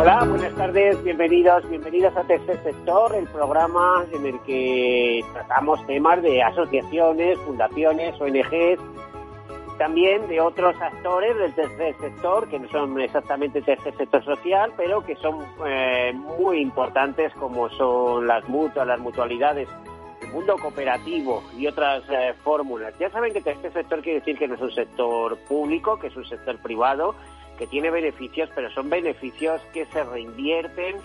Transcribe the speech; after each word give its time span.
Hola, 0.00 0.24
buenas 0.24 0.54
tardes, 0.54 1.02
bienvenidos, 1.02 1.68
bienvenidos 1.68 2.16
a 2.16 2.22
Tercer 2.22 2.62
Sector, 2.62 3.16
el 3.16 3.26
programa 3.26 4.06
en 4.12 4.26
el 4.26 4.40
que 4.42 5.24
tratamos 5.32 5.84
temas 5.88 6.22
de 6.22 6.40
asociaciones, 6.40 7.36
fundaciones, 7.40 8.14
ONGs, 8.20 8.80
también 9.76 10.28
de 10.28 10.40
otros 10.40 10.80
actores 10.80 11.36
del 11.36 11.52
tercer 11.52 11.96
sector, 11.98 12.48
que 12.48 12.60
no 12.60 12.68
son 12.68 13.00
exactamente 13.00 13.60
tercer 13.60 13.92
sector 13.96 14.24
social, 14.24 14.72
pero 14.76 15.04
que 15.04 15.16
son 15.16 15.44
eh, 15.66 16.12
muy 16.14 16.60
importantes 16.60 17.32
como 17.34 17.68
son 17.70 18.28
las 18.28 18.48
mutuas, 18.48 18.86
las 18.86 19.00
mutualidades, 19.00 19.68
el 20.22 20.28
mundo 20.28 20.54
cooperativo 20.62 21.42
y 21.56 21.66
otras 21.66 22.04
eh, 22.08 22.34
fórmulas. 22.44 22.96
Ya 23.00 23.10
saben 23.10 23.32
que 23.32 23.40
tercer 23.40 23.72
sector 23.72 24.00
quiere 24.00 24.20
decir 24.20 24.38
que 24.38 24.46
no 24.46 24.54
es 24.54 24.60
un 24.60 24.70
sector 24.70 25.36
público, 25.48 25.98
que 25.98 26.06
es 26.06 26.16
un 26.16 26.24
sector 26.24 26.56
privado, 26.58 27.16
que 27.58 27.66
tiene 27.66 27.90
beneficios, 27.90 28.48
pero 28.54 28.70
son 28.70 28.88
beneficios 28.88 29.60
que 29.72 29.84
se 29.86 30.04
reinvierten 30.04 30.96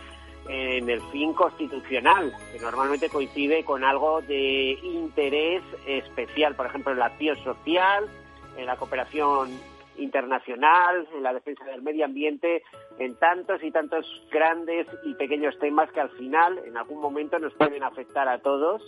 en 0.48 0.90
el 0.90 1.02
fin 1.12 1.34
constitucional, 1.34 2.34
que 2.52 2.60
normalmente 2.60 3.10
coincide 3.10 3.64
con 3.64 3.84
algo 3.84 4.22
de 4.22 4.78
interés 4.84 5.64
especial, 5.88 6.56
por 6.56 6.66
ejemplo, 6.66 6.92
en 6.92 7.00
la 7.00 7.06
acción 7.08 7.38
social, 7.44 8.10
en 8.58 8.66
la 8.66 8.76
cooperación 8.76 9.50
internacional, 9.98 11.08
en 11.16 11.24
la 11.24 11.34
defensa 11.34 11.64
del 11.66 11.82
medio 11.82 12.06
ambiente, 12.06 12.64
en 13.00 13.16
tantos 13.16 13.64
y 13.64 13.72
tantos 13.72 14.06
grandes 14.32 14.88
y 15.06 15.14
pequeños 15.14 15.58
temas 15.60 15.90
que 15.92 16.02
al 16.02 16.10
final, 16.12 16.60
en 16.66 16.78
algún 16.78 17.00
momento, 17.00 17.40
nos 17.40 17.54
pueden 17.54 17.84
afectar 17.84 18.28
a 18.28 18.40
todos 18.40 18.82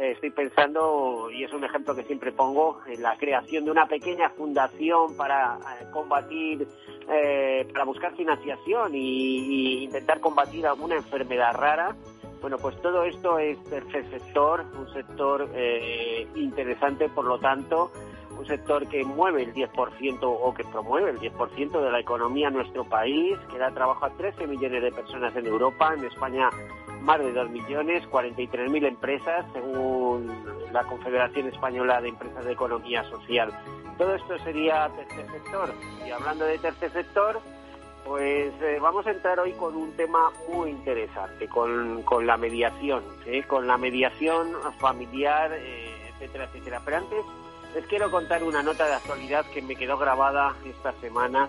estoy 0.00 0.30
pensando, 0.30 1.30
y 1.30 1.44
es 1.44 1.52
un 1.52 1.64
ejemplo 1.64 1.94
que 1.94 2.04
siempre 2.04 2.32
pongo, 2.32 2.80
en 2.86 3.02
la 3.02 3.16
creación 3.16 3.64
de 3.64 3.70
una 3.70 3.86
pequeña 3.86 4.30
fundación 4.30 5.16
para 5.16 5.58
eh, 5.58 5.86
combatir, 5.92 6.66
eh, 7.08 7.68
para 7.72 7.84
buscar 7.84 8.16
financiación 8.16 8.94
y, 8.94 9.84
intentar 9.84 10.20
combatir 10.20 10.66
alguna 10.66 10.96
enfermedad 10.96 11.54
rara. 11.54 11.96
Bueno, 12.40 12.56
pues 12.56 12.80
todo 12.80 13.04
esto 13.04 13.38
es 13.38 13.62
tercer 13.64 14.08
sector, 14.10 14.64
un 14.78 14.90
sector 14.94 15.46
interesante, 16.34 17.10
por 17.10 17.26
lo 17.26 17.38
tanto, 17.38 17.90
un 18.40 18.46
sector 18.46 18.88
que 18.88 19.04
mueve 19.04 19.42
el 19.42 19.52
10% 19.52 20.18
o 20.22 20.54
que 20.54 20.64
promueve 20.64 21.10
el 21.10 21.18
10% 21.18 21.80
de 21.82 21.90
la 21.90 22.00
economía 22.00 22.48
en 22.48 22.54
nuestro 22.54 22.84
país, 22.84 23.38
que 23.52 23.58
da 23.58 23.70
trabajo 23.70 24.06
a 24.06 24.10
13 24.10 24.46
millones 24.46 24.82
de 24.82 24.90
personas 24.90 25.36
en 25.36 25.46
Europa, 25.46 25.92
en 25.94 26.04
España 26.04 26.48
más 27.02 27.18
de 27.18 27.32
2 27.32 27.50
millones, 27.50 28.04
43.000 28.10 28.86
empresas, 28.86 29.46
según 29.52 30.30
la 30.72 30.84
Confederación 30.84 31.48
Española 31.48 32.00
de 32.00 32.08
Empresas 32.08 32.44
de 32.44 32.52
Economía 32.52 33.02
Social. 33.04 33.52
Todo 33.98 34.14
esto 34.14 34.38
sería 34.40 34.88
tercer 34.96 35.30
sector. 35.30 35.72
Y 36.06 36.10
hablando 36.10 36.44
de 36.44 36.58
tercer 36.58 36.92
sector, 36.92 37.40
pues 38.04 38.52
eh, 38.62 38.78
vamos 38.80 39.06
a 39.06 39.10
entrar 39.10 39.38
hoy 39.40 39.52
con 39.52 39.76
un 39.76 39.92
tema 39.92 40.30
muy 40.52 40.70
interesante, 40.70 41.48
con, 41.48 42.02
con 42.02 42.26
la 42.26 42.36
mediación, 42.36 43.02
con 43.46 43.66
la 43.66 43.76
mediación 43.76 44.52
familiar, 44.78 45.52
eh, 45.52 46.12
etcétera, 46.14 46.44
etcétera. 46.44 46.80
Pero 46.84 46.96
antes 46.96 47.24
les 47.74 47.86
quiero 47.86 48.10
contar 48.10 48.42
una 48.42 48.62
nota 48.62 48.86
de 48.86 48.94
actualidad 48.94 49.44
que 49.46 49.62
me 49.62 49.76
quedó 49.76 49.96
grabada 49.96 50.54
esta 50.64 50.92
semana 51.00 51.48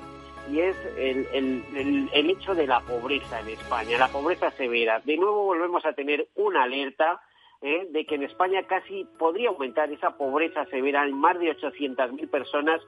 y 0.50 0.60
es 0.60 0.76
el, 0.98 1.28
el, 1.34 2.10
el, 2.14 2.30
hecho 2.30 2.56
de 2.56 2.68
la 2.68 2.80
pobreza 2.82 3.40
en 3.40 3.50
España, 3.50 3.98
la 3.98 4.08
pobreza 4.08 4.52
severa. 4.52 5.00
De 5.04 5.18
nuevo 5.18 5.46
volvemos 5.46 5.86
a 5.86 5.94
tener 5.94 6.28
una 6.36 6.64
alerta 6.64 7.22
¿eh? 7.62 7.88
de 7.92 8.06
que 8.06 8.16
en 8.16 8.24
España 8.24 8.64
casi 8.64 9.06
podría 9.18 9.50
aumentar 9.50 9.92
esa 9.92 10.18
pobreza 10.18 10.66
severa 10.66 11.06
en 11.06 11.16
más 11.16 11.40
de 11.40 11.56
800.000 11.56 12.30
personas 12.30 12.82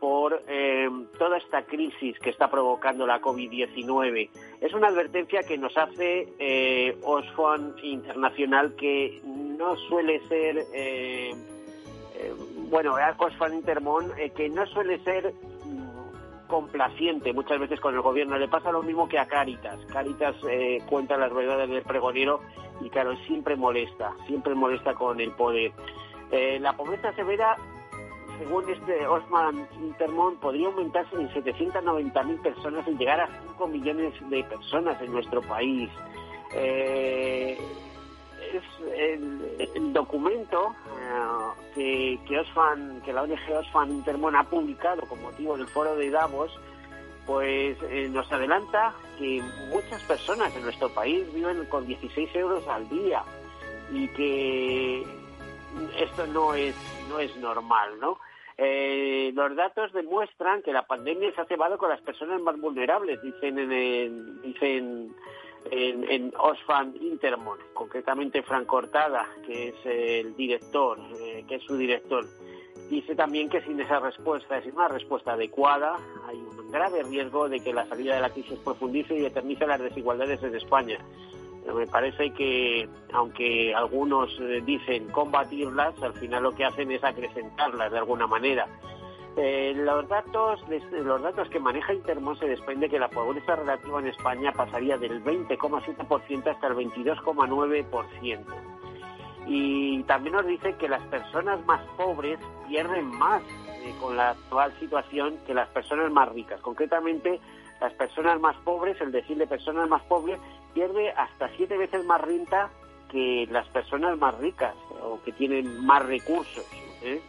por 0.00 0.42
eh, 0.48 0.88
toda 1.18 1.38
esta 1.38 1.62
crisis 1.62 2.18
que 2.18 2.30
está 2.30 2.50
provocando 2.50 3.06
la 3.06 3.20
COVID-19. 3.20 4.28
Es 4.60 4.74
una 4.74 4.88
advertencia 4.88 5.42
que 5.42 5.56
nos 5.56 5.76
hace 5.78 6.28
eh, 6.38 6.98
Oxfam 7.02 7.74
Internacional 7.82 8.74
que 8.74 9.20
no 9.24 9.76
suele 9.88 10.20
ser, 10.28 10.58
eh, 10.74 11.30
eh 12.16 12.32
bueno, 12.70 12.96
Oxfam 13.18 13.54
Intermón, 13.54 14.12
que 14.36 14.48
no 14.48 14.66
suele 14.66 14.98
ser 15.04 15.32
complaciente 16.46 17.32
muchas 17.32 17.58
veces 17.58 17.80
con 17.80 17.94
el 17.94 18.00
gobierno. 18.00 18.38
Le 18.38 18.48
pasa 18.48 18.72
lo 18.72 18.82
mismo 18.82 19.08
que 19.08 19.18
a 19.18 19.26
Caritas. 19.26 19.78
Caritas 19.92 20.34
eh, 20.48 20.82
cuenta 20.88 21.16
las 21.16 21.32
verdades 21.32 21.68
del 21.68 21.82
pregonero 21.82 22.40
y 22.80 22.90
claro, 22.90 23.16
siempre 23.26 23.56
molesta, 23.56 24.14
siempre 24.26 24.54
molesta 24.54 24.94
con 24.94 25.20
el 25.20 25.30
poder. 25.32 25.72
Eh, 26.30 26.58
la 26.60 26.72
pobreza 26.74 27.12
severa, 27.14 27.56
según 28.38 28.68
este 28.68 29.06
Osman 29.06 29.68
Intermont, 29.80 30.40
podría 30.40 30.66
aumentarse 30.66 31.16
en 31.16 31.28
790.000 31.30 32.42
personas 32.42 32.86
y 32.88 32.96
llegar 32.96 33.20
a 33.20 33.28
5 33.48 33.66
millones 33.68 34.14
de 34.28 34.42
personas 34.44 35.00
en 35.00 35.12
nuestro 35.12 35.40
país. 35.42 35.90
Eh, 36.54 37.58
el, 38.96 39.92
documento 39.92 40.74
eh, 41.76 42.18
que, 42.26 42.38
Osfan, 42.38 43.00
que 43.02 43.12
la 43.12 43.22
ONG 43.22 43.52
Osfan 43.56 43.90
Intermon 43.90 44.36
ha 44.36 44.44
publicado 44.44 45.02
con 45.02 45.22
motivo 45.22 45.56
del 45.56 45.68
foro 45.68 45.96
de 45.96 46.10
Davos, 46.10 46.50
pues 47.26 47.76
eh, 47.90 48.08
nos 48.10 48.30
adelanta 48.30 48.94
que 49.18 49.42
muchas 49.70 50.02
personas 50.02 50.54
en 50.56 50.62
nuestro 50.62 50.92
país 50.92 51.32
viven 51.32 51.64
con 51.66 51.86
16 51.86 52.34
euros 52.36 52.66
al 52.68 52.88
día 52.88 53.22
y 53.92 54.08
que 54.08 55.06
esto 55.98 56.26
no 56.26 56.54
es 56.54 56.74
no 57.08 57.18
es 57.18 57.34
normal, 57.36 57.98
¿no? 58.00 58.18
Eh, 58.56 59.32
los 59.34 59.56
datos 59.56 59.92
demuestran 59.92 60.62
que 60.62 60.72
la 60.72 60.86
pandemia 60.86 61.32
se 61.34 61.40
ha 61.40 61.44
cebado 61.46 61.76
con 61.76 61.88
las 61.88 62.00
personas 62.02 62.40
más 62.40 62.58
vulnerables, 62.60 63.20
dicen 63.22 63.58
en 63.58 64.42
dicen 64.42 65.14
en, 65.74 66.08
en 66.08 66.32
Osfan 66.38 66.94
Intermon, 67.00 67.58
concretamente 67.72 68.42
Frank 68.42 68.66
Cortada, 68.66 69.28
que 69.44 69.68
es 69.68 69.74
el 69.84 70.36
director, 70.36 70.98
eh, 71.20 71.44
que 71.48 71.56
es 71.56 71.62
su 71.64 71.76
director. 71.76 72.24
Dice 72.88 73.16
también 73.16 73.48
que 73.48 73.60
sin 73.62 73.80
esa 73.80 73.98
respuesta, 73.98 74.62
sin 74.62 74.74
una 74.74 74.88
respuesta 74.88 75.32
adecuada, 75.32 75.96
hay 76.28 76.36
un 76.36 76.70
grave 76.70 77.02
riesgo 77.02 77.48
de 77.48 77.60
que 77.60 77.72
la 77.72 77.86
salida 77.86 78.14
de 78.14 78.20
la 78.20 78.30
crisis 78.30 78.58
profundice 78.58 79.18
y 79.18 79.24
eternice 79.24 79.66
las 79.66 79.80
desigualdades 79.80 80.42
en 80.42 80.54
España. 80.54 80.98
Me 81.74 81.86
parece 81.86 82.30
que, 82.30 82.88
aunque 83.12 83.74
algunos 83.74 84.30
eh, 84.38 84.60
dicen 84.64 85.08
combatirlas, 85.08 86.00
al 86.02 86.12
final 86.12 86.42
lo 86.42 86.52
que 86.52 86.64
hacen 86.64 86.90
es 86.92 87.02
acrecentarlas 87.02 87.90
de 87.90 87.98
alguna 87.98 88.26
manera. 88.26 88.68
Eh, 89.36 89.72
los 89.74 90.08
datos 90.08 90.60
los 90.92 91.22
datos 91.22 91.48
que 91.48 91.58
maneja 91.58 91.92
Intermón 91.92 92.38
se 92.38 92.46
desprende 92.46 92.88
que 92.88 93.00
la 93.00 93.08
pobreza 93.08 93.56
relativa 93.56 93.98
en 93.98 94.06
España 94.06 94.52
pasaría 94.52 94.96
del 94.96 95.24
20,7% 95.24 96.46
hasta 96.46 96.66
el 96.68 96.74
22,9%. 96.74 98.44
Y 99.46 100.02
también 100.04 100.36
nos 100.36 100.46
dice 100.46 100.74
que 100.76 100.88
las 100.88 101.02
personas 101.08 101.64
más 101.66 101.80
pobres 101.96 102.38
pierden 102.68 103.06
más 103.06 103.42
eh, 103.42 103.94
con 104.00 104.16
la 104.16 104.30
actual 104.30 104.72
situación 104.78 105.36
que 105.46 105.52
las 105.52 105.68
personas 105.68 106.10
más 106.12 106.28
ricas. 106.32 106.60
Concretamente, 106.60 107.40
las 107.80 107.92
personas 107.94 108.40
más 108.40 108.56
pobres, 108.58 109.00
el 109.00 109.10
decir 109.10 109.36
de 109.36 109.46
personas 109.46 109.88
más 109.88 110.02
pobres, 110.04 110.38
pierde 110.72 111.10
hasta 111.10 111.48
siete 111.56 111.76
veces 111.76 112.04
más 112.04 112.20
renta 112.20 112.70
que 113.10 113.46
las 113.50 113.68
personas 113.68 114.16
más 114.18 114.38
ricas 114.38 114.74
o 115.02 115.20
que 115.24 115.32
tienen 115.32 115.84
más 115.84 116.04
recursos. 116.06 116.64
¿eh? 117.02 117.20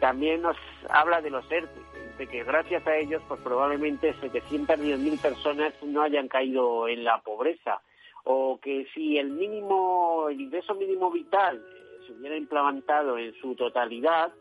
También 0.00 0.42
nos 0.42 0.56
habla 0.88 1.20
de 1.20 1.30
los 1.30 1.44
ERTE, 1.50 1.80
de 2.18 2.26
que 2.26 2.42
gracias 2.42 2.86
a 2.86 2.96
ellos, 2.96 3.22
pues 3.28 3.40
probablemente 3.42 4.14
710.000 4.14 5.20
personas 5.20 5.74
no 5.82 6.02
hayan 6.02 6.28
caído 6.28 6.88
en 6.88 7.04
la 7.04 7.20
pobreza, 7.20 7.80
o 8.24 8.58
que 8.60 8.86
si 8.94 9.18
el 9.18 9.30
mínimo, 9.30 10.28
el 10.30 10.40
ingreso 10.40 10.74
mínimo 10.74 11.10
vital 11.10 11.56
eh, 11.58 12.06
se 12.06 12.12
hubiera 12.12 12.36
implementado 12.36 13.18
en 13.18 13.34
su 13.34 13.54
totalidad, 13.54 14.32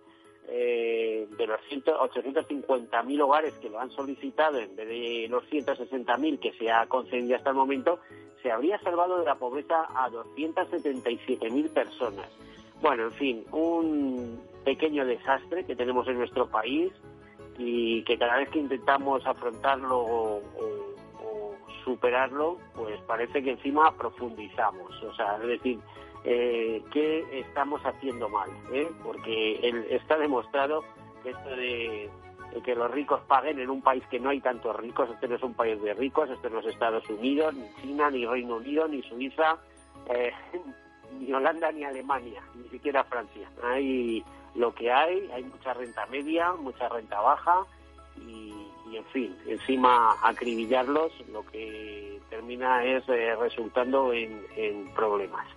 eh, 0.52 1.28
de 1.38 1.46
los 1.46 1.60
850.000 1.62 3.22
hogares 3.22 3.54
que 3.62 3.70
lo 3.70 3.80
han 3.80 3.92
solicitado 3.92 4.58
en 4.58 4.76
vez 4.76 4.88
de 4.88 5.28
los 5.30 5.44
160.000 5.50 6.40
que 6.40 6.54
se 6.54 6.72
ha 6.72 6.88
concedido 6.88 7.36
hasta 7.36 7.52
el 7.52 7.56
momento, 7.56 8.00
se 8.42 8.52
habría 8.52 8.80
salvado 8.80 9.20
de 9.20 9.26
la 9.26 9.36
pobreza 9.36 9.86
a 9.94 10.10
277.000 10.10 11.70
personas. 11.70 12.28
Bueno, 12.82 13.04
en 13.04 13.12
fin, 13.12 13.46
un 13.52 14.49
pequeño 14.64 15.06
desastre 15.06 15.66
que 15.66 15.76
tenemos 15.76 16.08
en 16.08 16.18
nuestro 16.18 16.50
país 16.50 16.92
y 17.58 18.04
que 18.04 18.18
cada 18.18 18.38
vez 18.38 18.50
que 18.50 18.60
intentamos 18.60 19.26
afrontarlo 19.26 20.00
o, 20.00 20.42
superarlo, 21.84 22.58
pues 22.76 23.00
parece 23.08 23.42
que 23.42 23.52
encima 23.52 23.92
profundizamos. 23.96 25.02
O 25.02 25.14
sea, 25.16 25.38
es 25.42 25.48
decir, 25.48 25.80
eh, 26.24 26.84
qué 26.92 27.40
estamos 27.40 27.82
haciendo 27.84 28.30
mal, 28.30 28.50
¿eh? 28.72 28.88
porque 29.02 29.88
está 29.90 30.18
demostrado 30.18 30.84
que 31.24 31.32
esto 31.32 31.50
de, 31.50 32.10
que 32.64 32.76
los 32.76 32.92
ricos 32.92 33.22
paguen 33.28 33.60
en 33.60 33.70
un 33.70 33.82
país 33.82 34.04
que 34.10 34.20
no 34.20 34.30
hay 34.30 34.42
tantos 34.42 34.76
ricos, 34.76 35.10
este 35.10 35.28
no 35.28 35.36
es 35.36 35.44
un 35.44 35.54
país 35.54 35.82
de 35.82 35.94
ricos, 35.94 36.30
este 36.30 36.50
no 36.50 36.60
es 36.60 36.66
Estados 36.68 37.10
Unidos, 37.10 37.54
ni 37.54 37.74
China, 37.82 38.10
ni 38.10 38.26
Reino 38.26 38.58
Unido, 38.58 38.88
ni 38.88 39.02
Suiza, 39.04 39.58
eh, 40.10 40.32
ni 41.20 41.32
Holanda, 41.32 41.72
ni 41.72 41.84
Alemania, 41.84 42.44
ni 42.56 42.68
siquiera 42.70 43.04
Francia. 43.04 43.50
Hay 43.64 44.24
lo 44.56 44.74
que 44.74 44.92
hay, 44.92 45.30
hay 45.32 45.44
mucha 45.44 45.74
renta 45.74 46.06
media, 46.08 46.54
mucha 46.54 46.90
renta 46.90 47.20
baja 47.22 47.66
y, 48.18 48.54
en 48.94 49.06
fin, 49.06 49.38
encima 49.46 50.16
acribillarlos 50.24 51.12
lo 51.32 51.46
que 51.46 52.20
termina 52.30 52.84
es 52.84 53.08
eh, 53.10 53.36
resultando 53.36 54.12
en, 54.14 54.46
en 54.56 54.94
problemas. 54.94 55.48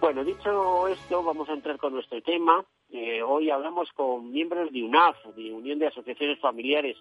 Bueno, 0.00 0.22
dicho 0.24 0.88
esto, 0.88 1.22
vamos 1.22 1.48
a 1.48 1.54
entrar 1.54 1.78
con 1.78 1.94
nuestro 1.94 2.20
tema 2.22 2.64
hoy 3.26 3.50
hablamos 3.50 3.90
con 3.92 4.30
miembros 4.30 4.72
de 4.72 4.82
UNAF, 4.82 5.16
de 5.34 5.52
Unión 5.52 5.78
de 5.78 5.88
Asociaciones 5.88 6.38
Familiares, 6.38 6.96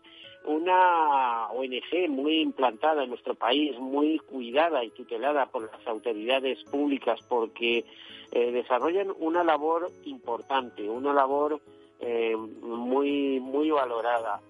una 0.45 1.48
ONG 1.51 2.10
muy 2.10 2.42
implantada 2.42 3.04
en 3.04 3.10
nuestro 3.10 3.36
país, 3.36 3.78
muy 3.80 4.19
cuidada 4.19 4.84
y 4.84 4.90
tutelada 4.90 5.45
por 5.45 5.72
las 5.72 5.88
autoridades 5.88 6.63
públicas 6.66 7.19
porque 7.30 7.86
eh, 8.31 8.51
desarrollan 8.51 9.13
una 9.19 9.44
labor 9.44 9.90
importante, 10.06 10.90
una 10.90 11.13
labor 11.13 11.62
eh, 12.00 12.36
muy, 12.36 13.40
muy 13.40 13.72
valorada. 13.72 14.42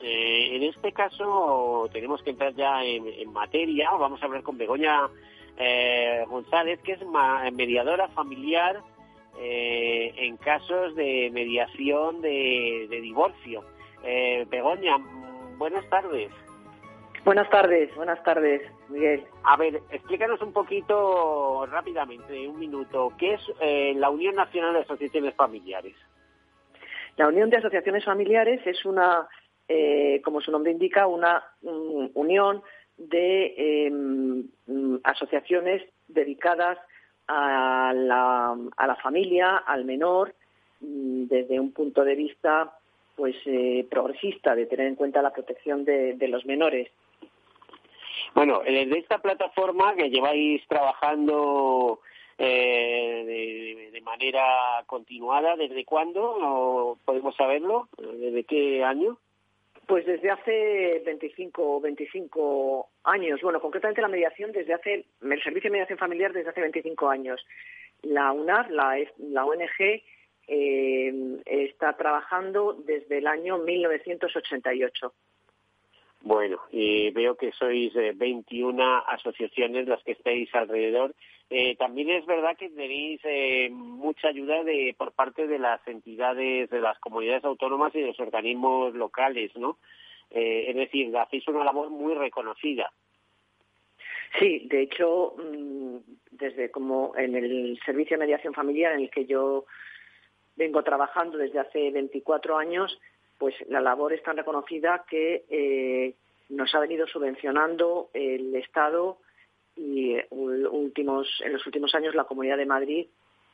Eh, 0.00 0.56
en 0.56 0.62
este 0.62 0.92
caso 0.92 1.88
tenemos 1.92 2.22
que 2.22 2.30
entrar 2.30 2.54
ya 2.54 2.84
en, 2.84 3.32
materia, 3.32 3.90
vamos 3.98 4.22
a 4.22 4.26
hablar 4.26 4.42
con 4.42 4.56
Begoña 4.56 5.08
González, 6.28 6.80
que 6.82 6.92
es 6.92 7.00
mediadora 7.52 8.06
familiar 8.08 8.80
eh, 9.40 10.12
en 10.16 10.36
casos 10.36 10.94
de 10.96 11.30
mediación 11.32 12.20
de, 12.20 12.88
divorcio. 13.00 13.64
Eh, 14.02 14.46
Begoña, 14.50 14.96
buenas 15.56 15.88
tardes. 15.88 16.30
Buenas 17.24 17.50
tardes, 17.50 17.94
buenas 17.94 18.22
tardes, 18.22 18.62
Miguel. 18.88 19.24
A 19.44 19.56
ver, 19.56 19.82
explícanos 19.90 20.40
un 20.40 20.52
poquito 20.52 21.66
rápidamente, 21.66 22.48
un 22.48 22.58
minuto, 22.58 23.12
¿qué 23.18 23.34
es 23.34 23.40
eh, 23.60 23.92
la 23.96 24.10
Unión 24.10 24.34
Nacional 24.34 24.72
de 24.72 24.80
Asociaciones 24.80 25.34
Familiares? 25.34 25.94
La 27.16 27.28
Unión 27.28 27.50
de 27.50 27.58
Asociaciones 27.58 28.04
Familiares 28.04 28.60
es 28.64 28.84
una, 28.84 29.28
eh, 29.68 30.22
como 30.24 30.40
su 30.40 30.50
nombre 30.50 30.72
indica, 30.72 31.06
una 31.06 31.44
unión 31.60 32.62
de 32.96 33.86
em, 33.86 34.48
asociaciones 35.04 35.82
dedicadas 36.06 36.78
a 36.78 36.86
la, 37.28 38.56
a 38.76 38.86
la 38.86 38.96
familia, 38.96 39.58
al 39.58 39.84
menor, 39.84 40.34
mm, 40.80 41.24
desde 41.24 41.60
un 41.60 41.72
punto 41.72 42.04
de 42.04 42.14
vista 42.14 42.72
pues 43.18 43.34
eh, 43.46 43.84
progresista, 43.90 44.54
de 44.54 44.66
tener 44.66 44.86
en 44.86 44.94
cuenta 44.94 45.20
la 45.20 45.32
protección 45.32 45.84
de, 45.84 46.16
los 46.28 46.46
menores. 46.46 46.88
Bueno, 48.32 48.60
desde 48.64 48.96
esta 48.96 49.18
plataforma 49.18 49.96
que 49.96 50.08
lleváis 50.08 50.64
trabajando 50.68 51.98
eh, 52.38 53.90
de, 53.92 54.00
manera 54.02 54.84
continuada, 54.86 55.56
¿desde 55.56 55.84
cuándo? 55.84 56.96
¿Podemos 57.04 57.34
saberlo? 57.34 57.88
¿Desde 57.98 58.44
qué 58.44 58.84
año? 58.84 59.18
Pues 59.88 60.04
desde 60.04 60.30
hace 60.30 61.00
25, 61.02 61.80
25 61.80 62.90
años. 63.04 63.40
Bueno, 63.40 63.58
concretamente 63.58 64.02
la 64.02 64.08
mediación 64.08 64.52
desde 64.52 64.74
hace, 64.74 65.06
el 65.22 65.42
servicio 65.42 65.70
de 65.70 65.78
mediación 65.78 65.98
familiar 65.98 66.30
desde 66.30 66.50
hace 66.50 66.60
25 66.60 67.08
años. 67.08 67.40
La 68.02 68.30
UNAR, 68.32 68.70
la, 68.70 68.98
la 69.16 69.46
ONG, 69.46 70.02
eh, 70.46 71.40
está 71.46 71.96
trabajando 71.96 72.74
desde 72.84 73.16
el 73.16 73.26
año 73.26 73.56
1988. 73.56 75.14
Bueno, 76.20 76.60
y 76.70 77.10
veo 77.12 77.36
que 77.36 77.52
sois 77.52 77.94
21 77.94 78.82
eh, 78.82 79.02
asociaciones 79.08 79.88
las 79.88 80.04
que 80.04 80.12
estáis 80.12 80.54
alrededor. 80.54 81.14
Eh, 81.50 81.76
también 81.76 82.10
es 82.10 82.26
verdad 82.26 82.56
que 82.56 82.68
tenéis 82.68 83.20
eh, 83.24 83.70
mucha 83.70 84.28
ayuda 84.28 84.64
de 84.64 84.94
por 84.98 85.12
parte 85.12 85.46
de 85.46 85.58
las 85.58 85.86
entidades, 85.88 86.68
de 86.68 86.80
las 86.80 86.98
comunidades 86.98 87.44
autónomas 87.44 87.94
y 87.94 88.00
de 88.00 88.08
los 88.08 88.20
organismos 88.20 88.94
locales, 88.94 89.54
¿no? 89.56 89.78
es 90.30 90.76
decir, 90.76 91.16
hacéis 91.16 91.48
una 91.48 91.64
labor 91.64 91.88
muy 91.88 92.12
reconocida. 92.12 92.92
Sí, 94.38 94.66
de 94.68 94.82
hecho, 94.82 95.34
mm, 95.38 95.96
desde 96.32 96.70
como 96.70 97.14
en 97.16 97.34
el 97.34 97.80
servicio 97.84 98.16
de 98.16 98.24
mediación 98.24 98.54
familiar 98.54 98.92
en 98.92 99.00
el 99.00 99.10
que 99.10 99.24
yo 99.24 99.64
vengo 100.56 100.82
trabajando 100.82 101.38
desde 101.38 101.60
hace 101.60 101.90
24 101.90 102.58
años, 102.58 103.00
pues 103.38 103.54
la 103.68 103.80
labor 103.80 104.12
es 104.12 104.22
tan 104.22 104.36
reconocida 104.36 105.04
que 105.08 105.44
eh, 105.48 106.14
nos 106.50 106.74
ha 106.74 106.80
venido 106.80 107.06
subvencionando 107.06 108.10
el 108.12 108.54
Estado 108.56 109.18
y 109.78 110.14
eh, 110.14 110.26
últimos, 110.30 111.28
en 111.44 111.52
los 111.54 111.64
últimos 111.66 111.94
años 111.94 112.14
la 112.14 112.24
Comunidad 112.24 112.56
de 112.56 112.66
Madrid 112.66 113.06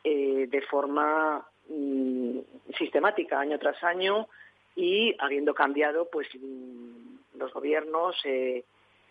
eh, 0.03 0.47
de 0.49 0.61
forma 0.63 1.47
mm, 1.69 2.39
sistemática, 2.77 3.39
año 3.39 3.57
tras 3.59 3.81
año, 3.83 4.27
y 4.75 5.15
habiendo 5.19 5.53
cambiado 5.53 6.09
pues 6.11 6.27
mm, 6.35 7.37
los 7.37 7.53
gobiernos, 7.53 8.17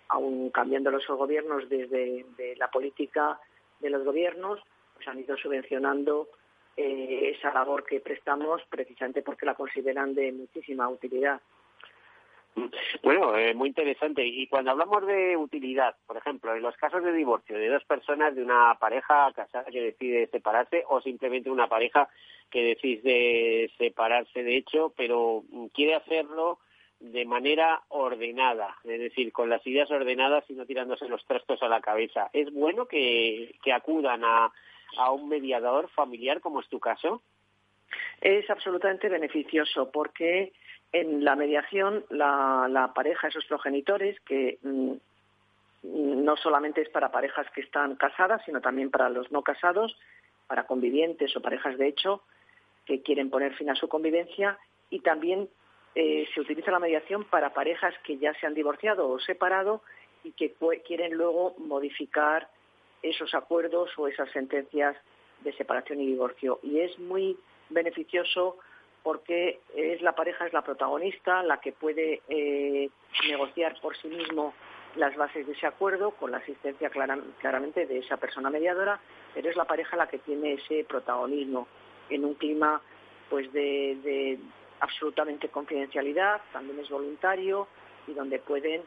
aún 0.08 0.50
cambiando 0.50 0.90
los 0.90 1.06
gobiernos 1.06 1.68
desde 1.68 2.24
la 2.56 2.70
política 2.70 3.38
de 3.80 3.90
los 3.90 4.04
gobiernos, 4.04 4.60
pues 4.94 5.08
han 5.08 5.20
ido 5.20 5.36
subvencionando 5.36 6.28
eh, 6.76 7.36
esa 7.36 7.52
labor 7.52 7.84
que 7.84 8.00
prestamos 8.00 8.60
precisamente 8.68 9.22
porque 9.22 9.46
la 9.46 9.54
consideran 9.54 10.12
de 10.14 10.32
muchísima 10.32 10.88
utilidad. 10.88 11.40
Bueno, 13.02 13.32
muy 13.54 13.68
interesante. 13.68 14.24
Y 14.24 14.46
cuando 14.46 14.70
hablamos 14.70 15.06
de 15.06 15.36
utilidad, 15.36 15.96
por 16.06 16.16
ejemplo, 16.16 16.54
en 16.54 16.62
los 16.62 16.76
casos 16.76 17.02
de 17.02 17.12
divorcio 17.12 17.58
de 17.58 17.68
dos 17.68 17.84
personas, 17.84 18.34
de 18.34 18.42
una 18.42 18.76
pareja 18.78 19.32
casada 19.34 19.70
que 19.70 19.80
decide 19.80 20.28
separarse 20.28 20.84
o 20.88 21.00
simplemente 21.00 21.50
una 21.50 21.68
pareja 21.68 22.08
que 22.50 22.62
decide 22.62 23.70
separarse 23.76 24.42
de 24.42 24.56
hecho, 24.56 24.92
pero 24.96 25.42
quiere 25.72 25.94
hacerlo 25.96 26.60
de 27.00 27.24
manera 27.26 27.82
ordenada, 27.88 28.76
es 28.84 29.00
decir, 29.00 29.32
con 29.32 29.50
las 29.50 29.66
ideas 29.66 29.90
ordenadas 29.90 30.44
y 30.48 30.54
no 30.54 30.64
tirándose 30.64 31.08
los 31.08 31.24
trastos 31.26 31.62
a 31.62 31.68
la 31.68 31.80
cabeza. 31.80 32.30
¿Es 32.32 32.52
bueno 32.52 32.86
que 32.86 33.58
acudan 33.74 34.24
a, 34.24 34.52
a 34.96 35.10
un 35.10 35.28
mediador 35.28 35.88
familiar, 35.90 36.40
como 36.40 36.60
es 36.60 36.68
tu 36.68 36.80
caso? 36.80 37.22
Es 38.20 38.48
absolutamente 38.50 39.08
beneficioso 39.08 39.90
porque 39.90 40.52
en 40.92 41.24
la 41.24 41.36
mediación 41.36 42.04
la, 42.10 42.92
pareja, 42.94 43.28
esos 43.28 43.44
progenitores, 43.46 44.18
que 44.20 44.58
mm, 44.62 44.92
no 45.82 46.36
solamente 46.36 46.80
es 46.80 46.88
para 46.88 47.10
parejas 47.10 47.46
que 47.54 47.60
están 47.60 47.96
casadas, 47.96 48.42
sino 48.46 48.60
también 48.60 48.90
para 48.90 49.08
los 49.08 49.30
no 49.32 49.42
casados, 49.42 49.96
para 50.46 50.66
convivientes 50.66 51.36
o 51.36 51.42
parejas 51.42 51.76
de 51.78 51.88
hecho 51.88 52.22
que 52.86 53.02
quieren 53.02 53.30
poner 53.30 53.54
fin 53.54 53.70
a 53.70 53.74
su 53.74 53.88
convivencia 53.88 54.58
y 54.90 55.00
también 55.00 55.48
eh, 55.94 56.28
se 56.34 56.40
utiliza 56.40 56.70
la 56.70 56.78
mediación 56.78 57.24
para 57.24 57.54
parejas 57.54 57.94
que 58.04 58.18
ya 58.18 58.34
se 58.34 58.46
han 58.46 58.54
divorciado 58.54 59.08
o 59.08 59.18
separado 59.20 59.82
y 60.22 60.32
que 60.32 60.54
quieren 60.86 61.14
luego 61.14 61.54
modificar 61.58 62.48
esos 63.02 63.34
acuerdos 63.34 63.90
o 63.96 64.08
esas 64.08 64.30
sentencias 64.30 64.96
de 65.40 65.52
separación 65.52 66.00
y 66.00 66.06
divorcio. 66.06 66.58
Y 66.62 66.80
es 66.80 66.98
muy 66.98 67.36
beneficioso 67.70 68.58
porque 69.02 69.60
es 69.76 70.00
la 70.00 70.14
pareja 70.14 70.46
es 70.46 70.52
la 70.52 70.62
protagonista, 70.62 71.42
la 71.42 71.58
que 71.60 71.72
puede 71.72 72.22
eh, 72.28 72.88
negociar 73.28 73.78
por 73.80 73.96
sí 73.98 74.08
mismo 74.08 74.54
las 74.96 75.14
bases 75.16 75.46
de 75.46 75.52
ese 75.52 75.66
acuerdo 75.66 76.12
con 76.12 76.30
la 76.30 76.38
asistencia 76.38 76.90
claramente 77.40 77.86
de 77.86 77.98
esa 77.98 78.16
persona 78.16 78.48
mediadora, 78.48 79.00
pero 79.34 79.50
es 79.50 79.56
la 79.56 79.64
pareja 79.64 79.96
la 79.96 80.06
que 80.06 80.18
tiene 80.18 80.54
ese 80.54 80.84
protagonismo 80.84 81.66
en 82.08 82.24
un 82.24 82.34
clima 82.34 82.80
pues 83.28 83.52
de, 83.52 84.38
absolutamente 84.80 85.48
confidencialidad, 85.48 86.40
también 86.52 86.78
es 86.78 86.88
voluntario 86.88 87.66
y 88.06 88.12
donde 88.12 88.38
pueden 88.38 88.82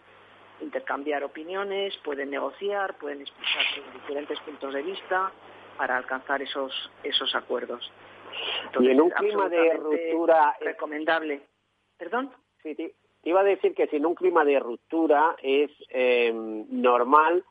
intercambiar 0.62 1.24
opiniones, 1.24 1.96
pueden 2.04 2.30
negociar, 2.30 2.98
pueden 2.98 3.22
expresar 3.22 3.64
sus 3.76 3.94
diferentes 3.94 4.40
puntos 4.42 4.74
de 4.74 4.82
vista 4.82 5.32
para 5.78 5.98
alcanzar 5.98 6.42
esos, 6.42 6.92
esos 7.04 7.36
acuerdos. 7.36 7.92
Y 8.80 8.90
en 8.90 9.02
un 9.02 9.10
clima 9.10 9.50
de 9.50 9.74
ruptura 9.74 10.56
recomendable. 10.60 11.42
¿Perdón? 11.98 12.32
Sí, 12.62 12.76
te, 12.76 12.96
iba 13.24 13.42
a 13.42 13.44
decir 13.44 13.74
que 13.74 13.88
si 13.88 13.98
en 13.98 14.06
un 14.06 14.16
clima 14.16 14.46
de 14.46 14.60
ruptura 14.60 15.36
es 15.42 15.72
eh, 15.90 16.32
normal 16.34 17.44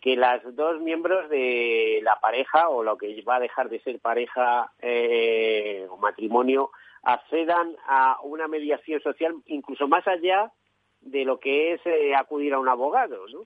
que 0.00 0.16
las 0.16 0.42
dos 0.54 0.80
miembros 0.80 1.28
de 1.28 2.00
la 2.02 2.20
pareja 2.20 2.68
o 2.68 2.82
lo 2.82 2.96
que 2.96 3.20
va 3.22 3.36
a 3.36 3.40
dejar 3.40 3.68
de 3.68 3.80
ser 3.80 3.98
pareja 4.00 4.72
eh, 4.80 5.86
o 5.90 5.96
matrimonio 5.96 6.70
accedan 7.02 7.76
a 7.86 8.18
una 8.22 8.48
mediación 8.48 9.00
social 9.00 9.34
incluso 9.46 9.88
más 9.88 10.06
allá 10.06 10.52
de 11.00 11.24
lo 11.24 11.38
que 11.38 11.74
es 11.74 11.80
eh, 11.84 12.14
acudir 12.14 12.54
a 12.54 12.58
un 12.58 12.68
abogado, 12.68 13.26
¿no? 13.28 13.40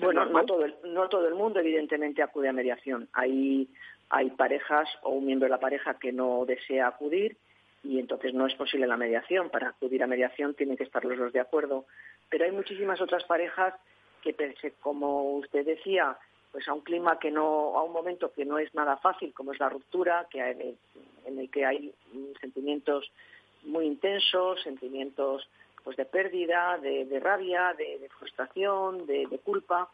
Bueno, 0.00 0.24
no 0.26 0.44
todo, 0.44 0.64
el, 0.64 0.74
no 0.84 1.08
todo 1.08 1.28
el 1.28 1.34
mundo 1.34 1.60
evidentemente 1.60 2.22
acude 2.22 2.48
a 2.48 2.52
mediación. 2.52 3.08
Hay, 3.12 3.68
hay 4.10 4.30
parejas 4.30 4.88
o 5.02 5.10
un 5.10 5.26
miembro 5.26 5.46
de 5.46 5.50
la 5.50 5.60
pareja 5.60 5.98
que 5.98 6.12
no 6.12 6.44
desea 6.46 6.88
acudir 6.88 7.36
y 7.84 7.98
entonces 7.98 8.34
no 8.34 8.46
es 8.46 8.54
posible 8.54 8.86
la 8.86 8.96
mediación. 8.96 9.50
Para 9.50 9.68
acudir 9.68 10.02
a 10.02 10.06
mediación 10.06 10.54
tienen 10.54 10.76
que 10.76 10.84
estar 10.84 11.04
los 11.04 11.18
dos 11.18 11.32
de 11.32 11.40
acuerdo. 11.40 11.84
Pero 12.28 12.44
hay 12.44 12.52
muchísimas 12.52 13.00
otras 13.00 13.24
parejas 13.24 13.74
que, 14.22 14.34
como 14.80 15.36
usted 15.36 15.64
decía, 15.64 16.16
pues 16.50 16.66
a 16.68 16.74
un 16.74 16.80
clima 16.80 17.18
que 17.18 17.30
no, 17.30 17.76
a 17.76 17.82
un 17.82 17.92
momento 17.92 18.32
que 18.32 18.44
no 18.44 18.58
es 18.58 18.74
nada 18.74 18.96
fácil, 18.96 19.32
como 19.32 19.52
es 19.52 19.60
la 19.60 19.68
ruptura, 19.68 20.26
que 20.30 20.76
en 21.24 21.38
el 21.38 21.50
que 21.50 21.64
hay 21.64 21.94
sentimientos 22.40 23.10
muy 23.64 23.86
intensos, 23.86 24.60
sentimientos 24.62 25.48
pues 25.84 25.96
de 25.96 26.04
pérdida, 26.04 26.78
de, 26.78 27.20
rabia, 27.20 27.74
de, 27.74 28.08
frustración, 28.18 29.06
de, 29.06 29.40
culpa. 29.44 29.88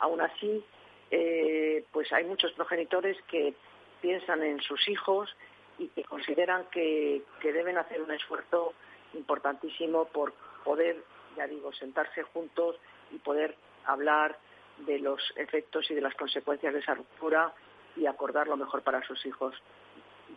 Aún 0.00 0.20
así, 0.20 0.64
eh, 1.10 1.84
pues 1.92 2.12
hay 2.12 2.24
muchos 2.24 2.52
progenitores 2.52 3.16
que 3.28 3.54
piensan 4.00 4.42
en 4.42 4.60
sus 4.60 4.88
hijos 4.88 5.34
y 5.78 5.88
que 5.88 6.04
consideran 6.04 6.64
que, 6.70 7.22
deben 7.42 7.78
hacer 7.78 8.00
un 8.00 8.10
esfuerzo 8.10 8.74
importantísimo 9.14 10.06
por 10.06 10.32
poder, 10.64 11.02
ya 11.36 11.46
digo, 11.46 11.72
sentarse 11.72 12.22
juntos 12.22 12.76
y 13.12 13.18
poder 13.18 13.56
hablar 13.84 14.38
de 14.78 14.98
los 14.98 15.20
efectos 15.36 15.90
y 15.90 15.94
de 15.94 16.00
las 16.00 16.14
consecuencias 16.14 16.72
de 16.74 16.80
esa 16.80 16.94
ruptura 16.94 17.52
y 17.96 18.06
acordar 18.06 18.46
lo 18.46 18.56
mejor 18.56 18.82
para 18.82 19.02
sus 19.06 19.24
hijos. 19.24 19.54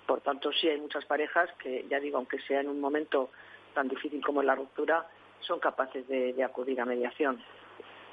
Por 0.06 0.22
tanto, 0.22 0.52
sí 0.54 0.70
hay 0.70 0.80
muchas 0.80 1.06
parejas 1.06 1.50
que, 1.62 1.86
ya 1.90 2.00
digo, 2.00 2.18
aunque 2.18 2.40
sea 2.42 2.62
en 2.62 2.70
un 2.70 2.80
momento 2.80 3.30
tan 3.74 3.88
difícil 3.88 4.24
como 4.24 4.44
la 4.44 4.56
ruptura, 4.56 5.08
son 5.40 5.60
capaces 5.60 6.08
de, 6.08 6.44
acudir 6.44 6.80
a 6.82 6.86
mediación. 6.86 7.42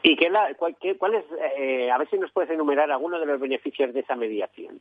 ¿Y 0.03 0.17
qué 0.17 0.31
la, 0.31 0.55
cuál, 0.55 0.77
es, 1.15 1.25
eh, 1.57 1.91
a 1.91 1.99
ver 1.99 2.09
si 2.09 2.19
nos 2.19 2.31
puedes 2.31 2.51
enumerar 2.51 2.91
algunos 2.91 3.21
de 3.21 3.27
los 3.27 3.41
beneficios 3.41 3.93
de 3.93 4.01
esa 4.01 4.15
mediación? 4.15 4.81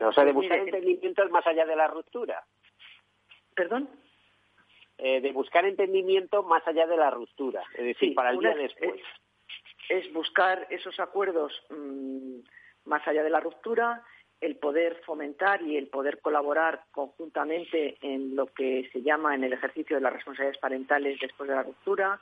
O 0.00 0.12
sea, 0.12 0.24
de 0.24 0.34
pues 0.34 0.46
buscar 0.46 0.58
entendimientos 0.58 1.30
más 1.30 1.46
allá 1.46 1.64
de 1.64 1.76
la 1.76 1.86
ruptura. 1.86 2.44
¿Perdón? 3.54 3.88
Eh, 4.98 5.20
de 5.20 5.32
buscar 5.32 5.64
entendimiento 5.64 6.42
más 6.42 6.66
allá 6.66 6.86
de 6.86 6.96
la 6.96 7.10
ruptura, 7.10 7.62
es 7.74 7.84
decir, 7.84 8.14
para 8.14 8.30
el 8.30 8.38
día 8.38 8.54
después. 8.54 9.00
Es, 9.88 10.10
buscar 10.12 10.66
esos 10.70 10.98
acuerdos 10.98 11.52
mm, 11.70 12.38
más 12.86 13.06
allá 13.06 13.22
de 13.22 13.30
la 13.30 13.40
ruptura 13.40 14.02
el 14.40 14.56
poder 14.56 15.00
fomentar 15.06 15.62
y 15.62 15.76
el 15.76 15.88
poder 15.88 16.20
colaborar 16.20 16.84
conjuntamente 16.92 17.96
en 18.02 18.36
lo 18.36 18.46
que 18.46 18.88
se 18.92 19.02
llama 19.02 19.34
en 19.34 19.44
el 19.44 19.52
ejercicio 19.52 19.96
de 19.96 20.02
las 20.02 20.12
responsabilidades 20.12 20.60
parentales 20.60 21.18
después 21.20 21.48
de 21.48 21.56
la 21.56 21.62
ruptura, 21.62 22.20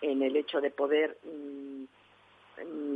en 0.00 0.22
el 0.22 0.36
hecho 0.36 0.60
de 0.60 0.70
poder 0.70 1.18
mm, 1.24 1.84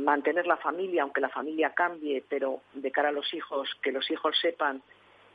mantener 0.03 0.47
la 0.47 0.57
familia, 0.57 1.03
aunque 1.03 1.21
la 1.21 1.29
familia 1.29 1.71
cambie, 1.71 2.23
pero 2.27 2.61
de 2.73 2.91
cara 2.91 3.09
a 3.09 3.11
los 3.11 3.33
hijos, 3.33 3.69
que 3.81 3.91
los 3.91 4.09
hijos 4.09 4.37
sepan 4.41 4.81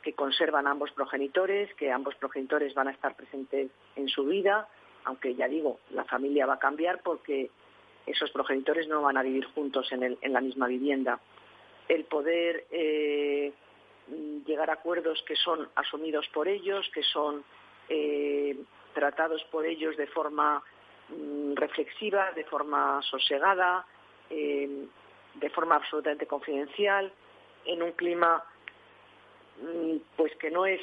que 0.01 0.13
conservan 0.13 0.65
ambos 0.65 0.91
progenitores, 0.91 1.71
que 1.75 1.91
ambos 1.91 2.15
progenitores 2.15 2.73
van 2.73 2.87
a 2.87 2.91
estar 2.91 3.15
presentes 3.15 3.69
en 3.95 4.09
su 4.09 4.25
vida, 4.25 4.67
aunque 5.05 5.35
ya 5.35 5.47
digo, 5.47 5.79
la 5.91 6.05
familia 6.05 6.47
va 6.47 6.55
a 6.55 6.59
cambiar 6.59 7.01
porque 7.03 7.51
esos 8.07 8.31
progenitores 8.31 8.87
no 8.87 9.03
van 9.03 9.17
a 9.17 9.21
vivir 9.21 9.45
juntos 9.45 9.91
en, 9.91 10.17
en 10.19 10.33
la 10.33 10.41
misma 10.41 10.65
vivienda 10.65 11.19
el 11.91 12.05
poder 12.05 12.67
eh, 12.71 13.51
llegar 14.45 14.69
a 14.69 14.73
acuerdos 14.73 15.21
que 15.27 15.35
son 15.35 15.67
asumidos 15.75 16.25
por 16.29 16.47
ellos, 16.47 16.89
que 16.93 17.03
son 17.03 17.43
eh, 17.89 18.55
tratados 18.93 19.43
por 19.51 19.65
ellos 19.65 19.97
de 19.97 20.07
forma 20.07 20.63
mm, 21.09 21.55
reflexiva, 21.55 22.31
de 22.31 22.45
forma 22.45 23.01
sosegada, 23.01 23.85
eh, 24.29 24.85
de 25.35 25.49
forma 25.49 25.75
absolutamente 25.75 26.27
confidencial, 26.27 27.11
en 27.65 27.83
un 27.83 27.91
clima 27.91 28.41
mm, 29.61 29.97
pues 30.15 30.33
que 30.37 30.49
no 30.49 30.65
es 30.65 30.81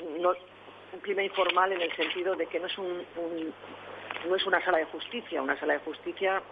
un 0.00 1.00
clima 1.02 1.22
informal 1.22 1.72
en 1.72 1.82
el 1.82 1.94
sentido 1.94 2.34
de 2.36 2.46
que 2.46 2.58
no 2.58 2.66
es 2.68 2.78
no 2.78 4.34
es 4.34 4.46
una 4.46 4.64
sala 4.64 4.78
de 4.78 4.86
justicia, 4.86 5.42
una 5.42 5.60
sala 5.60 5.74
de 5.74 5.80
justicia 5.80 6.42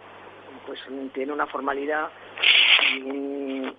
pues 0.67 0.79
tiene 1.13 1.33
una 1.33 1.47
formalidad 1.47 2.11
y, 2.95 3.73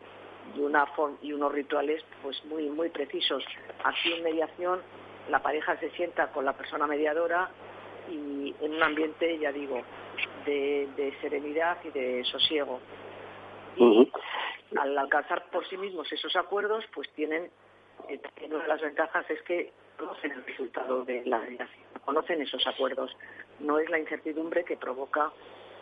una 0.58 0.86
y 1.22 1.32
unos 1.32 1.52
rituales 1.52 2.02
pues 2.22 2.42
muy 2.46 2.68
muy 2.70 2.88
precisos. 2.88 3.44
Aquí 3.84 4.12
en 4.12 4.24
mediación 4.24 4.80
la 5.28 5.42
pareja 5.42 5.78
se 5.78 5.90
sienta 5.90 6.28
con 6.32 6.44
la 6.44 6.54
persona 6.54 6.86
mediadora 6.86 7.50
y 8.10 8.54
en 8.60 8.74
un 8.74 8.82
ambiente, 8.82 9.38
ya 9.38 9.52
digo, 9.52 9.82
de, 10.46 11.14
serenidad 11.20 11.78
y 11.84 11.90
de 11.90 12.24
sosiego. 12.24 12.80
Y 13.76 14.10
al 14.76 14.96
alcanzar 14.96 15.50
por 15.50 15.66
sí 15.68 15.76
mismos 15.76 16.10
esos 16.12 16.34
acuerdos, 16.36 16.84
pues 16.94 17.08
tienen, 17.10 17.50
eh, 18.08 18.20
una 18.46 18.62
de 18.62 18.68
las 18.68 18.80
ventajas 18.80 19.28
es 19.30 19.40
que 19.42 19.72
conocen 19.98 20.32
el 20.32 20.44
resultado 20.44 21.04
de 21.04 21.24
la 21.26 21.38
mediación, 21.38 21.86
conocen 22.04 22.40
esos 22.40 22.66
acuerdos. 22.66 23.14
No 23.60 23.78
es 23.78 23.88
la 23.90 23.98
incertidumbre 23.98 24.64
que 24.64 24.76
provoca 24.76 25.30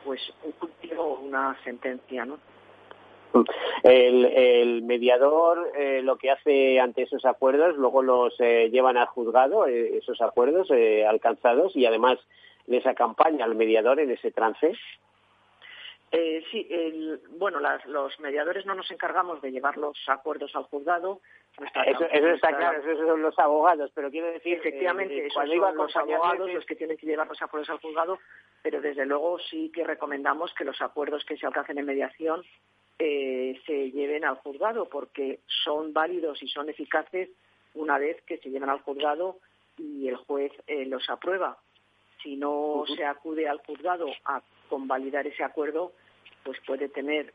pues 0.04 0.20
un 0.42 0.52
cultivo 0.52 1.02
o 1.02 1.20
una 1.20 1.56
sentencia, 1.64 2.24
¿no? 2.24 2.38
El, 3.82 4.82
mediador 4.82 5.70
eh, 5.76 6.00
lo 6.02 6.16
que 6.16 6.30
hace 6.30 6.80
ante 6.80 7.02
esos 7.02 7.24
acuerdos, 7.24 7.76
luego 7.76 8.02
los 8.02 8.34
eh, 8.40 8.68
llevan 8.70 8.96
al 8.96 9.06
juzgado, 9.06 9.66
eh, 9.66 9.98
esos 9.98 10.20
acuerdos 10.20 10.68
alcanzados, 11.08 11.76
y 11.76 11.86
además 11.86 12.18
les 12.66 12.86
acompaña 12.86 13.44
al 13.44 13.54
mediador 13.54 14.00
en 14.00 14.10
ese 14.10 14.30
trance. 14.32 14.74
sí, 16.50 16.68
bueno, 17.38 17.60
los 17.86 18.18
mediadores 18.20 18.66
no 18.66 18.74
nos 18.74 18.90
encargamos 18.90 19.40
de 19.42 19.52
llevar 19.52 19.76
los 19.76 19.96
acuerdos 20.08 20.54
al 20.56 20.64
juzgado. 20.64 21.20
Eso, 21.86 22.04
está 22.04 22.56
claro, 22.56 22.80
esos 22.80 23.06
son 23.06 23.22
los 23.22 23.38
abogados, 23.38 23.90
pero 23.94 24.10
quiero 24.10 24.26
decir... 24.26 24.58
Efectivamente, 24.58 25.28
son 25.30 25.48
los 25.76 25.96
abogados 25.96 26.52
los 26.52 26.66
que 26.66 26.76
tienen 26.76 26.96
que 26.96 27.06
llevar 27.06 27.28
los 27.28 27.40
acuerdos 27.40 27.70
al 27.70 27.78
juzgado, 27.78 28.18
pero 28.62 28.80
desde 28.80 29.06
luego 29.06 29.38
sí 29.38 29.70
que 29.72 29.84
recomendamos 29.84 30.52
que 30.54 30.64
los 30.64 30.80
acuerdos 30.82 31.24
que 31.24 31.36
se 31.36 31.46
alcancen 31.46 31.78
en 31.78 31.86
mediación 31.86 32.42
eh, 32.98 33.60
se 33.66 33.90
lleven 33.90 34.24
al 34.24 34.36
juzgado 34.36 34.88
porque 34.88 35.40
son 35.64 35.92
válidos 35.92 36.42
y 36.42 36.48
son 36.48 36.68
eficaces 36.68 37.28
una 37.74 37.98
vez 37.98 38.20
que 38.22 38.38
se 38.38 38.50
llevan 38.50 38.70
al 38.70 38.80
juzgado 38.80 39.38
y 39.76 40.08
el 40.08 40.16
juez 40.16 40.52
eh, 40.66 40.86
los 40.86 41.08
aprueba. 41.10 41.58
Si 42.22 42.36
no 42.36 42.84
se 42.96 43.04
acude 43.04 43.46
al 43.48 43.58
juzgado 43.58 44.08
a 44.24 44.42
convalidar 44.68 45.26
ese 45.26 45.44
acuerdo, 45.44 45.92
pues 46.42 46.58
puede 46.66 46.88
tener, 46.88 47.34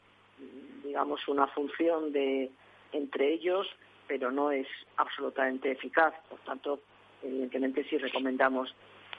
digamos, 0.83 1.27
una 1.27 1.47
función 1.47 2.11
de 2.11 2.49
entre 2.91 3.33
ellos, 3.33 3.67
pero 4.07 4.31
no 4.31 4.51
es 4.51 4.67
absolutamente 4.97 5.71
eficaz. 5.71 6.13
Por 6.27 6.39
tanto, 6.39 6.79
evidentemente 7.21 7.83
sí 7.85 7.97
recomendamos 7.97 8.73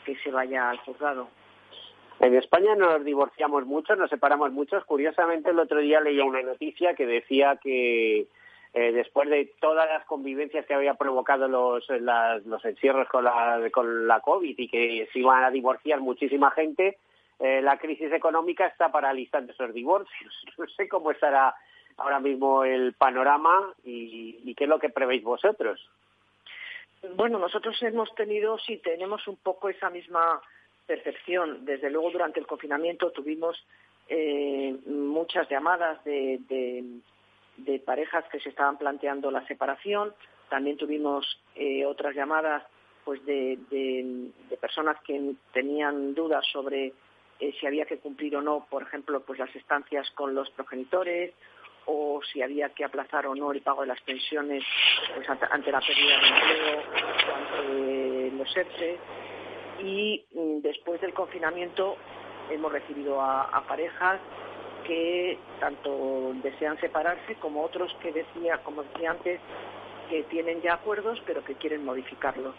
que 0.04 0.16
se 0.16 0.30
vaya 0.30 0.70
al 0.70 0.78
juzgado. 0.78 1.28
En 2.22 2.36
España 2.36 2.76
nos 2.76 3.04
divorciamos 3.04 3.66
mucho, 3.66 3.96
nos 3.96 4.08
separamos 4.08 4.52
mucho. 4.52 4.80
Curiosamente, 4.86 5.50
el 5.50 5.58
otro 5.58 5.80
día 5.80 6.00
leía 6.00 6.24
una 6.24 6.40
noticia 6.40 6.94
que 6.94 7.04
decía 7.04 7.56
que 7.56 8.28
eh, 8.74 8.92
después 8.92 9.28
de 9.28 9.52
todas 9.60 9.88
las 9.88 10.04
convivencias 10.06 10.64
que 10.64 10.74
había 10.74 10.94
provocado 10.94 11.48
los, 11.48 11.84
los 11.90 12.64
encierros 12.64 13.08
con 13.08 13.24
la, 13.24 13.68
con 13.72 14.06
la 14.06 14.20
COVID 14.20 14.54
y 14.56 14.68
que 14.68 15.08
se 15.12 15.18
iban 15.18 15.42
a 15.42 15.50
divorciar 15.50 16.00
muchísima 16.00 16.52
gente, 16.52 16.96
eh, 17.40 17.60
la 17.60 17.76
crisis 17.78 18.12
económica 18.12 18.66
está 18.66 18.92
paralizando 18.92 19.52
esos 19.52 19.74
divorcios. 19.74 20.32
No 20.56 20.68
sé 20.68 20.88
cómo 20.88 21.10
estará 21.10 21.56
ahora 21.96 22.20
mismo 22.20 22.62
el 22.62 22.92
panorama 22.92 23.74
y, 23.82 24.38
y 24.44 24.54
qué 24.54 24.62
es 24.64 24.70
lo 24.70 24.78
que 24.78 24.90
prevéis 24.90 25.24
vosotros. 25.24 25.90
Bueno, 27.16 27.40
nosotros 27.40 27.82
hemos 27.82 28.14
tenido, 28.14 28.58
sí, 28.58 28.76
tenemos 28.76 29.26
un 29.26 29.38
poco 29.38 29.68
esa 29.68 29.90
misma 29.90 30.40
percepción. 30.86 31.64
Desde 31.64 31.90
luego, 31.90 32.10
durante 32.10 32.40
el 32.40 32.46
confinamiento 32.46 33.10
tuvimos 33.10 33.56
eh, 34.08 34.76
muchas 34.86 35.48
llamadas 35.48 36.02
de, 36.04 37.00
parejas 37.84 38.24
que 38.30 38.40
se 38.40 38.50
estaban 38.50 38.78
planteando 38.78 39.30
la 39.30 39.46
separación. 39.46 40.14
También 40.48 40.76
tuvimos 40.76 41.40
eh, 41.54 41.86
otras 41.86 42.14
llamadas 42.14 42.62
pues 43.04 43.24
de, 43.24 43.58
de, 43.70 44.56
personas 44.58 44.96
que 45.02 45.34
tenían 45.52 46.14
dudas 46.14 46.44
sobre 46.52 46.92
eh, 47.40 47.52
si 47.58 47.66
había 47.66 47.86
que 47.86 47.98
cumplir 47.98 48.36
o 48.36 48.42
no, 48.42 48.66
por 48.70 48.82
ejemplo, 48.82 49.20
pues 49.20 49.38
las 49.38 49.54
estancias 49.56 50.08
con 50.12 50.34
los 50.34 50.50
progenitores 50.50 51.32
o 51.86 52.20
si 52.32 52.42
había 52.42 52.68
que 52.68 52.84
aplazar 52.84 53.26
o 53.26 53.34
no 53.34 53.50
el 53.50 53.60
pago 53.60 53.80
de 53.80 53.88
las 53.88 54.00
pensiones 54.02 54.62
pues, 55.14 55.28
ante, 55.28 55.72
la 55.72 55.80
pérdida 55.80 56.20
de 56.20 56.28
empleo 56.28 56.82
o 57.28 57.34
ante 57.34 58.36
los 58.36 58.56
ERTE 58.56 59.00
y 59.82 60.24
mm, 60.32 60.60
después 60.60 61.00
del 61.00 61.12
confinamiento 61.12 61.96
hemos 62.50 62.72
recibido 62.72 63.20
a, 63.20 63.62
parejas 63.66 64.20
que 64.86 65.38
tanto 65.60 66.32
desean 66.42 66.78
separarse 66.80 67.36
como 67.36 67.62
otros 67.62 67.94
que 68.02 68.12
decía, 68.12 68.58
como 68.64 68.82
decía 68.82 69.12
antes, 69.12 69.40
que 70.10 70.24
tienen 70.24 70.60
ya 70.60 70.74
acuerdos 70.74 71.22
pero 71.26 71.44
que 71.44 71.54
quieren 71.54 71.84
modificarlos 71.84 72.54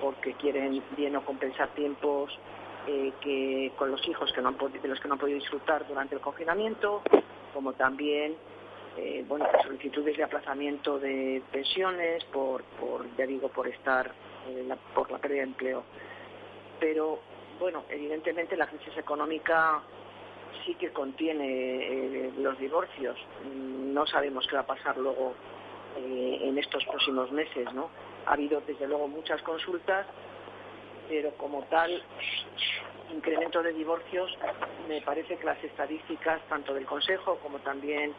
porque 0.00 0.34
quieren 0.34 0.82
bien 0.96 1.16
o 1.16 1.24
compensar 1.24 1.68
tiempos 1.74 2.38
eh, 2.86 3.12
que 3.20 3.72
con 3.76 3.90
los 3.90 4.06
hijos 4.06 4.30
que 4.32 4.42
no 4.42 4.48
han, 4.48 4.58
de 4.58 4.88
los 4.88 5.00
que 5.00 5.08
no 5.08 5.14
han 5.14 5.20
podido 5.20 5.38
disfrutar 5.38 5.86
durante 5.88 6.14
el 6.14 6.20
confinamiento, 6.20 7.02
como 7.54 7.72
también 7.72 8.36
eh, 8.98 9.24
pues 9.26 9.42
solicitudes 9.64 10.16
de 10.16 10.22
aplazamiento 10.22 10.98
de 10.98 11.42
pensiones 11.50 12.22
por, 12.26 12.62
por 12.78 13.06
ya 13.16 13.26
digo, 13.26 13.48
por 13.48 13.66
estar 13.66 14.12
por 14.94 15.10
la 15.10 15.18
pérdida 15.18 15.40
de 15.40 15.48
empleo. 15.48 15.84
Pero 16.80 17.20
bueno, 17.58 17.84
evidentemente 17.88 18.56
la 18.56 18.66
crisis 18.66 18.96
económica 18.96 19.82
sí 20.64 20.74
que 20.74 20.92
contiene 20.92 21.46
eh, 21.46 22.32
los 22.38 22.58
divorcios. 22.58 23.16
No 23.54 24.06
sabemos 24.06 24.46
qué 24.46 24.56
va 24.56 24.62
a 24.62 24.66
pasar 24.66 24.96
luego 24.96 25.34
eh, 25.96 26.38
en 26.42 26.58
estos 26.58 26.84
próximos 26.84 27.30
meses, 27.32 27.72
¿no? 27.72 27.90
Ha 28.26 28.32
habido 28.32 28.60
desde 28.66 28.86
luego 28.86 29.08
muchas 29.08 29.42
consultas, 29.42 30.06
pero 31.08 31.32
como 31.32 31.62
tal 31.64 32.02
incremento 33.12 33.62
de 33.62 33.72
divorcios, 33.72 34.36
me 34.88 35.00
parece 35.02 35.36
que 35.36 35.44
las 35.44 35.62
estadísticas 35.62 36.40
tanto 36.48 36.74
del 36.74 36.86
Consejo 36.86 37.38
como 37.42 37.58
también 37.58 38.12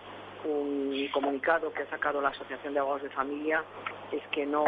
un 0.46 1.10
comunicado 1.12 1.74
que 1.74 1.82
ha 1.82 1.90
sacado 1.90 2.22
la 2.22 2.30
Asociación 2.30 2.74
de 2.74 2.80
Abogados 2.80 3.04
de 3.04 3.10
Familia 3.10 3.64
es 4.12 4.22
que 4.28 4.46
no, 4.46 4.64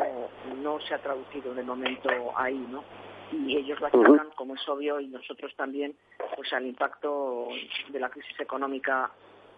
no 0.61 0.79
se 0.81 0.95
ha 0.95 0.97
traducido 0.97 1.53
de 1.53 1.63
momento 1.63 2.09
ahí, 2.35 2.57
¿no? 2.69 2.83
Y 3.31 3.57
ellos 3.57 3.79
lo 3.79 3.87
achacan, 3.87 4.29
como 4.35 4.55
es 4.55 4.69
obvio, 4.69 4.99
y 4.99 5.07
nosotros 5.07 5.53
también, 5.55 5.95
pues 6.35 6.51
al 6.53 6.65
impacto 6.65 7.47
de 7.89 7.99
la 7.99 8.09
crisis 8.09 8.39
económica 8.39 9.11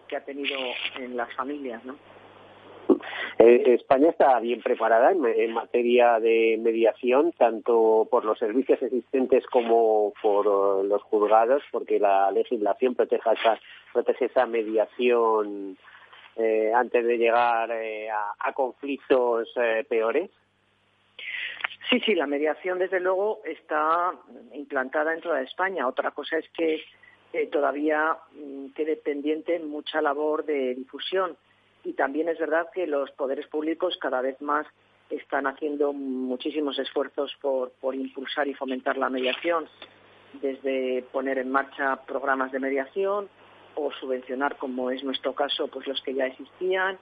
que 0.08 0.16
ha 0.16 0.24
tenido 0.24 0.58
en 0.96 1.16
las 1.16 1.32
familias, 1.34 1.84
¿no? 1.84 1.96
Eh, 3.38 3.74
España 3.74 4.10
está 4.10 4.38
bien 4.40 4.60
preparada 4.60 5.12
en, 5.12 5.52
materia 5.52 6.18
de 6.20 6.58
mediación, 6.60 7.32
tanto 7.32 8.06
por 8.10 8.24
los 8.24 8.38
servicios 8.38 8.82
existentes 8.82 9.46
como 9.46 10.12
por 10.20 10.46
uh, 10.46 10.84
los 10.84 11.02
juzgados, 11.04 11.62
porque 11.70 11.98
la 11.98 12.30
legislación 12.32 12.94
protege 12.94 13.30
esa, 13.32 13.58
protege 13.92 14.26
esa 14.26 14.46
mediación 14.46 15.78
eh, 16.36 16.72
antes 16.74 17.06
de 17.06 17.16
llegar 17.16 17.70
eh, 17.70 18.08
a, 18.10 18.52
conflictos 18.52 19.48
peores. 19.88 20.30
Sí, 21.90 21.98
sí, 22.06 22.14
la 22.14 22.28
mediación 22.28 22.78
desde 22.78 23.00
luego 23.00 23.40
está 23.44 24.12
implantada 24.54 25.12
en 25.12 25.20
toda 25.20 25.42
España. 25.42 25.88
Otra 25.88 26.12
cosa 26.12 26.38
es 26.38 26.48
que 26.50 26.80
eh, 27.32 27.46
todavía 27.48 28.16
mm, 28.32 28.68
quede 28.76 28.94
pendiente 28.94 29.58
mucha 29.58 30.00
labor 30.00 30.44
de 30.44 30.76
difusión 30.76 31.36
y 31.82 31.94
también 31.94 32.28
es 32.28 32.38
verdad 32.38 32.68
que 32.72 32.86
los 32.86 33.10
poderes 33.12 33.48
públicos 33.48 33.98
cada 34.00 34.20
vez 34.20 34.40
más 34.40 34.68
están 35.08 35.48
haciendo 35.48 35.92
muchísimos 35.92 36.78
esfuerzos 36.78 37.36
por, 37.40 37.72
impulsar 37.92 38.46
y 38.46 38.54
fomentar 38.54 38.96
la 38.96 39.10
mediación, 39.10 39.66
desde 40.40 41.02
poner 41.10 41.38
en 41.38 41.50
marcha 41.50 41.96
programas 42.06 42.52
de 42.52 42.60
mediación 42.60 43.28
o 43.74 43.90
subvencionar, 43.90 44.56
como 44.58 44.92
es 44.92 45.02
nuestro 45.02 45.34
caso, 45.34 45.66
pues 45.66 45.88
los 45.88 46.00
que 46.02 46.14
ya 46.14 46.26
existían. 46.26 46.98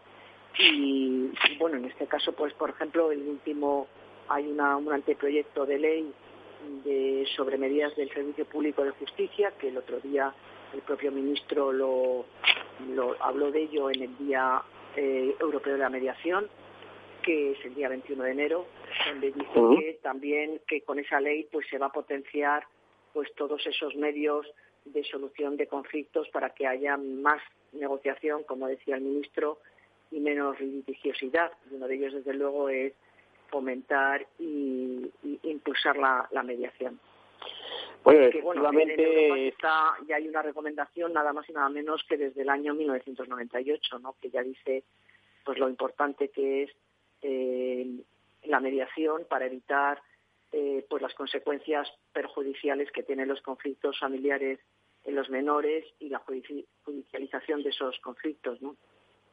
Y, 0.59 1.31
y 1.51 1.59
bueno, 1.59 1.77
en 1.77 1.85
este 1.85 2.07
caso, 2.07 2.33
pues 2.33 2.55
por 2.55 2.71
ejemplo, 2.71 3.13
el 3.13 3.21
último 3.29 3.87
hay 4.29 4.47
un 4.47 4.93
anteproyecto 4.93 5.67
de 5.67 5.79
ley 5.79 6.13
sobre 7.37 7.57
medidas 7.57 7.95
del 7.97 8.11
Servicio 8.11 8.45
Público 8.45 8.85
de 8.85 8.91
Justicia, 8.91 9.53
que 9.59 9.69
el 9.69 9.79
otro 9.79 10.01
día 10.01 10.35
el 10.73 10.81
propio 10.83 11.11
ministro 11.11 11.73
lo, 11.73 12.27
habló 13.21 13.51
de 13.51 13.63
ello 13.63 13.91
en 13.91 14.03
el 14.03 14.19
Día 14.19 14.63
eh, 14.97 15.35
Europeo 15.41 15.75
de 15.75 15.79
la 15.79 15.89
Mediación, 15.89 16.49
que 17.23 17.53
es 17.53 17.65
el 17.65 17.75
día 17.75 17.89
21 17.89 18.23
de 18.25 18.31
enero, 18.31 18.67
donde 19.09 19.33
dice 19.33 19.53
que 19.53 19.99
también 20.03 20.61
que 20.67 20.83
con 20.83 20.99
esa 20.99 21.21
ley 21.21 21.49
pues 21.51 21.67
se 21.69 21.79
va 21.79 21.87
a 21.87 21.93
potenciar 21.93 22.65
pues 23.13 23.33
todos 23.35 23.67
esos 23.67 23.95
medios 23.97 24.47
de 24.85 25.05
solución 25.05 25.57
de 25.57 25.67
conflictos 25.67 26.29
para 26.31 26.51
que 26.51 26.67
haya 26.67 26.97
más 26.97 27.43
negociación, 27.73 28.45
como 28.45 28.67
decía 28.67 28.97
el 28.97 29.03
ministro, 29.03 29.59
y 30.11 30.21
menos 30.21 30.59
litigiosidad. 30.61 31.53
Uno 31.71 31.87
de 31.87 31.97
ellos, 31.97 32.15
desde 32.15 32.35
luego, 32.35 32.69
es 32.69 32.95
fomentar 33.49 34.27
y, 34.39 35.11
impulsar 35.43 35.97
la, 35.97 36.43
mediación. 36.43 36.99
Bueno, 38.05 38.27
está, 39.37 39.97
ya 40.07 40.17
hay 40.17 40.29
una 40.29 40.43
recomendación 40.43 41.13
nada 41.13 41.33
más 41.33 41.49
y 41.49 41.53
nada 41.53 41.69
menos 41.69 42.05
que 42.09 42.17
desde 42.17 42.43
el 42.43 42.49
año 42.49 42.75
1998, 42.75 43.99
¿no? 43.99 44.15
que 44.21 44.31
ya 44.31 44.43
dice 44.43 44.85
pues 45.45 45.59
lo 45.59 45.69
importante 45.69 46.29
que 46.29 46.65
es 46.65 46.71
eh, 47.23 48.03
la 48.45 48.61
mediación 48.61 49.25
para 49.29 49.47
evitar 49.47 50.01
eh, 50.53 50.87
pues 50.89 51.03
las 51.03 51.15
consecuencias 51.15 51.89
perjudiciales 52.13 52.91
que 52.93 53.03
tienen 53.03 53.29
los 53.29 53.43
conflictos 53.43 53.99
familiares 53.99 54.61
en 55.05 55.15
los 55.15 55.31
menores 55.31 55.85
y 56.01 56.09
la 56.09 56.19
judicialización 56.19 57.63
de 57.63 57.71
esos 57.71 57.99
conflictos, 58.01 58.61
¿no? 58.61 58.77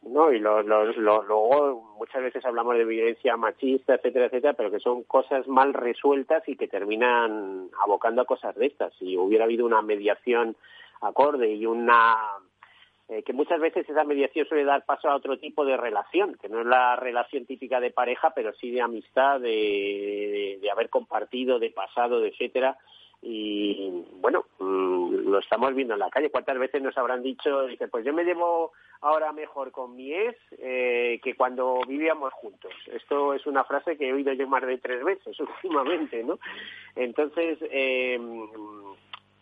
¿No? 0.05 0.31
Y 0.31 0.39
luego 0.39 1.95
muchas 1.97 2.21
veces 2.21 2.45
hablamos 2.45 2.77
de 2.77 2.85
violencia 2.85 3.35
machista, 3.37 3.95
etcétera, 3.95 4.25
etcétera, 4.25 4.53
pero 4.53 4.71
que 4.71 4.79
son 4.79 5.03
cosas 5.03 5.47
mal 5.47 5.73
resueltas 5.73 6.47
y 6.47 6.55
que 6.55 6.67
terminan 6.67 7.69
abocando 7.83 8.21
a 8.21 8.25
cosas 8.25 8.55
de 8.55 8.67
estas. 8.67 8.93
Si 8.99 9.17
hubiera 9.17 9.45
habido 9.45 9.65
una 9.65 9.81
mediación 9.81 10.55
acorde 11.01 11.53
y 11.53 11.65
una 11.65 12.15
eh, 13.07 13.23
que 13.23 13.33
muchas 13.33 13.59
veces 13.59 13.87
esa 13.87 14.03
mediación 14.03 14.47
suele 14.47 14.63
dar 14.63 14.85
paso 14.85 15.09
a 15.09 15.15
otro 15.15 15.37
tipo 15.37 15.65
de 15.65 15.77
relación, 15.77 16.37
que 16.41 16.49
no 16.49 16.61
es 16.61 16.67
la 16.67 16.95
relación 16.95 17.45
típica 17.45 17.79
de 17.79 17.91
pareja, 17.91 18.31
pero 18.35 18.53
sí 18.53 18.71
de 18.71 18.81
amistad, 18.81 19.39
de, 19.39 20.57
de 20.61 20.71
haber 20.71 20.89
compartido, 20.89 21.59
de 21.59 21.69
pasado, 21.69 22.19
de 22.19 22.29
etcétera, 22.29 22.77
y 23.27 24.05
bueno, 24.21 24.45
mm, 24.59 25.29
lo 25.29 25.39
estamos 25.39 25.73
viendo 25.73 25.95
en 25.95 25.99
la 25.99 26.11
calle. 26.11 26.29
¿Cuántas 26.29 26.59
veces 26.59 26.81
nos 26.83 26.95
habrán 26.95 27.23
dicho, 27.23 27.65
dice, 27.65 27.87
pues 27.87 28.05
yo 28.05 28.13
me 28.13 28.23
llevo 28.23 28.71
ahora 29.01 29.31
mejor 29.31 29.71
con 29.71 29.95
mi 29.95 30.13
ex 30.13 30.37
eh, 30.59 31.19
que 31.23 31.35
cuando 31.35 31.81
vivíamos 31.87 32.31
juntos? 32.33 32.71
Esto 32.85 33.33
es 33.33 33.47
una 33.47 33.63
frase 33.63 33.97
que 33.97 34.09
he 34.09 34.13
oído 34.13 34.31
yo 34.33 34.47
más 34.47 34.61
de 34.61 34.77
tres 34.77 35.03
veces 35.03 35.39
últimamente, 35.63 36.23
¿no? 36.23 36.37
Entonces, 36.95 37.57
eh, 37.63 38.19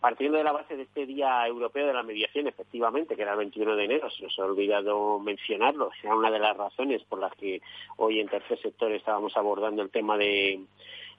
partiendo 0.00 0.38
de 0.38 0.44
la 0.44 0.52
base 0.52 0.76
de 0.76 0.84
este 0.84 1.04
Día 1.04 1.46
Europeo 1.46 1.86
de 1.86 1.92
la 1.92 2.02
Mediación, 2.02 2.46
efectivamente, 2.46 3.16
que 3.16 3.22
era 3.22 3.32
el 3.32 3.38
21 3.38 3.76
de 3.76 3.84
enero, 3.84 4.10
se 4.10 4.22
nos 4.22 4.38
ha 4.38 4.44
olvidado 4.46 5.18
mencionarlo, 5.18 5.90
sea 6.00 6.14
una 6.14 6.30
de 6.30 6.38
las 6.38 6.56
razones 6.56 7.02
por 7.04 7.18
las 7.18 7.34
que 7.36 7.60
hoy 7.96 8.20
en 8.20 8.28
tercer 8.28 8.58
sector 8.60 8.92
estábamos 8.92 9.36
abordando 9.36 9.82
el 9.82 9.90
tema 9.90 10.16
de 10.16 10.60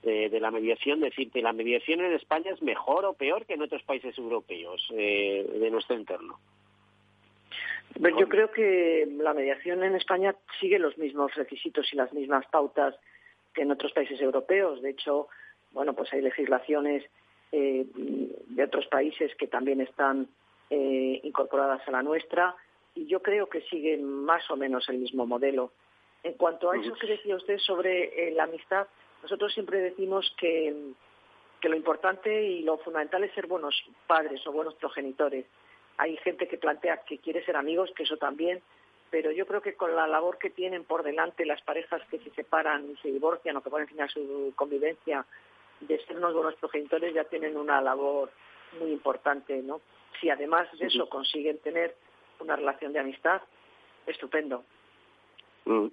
de, 0.05 0.39
la 0.39 0.51
mediación, 0.51 0.99
decirte, 0.99 1.41
¿la 1.41 1.51
mediación 1.51 2.01
en 2.01 2.13
España 2.13 2.51
es 2.51 2.61
mejor 2.61 3.05
o 3.05 3.13
peor 3.13 3.45
que 3.45 3.55
en 3.55 3.63
otros 3.63 3.81
países 3.83 4.15
europeos 4.17 4.87
eh, 4.93 5.45
de 5.59 5.71
nuestro 5.71 5.95
entorno? 5.95 6.39
yo 7.97 8.27
creo 8.27 8.51
que 8.51 9.07
la 9.19 9.33
mediación 9.33 9.81
en 9.83 9.95
España 9.95 10.35
sigue 10.59 10.79
los 10.79 10.97
mismos 10.97 11.33
requisitos 11.35 11.91
y 11.93 11.95
las 11.95 12.11
mismas 12.11 12.45
pautas 12.47 12.93
que 13.53 13.61
en 13.61 13.71
otros 13.71 13.93
países 13.93 14.19
europeos. 14.19 14.81
De 14.81 14.89
hecho, 14.89 15.29
bueno, 15.71 15.93
pues 15.93 16.11
hay 16.11 16.21
legislaciones 16.21 17.05
eh, 17.53 17.85
de 17.93 18.63
otros 18.63 18.85
países 18.87 19.33
que 19.35 19.47
también 19.47 19.79
están 19.79 20.27
eh, 20.69 21.21
incorporadas 21.23 21.87
a 21.87 21.91
la 21.91 22.03
nuestra 22.03 22.53
y 22.95 23.07
yo 23.07 23.21
creo 23.21 23.47
que 23.47 23.61
siguen 23.61 24.03
más 24.03 24.49
o 24.51 24.57
menos 24.57 24.89
el 24.89 24.97
mismo 24.97 25.25
modelo. 25.25 25.71
En 26.21 26.33
cuanto 26.33 26.71
a 26.71 26.77
eso 26.77 26.93
que 26.95 27.07
decía 27.07 27.37
usted 27.37 27.59
sobre 27.59 28.31
la 28.31 28.43
amistad, 28.43 28.87
nosotros 29.25 29.55
siempre 29.55 29.79
decimos 29.79 30.31
que, 30.37 30.93
lo 31.63 31.75
importante 31.75 32.43
y 32.43 32.61
lo 32.61 32.77
fundamental 32.77 33.23
es 33.23 33.33
ser 33.33 33.47
buenos 33.47 33.73
padres 34.05 34.45
o 34.45 34.51
buenos 34.51 34.75
progenitores. 34.75 35.47
Hay 35.97 36.15
gente 36.17 36.47
que 36.47 36.59
plantea 36.59 36.97
que 36.97 37.17
quiere 37.17 37.43
ser 37.43 37.55
amigos, 37.55 37.91
que 37.95 38.03
eso 38.03 38.17
también, 38.17 38.61
pero 39.09 39.31
yo 39.31 39.47
creo 39.47 39.63
que 39.63 39.73
con 39.73 39.95
la 39.95 40.05
labor 40.05 40.37
que 40.37 40.51
tienen 40.51 40.83
por 40.83 41.01
delante 41.01 41.43
las 41.43 41.63
parejas 41.63 42.03
que 42.11 42.19
se 42.19 42.29
separan 42.35 42.91
y 42.91 42.95
se 42.97 43.11
divorcian 43.11 43.57
o 43.57 43.63
que 43.63 43.71
ponen 43.71 43.87
fin 43.87 43.99
a 43.99 44.07
su 44.07 44.53
convivencia, 44.55 45.25
de 45.79 45.97
ser 46.05 46.17
unos 46.17 46.35
buenos 46.35 46.53
progenitores 46.57 47.15
ya 47.15 47.23
tienen 47.23 47.57
una 47.57 47.81
labor 47.81 48.29
muy 48.79 48.91
importante, 48.91 49.59
¿no? 49.63 49.81
Si 50.21 50.29
además 50.29 50.67
de 50.77 50.85
eso 50.85 51.09
consiguen 51.09 51.57
tener 51.57 51.95
una 52.39 52.57
relación 52.57 52.93
de 52.93 52.99
amistad, 52.99 53.41
estupendo. 54.05 54.63
Mm. 55.65 55.87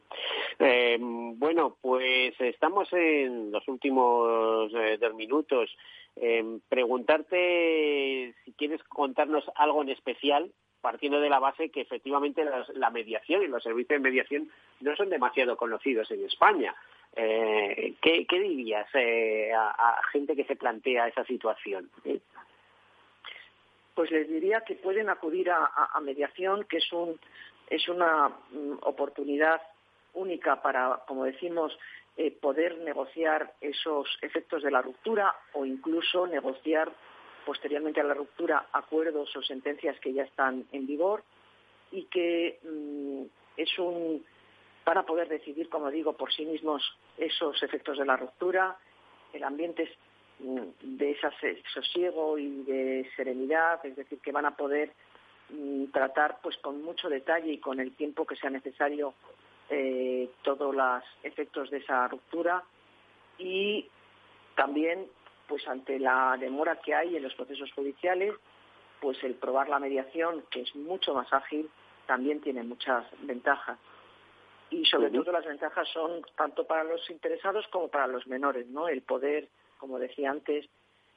Eh, 0.58 0.98
bueno, 1.00 1.76
pues 1.80 2.34
estamos 2.38 2.92
en 2.92 3.50
los 3.50 3.66
últimos 3.68 4.70
eh, 4.74 4.98
dos 5.00 5.14
minutos. 5.14 5.70
Eh, 6.16 6.58
preguntarte 6.68 8.34
si 8.44 8.52
quieres 8.52 8.82
contarnos 8.84 9.44
algo 9.56 9.82
en 9.82 9.88
especial, 9.88 10.52
partiendo 10.82 11.20
de 11.20 11.30
la 11.30 11.38
base 11.38 11.70
que 11.70 11.80
efectivamente 11.80 12.44
la 12.74 12.90
mediación 12.90 13.42
y 13.42 13.46
los 13.46 13.62
servicios 13.62 14.00
de 14.00 14.10
mediación 14.10 14.50
no 14.80 14.94
son 14.96 15.08
demasiado 15.08 15.56
conocidos 15.56 16.10
en 16.10 16.24
España. 16.24 16.74
Eh, 17.14 17.94
¿qué, 18.00 18.26
dirías 18.30 18.88
a, 19.56 20.02
gente 20.12 20.34
que 20.34 20.44
se 20.44 20.56
plantea 20.56 21.08
esa 21.08 21.24
situación? 21.24 21.88
Pues 23.94 24.10
les 24.10 24.28
diría 24.28 24.62
que 24.62 24.74
pueden 24.74 25.08
acudir 25.08 25.50
a 25.50 26.00
mediación, 26.02 26.64
que 26.64 26.78
es 26.78 26.92
un 26.92 27.18
es 27.72 27.88
una 27.88 28.28
mm, 28.28 28.78
oportunidad 28.82 29.62
única 30.12 30.60
para, 30.60 31.02
como 31.06 31.24
decimos, 31.24 31.76
eh, 32.18 32.30
poder 32.30 32.76
negociar 32.78 33.54
esos 33.62 34.06
efectos 34.20 34.62
de 34.62 34.70
la 34.70 34.82
ruptura 34.82 35.34
o 35.54 35.64
incluso 35.64 36.26
negociar 36.26 36.92
posteriormente 37.46 38.00
a 38.02 38.04
la 38.04 38.12
ruptura 38.12 38.66
acuerdos 38.72 39.34
o 39.34 39.42
sentencias 39.42 39.98
que 40.00 40.12
ya 40.12 40.24
están 40.24 40.66
en 40.70 40.86
vigor 40.86 41.24
y 41.90 42.04
que 42.04 42.60
mm, 42.62 43.22
es 43.56 43.78
un 43.78 44.22
para 44.84 45.04
poder 45.04 45.28
decidir, 45.28 45.70
como 45.70 45.90
digo, 45.90 46.12
por 46.14 46.30
sí 46.32 46.44
mismos 46.44 46.82
esos 47.16 47.62
efectos 47.62 47.96
de 47.96 48.04
la 48.04 48.16
ruptura, 48.16 48.76
el 49.32 49.44
ambiente 49.44 49.88
mm, 50.40 50.98
de 50.98 51.12
ese 51.12 51.62
sosiego 51.72 52.36
y 52.36 52.64
de 52.64 53.08
serenidad, 53.16 53.84
es 53.86 53.96
decir, 53.96 54.18
que 54.18 54.32
van 54.32 54.44
a 54.44 54.56
poder 54.56 54.92
tratar 55.92 56.38
pues 56.42 56.56
con 56.58 56.82
mucho 56.82 57.08
detalle 57.08 57.52
y 57.52 57.58
con 57.58 57.80
el 57.80 57.94
tiempo 57.94 58.26
que 58.26 58.36
sea 58.36 58.50
necesario 58.50 59.14
eh, 59.70 60.30
todos 60.42 60.74
los 60.74 61.02
efectos 61.22 61.70
de 61.70 61.78
esa 61.78 62.08
ruptura. 62.08 62.62
Y 63.38 63.88
también 64.54 65.06
pues 65.46 65.66
ante 65.68 65.98
la 65.98 66.36
demora 66.38 66.80
que 66.80 66.94
hay 66.94 67.16
en 67.16 67.22
los 67.22 67.34
procesos 67.34 67.72
judiciales 67.72 68.34
pues 69.02 69.22
el 69.24 69.34
probar 69.34 69.68
la 69.68 69.80
mediación 69.80 70.44
que 70.48 70.60
es 70.60 70.74
mucho 70.76 71.12
más 71.12 71.30
ágil 71.32 71.68
también 72.06 72.40
tiene 72.40 72.62
muchas 72.62 73.04
ventajas. 73.22 73.78
Y 74.70 74.86
sobre 74.86 75.10
todo 75.10 75.32
las 75.32 75.44
ventajas 75.44 75.88
son 75.88 76.22
tanto 76.36 76.64
para 76.64 76.84
los 76.84 77.10
interesados 77.10 77.66
como 77.68 77.88
para 77.88 78.06
los 78.06 78.26
menores, 78.26 78.66
¿no? 78.68 78.88
El 78.88 79.02
poder, 79.02 79.48
como 79.76 79.98
decía 79.98 80.30
antes, 80.30 80.66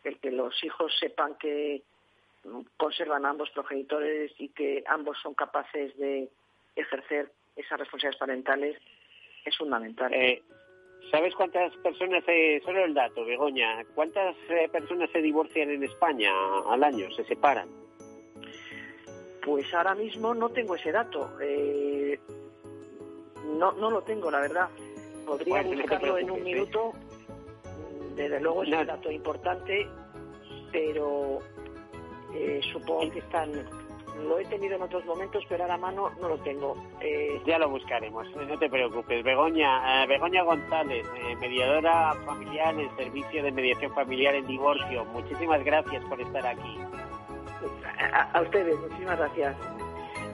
el 0.04 0.20
que 0.20 0.32
los 0.32 0.62
hijos 0.64 0.94
sepan 1.00 1.36
que 1.36 1.84
conservan 2.78 3.26
a 3.26 3.30
ambos 3.30 3.50
progenitores 3.52 4.32
y 4.38 4.50
que 4.50 4.84
ambos 4.88 5.18
son 5.22 5.34
capaces 5.34 5.96
de 5.98 6.30
ejercer 6.76 7.32
esas 7.56 7.80
responsabilidades 7.80 8.20
parentales 8.20 8.78
es 9.46 9.58
fundamental. 9.58 10.14
Eh, 10.14 10.42
¿Sabes 11.12 11.36
cuántas 11.36 11.76
personas, 11.78 12.24
eh, 12.28 12.62
solo 12.66 12.84
el 12.84 12.94
dato, 12.94 13.24
Begoña, 13.26 13.86
cuántas 13.94 14.36
eh, 14.50 14.68
personas 14.72 15.10
se 15.12 15.22
divorcian 15.22 15.70
en 15.70 15.84
España 15.84 16.32
al 16.68 16.84
año, 16.84 17.10
se 17.12 17.24
separan? 17.26 17.70
Pues 19.44 19.72
ahora 19.74 19.94
mismo 19.94 20.34
no 20.34 20.50
tengo 20.50 20.76
ese 20.76 20.92
dato. 20.92 21.38
Eh, 21.40 22.20
no, 23.58 23.72
no 23.74 23.92
lo 23.92 24.02
tengo, 24.02 24.32
la 24.32 24.40
verdad. 24.40 24.70
Podría 25.26 25.62
buscarlo 25.62 26.18
en 26.18 26.32
un 26.32 26.44
minuto. 26.44 26.94
Desde 28.16 28.40
luego 28.40 28.64
es 28.64 28.70
un 28.70 28.88
dato 28.88 29.12
importante, 29.12 29.88
pero 30.72 31.40
eh, 32.36 32.62
supongo 32.72 33.12
que 33.12 33.20
están. 33.20 33.52
Lo 34.28 34.40
he 34.40 34.46
tenido 34.46 34.76
en 34.76 34.82
otros 34.82 35.04
momentos, 35.06 35.44
pero 35.50 35.64
ahora 35.64 35.76
a 35.76 35.78
mano 35.78 36.10
no 36.22 36.30
lo 36.30 36.38
tengo. 36.38 36.76
Eh, 37.02 37.42
ya 37.46 37.60
lo 37.60 37.70
buscaremos, 37.70 38.26
no 38.34 38.58
te 38.58 38.70
preocupes. 38.70 39.24
Begoña, 39.24 40.04
eh, 40.04 40.08
Begoña 40.08 40.44
González, 40.44 41.06
mediadora 41.40 42.14
familiar 42.26 42.80
en 42.80 42.96
Servicio 42.96 43.44
de 43.44 43.52
Mediación 43.52 43.94
Familiar 43.94 44.36
en 44.36 44.48
Divorcio. 44.48 45.04
Muchísimas 45.06 45.64
gracias 45.66 46.04
por 46.06 46.22
estar 46.22 46.48
aquí. 46.48 46.80
a 48.34 48.42
ustedes, 48.42 48.80
muchísimas 48.80 49.18
gracias. 49.18 49.56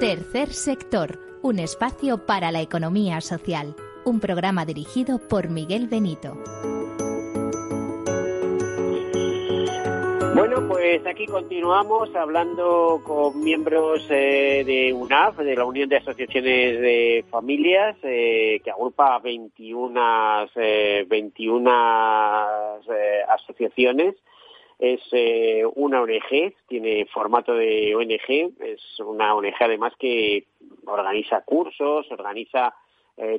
Tercer 0.00 0.52
sector, 0.52 1.18
un 1.40 1.58
espacio 1.58 2.26
para 2.26 2.52
la 2.52 2.60
economía 2.60 3.22
social. 3.22 3.74
Un 4.04 4.20
programa 4.20 4.66
dirigido 4.66 5.18
por 5.18 5.48
Miguel 5.48 5.88
Benito. 5.88 6.36
Bueno, 10.34 10.68
pues 10.68 11.06
aquí 11.06 11.24
continuamos 11.24 12.14
hablando 12.14 13.00
con 13.04 13.42
miembros 13.42 14.06
eh, 14.10 14.64
de 14.66 14.92
UNAF, 14.92 15.38
de 15.38 15.56
la 15.56 15.64
Unión 15.64 15.88
de 15.88 15.96
Asociaciones 15.96 16.78
de 16.78 17.24
Familias, 17.30 17.96
eh, 18.02 18.60
que 18.62 18.70
agrupa 18.70 19.18
21, 19.20 20.46
21 21.08 21.70
eh, 22.92 23.22
asociaciones. 23.30 24.14
Es 24.78 25.00
una 25.74 26.02
ONG, 26.02 26.54
tiene 26.68 27.06
formato 27.06 27.54
de 27.54 27.94
ONG, 27.94 28.52
es 28.60 29.00
una 29.00 29.34
ONG 29.34 29.54
además 29.60 29.94
que 29.98 30.44
organiza 30.86 31.42
cursos, 31.42 32.06
organiza 32.10 32.74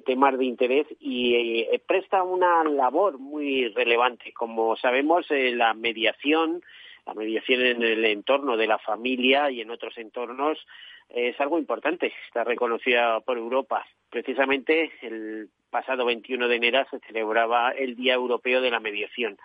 temas 0.05 0.37
de 0.37 0.45
interés 0.45 0.87
y 0.99 1.65
presta 1.85 2.23
una 2.23 2.63
labor 2.63 3.19
muy 3.19 3.67
relevante. 3.69 4.33
Como 4.33 4.75
sabemos, 4.77 5.27
la 5.29 5.75
mediación 5.75 6.63
la 7.07 7.13
mediación 7.13 7.61
en 7.61 7.83
el 7.83 8.03
entorno 8.03 8.57
de 8.57 8.67
la 8.67 8.77
familia 8.79 9.49
y 9.49 9.61
en 9.61 9.71
otros 9.71 9.97
entornos 9.97 10.59
es 11.09 11.39
algo 11.39 11.57
importante, 11.57 12.11
está 12.27 12.43
reconocida 12.43 13.21
por 13.21 13.37
Europa. 13.37 13.85
Precisamente 14.09 14.91
el 15.01 15.49
pasado 15.69 16.05
21 16.05 16.47
de 16.47 16.55
enero 16.55 16.85
se 16.89 16.99
celebraba 16.99 17.71
el 17.71 17.95
Día 17.95 18.13
Europeo 18.13 18.61
de 18.61 18.71
la 18.71 18.79
Mediación. 18.79 19.37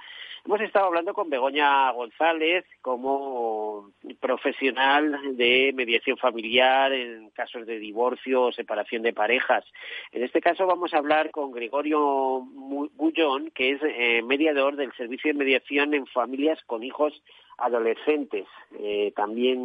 Hemos 0.45 0.61
estado 0.61 0.87
hablando 0.87 1.15
con 1.15 1.31
Begoña 1.31 1.89
González 1.93 2.65
como 2.81 3.93
profesional 4.19 5.37
de 5.37 5.73
mediación 5.73 6.17
familiar 6.17 6.93
en 6.93 7.31
casos 7.31 7.65
de 7.65 7.79
divorcio 7.79 8.43
o 8.43 8.53
separación 8.53 9.03
de 9.03 9.13
parejas. 9.13 9.65
En 10.11 10.25
este 10.25 10.41
caso 10.41 10.67
vamos 10.67 10.95
a 10.95 10.99
hablar 10.99 11.31
con 11.31 11.53
Gregorio 11.53 12.41
Bullón, 12.41 13.53
que 13.55 13.71
es 13.71 13.81
eh, 13.85 14.23
mediador 14.23 14.75
del 14.75 14.93
Servicio 14.95 15.33
de 15.33 15.39
Mediación 15.39 15.95
en 15.95 16.07
Familias 16.09 16.59
con 16.67 16.83
Hijos 16.83 17.23
Adolescentes. 17.59 18.47
Eh, 18.81 19.13
también 19.15 19.61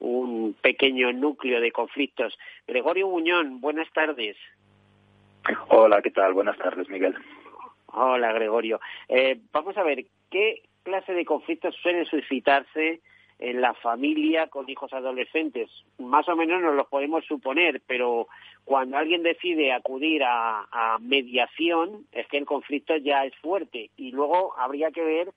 un 0.00 0.54
pequeño 0.60 1.12
núcleo 1.12 1.60
de 1.60 1.72
conflictos. 1.72 2.38
Gregorio 2.66 3.08
Muñón, 3.08 3.60
buenas 3.60 3.90
tardes. 3.92 4.36
Hola, 5.68 6.02
¿qué 6.02 6.10
tal? 6.10 6.34
Buenas 6.34 6.58
tardes, 6.58 6.88
Miguel. 6.88 7.14
Hola, 7.86 8.32
Gregorio. 8.32 8.80
Eh, 9.08 9.40
vamos 9.52 9.76
a 9.76 9.82
ver, 9.82 10.04
¿qué 10.30 10.62
clase 10.82 11.12
de 11.12 11.24
conflictos 11.24 11.74
suelen 11.82 12.06
suscitarse 12.06 13.00
en 13.38 13.60
la 13.60 13.74
familia 13.74 14.48
con 14.48 14.68
hijos 14.68 14.92
adolescentes? 14.92 15.70
Más 15.98 16.28
o 16.28 16.36
menos 16.36 16.60
nos 16.60 16.74
los 16.74 16.86
podemos 16.88 17.24
suponer, 17.24 17.80
pero 17.86 18.28
cuando 18.64 18.98
alguien 18.98 19.22
decide 19.22 19.72
acudir 19.72 20.22
a, 20.24 20.98
mediación, 21.00 22.06
es 22.12 22.26
que 22.28 22.38
el 22.38 22.44
conflicto 22.44 22.96
ya 22.96 23.24
es 23.24 23.34
fuerte 23.36 23.90
y 23.96 24.10
luego 24.10 24.54
habría 24.58 24.90
que 24.90 25.04
ver 25.04 25.30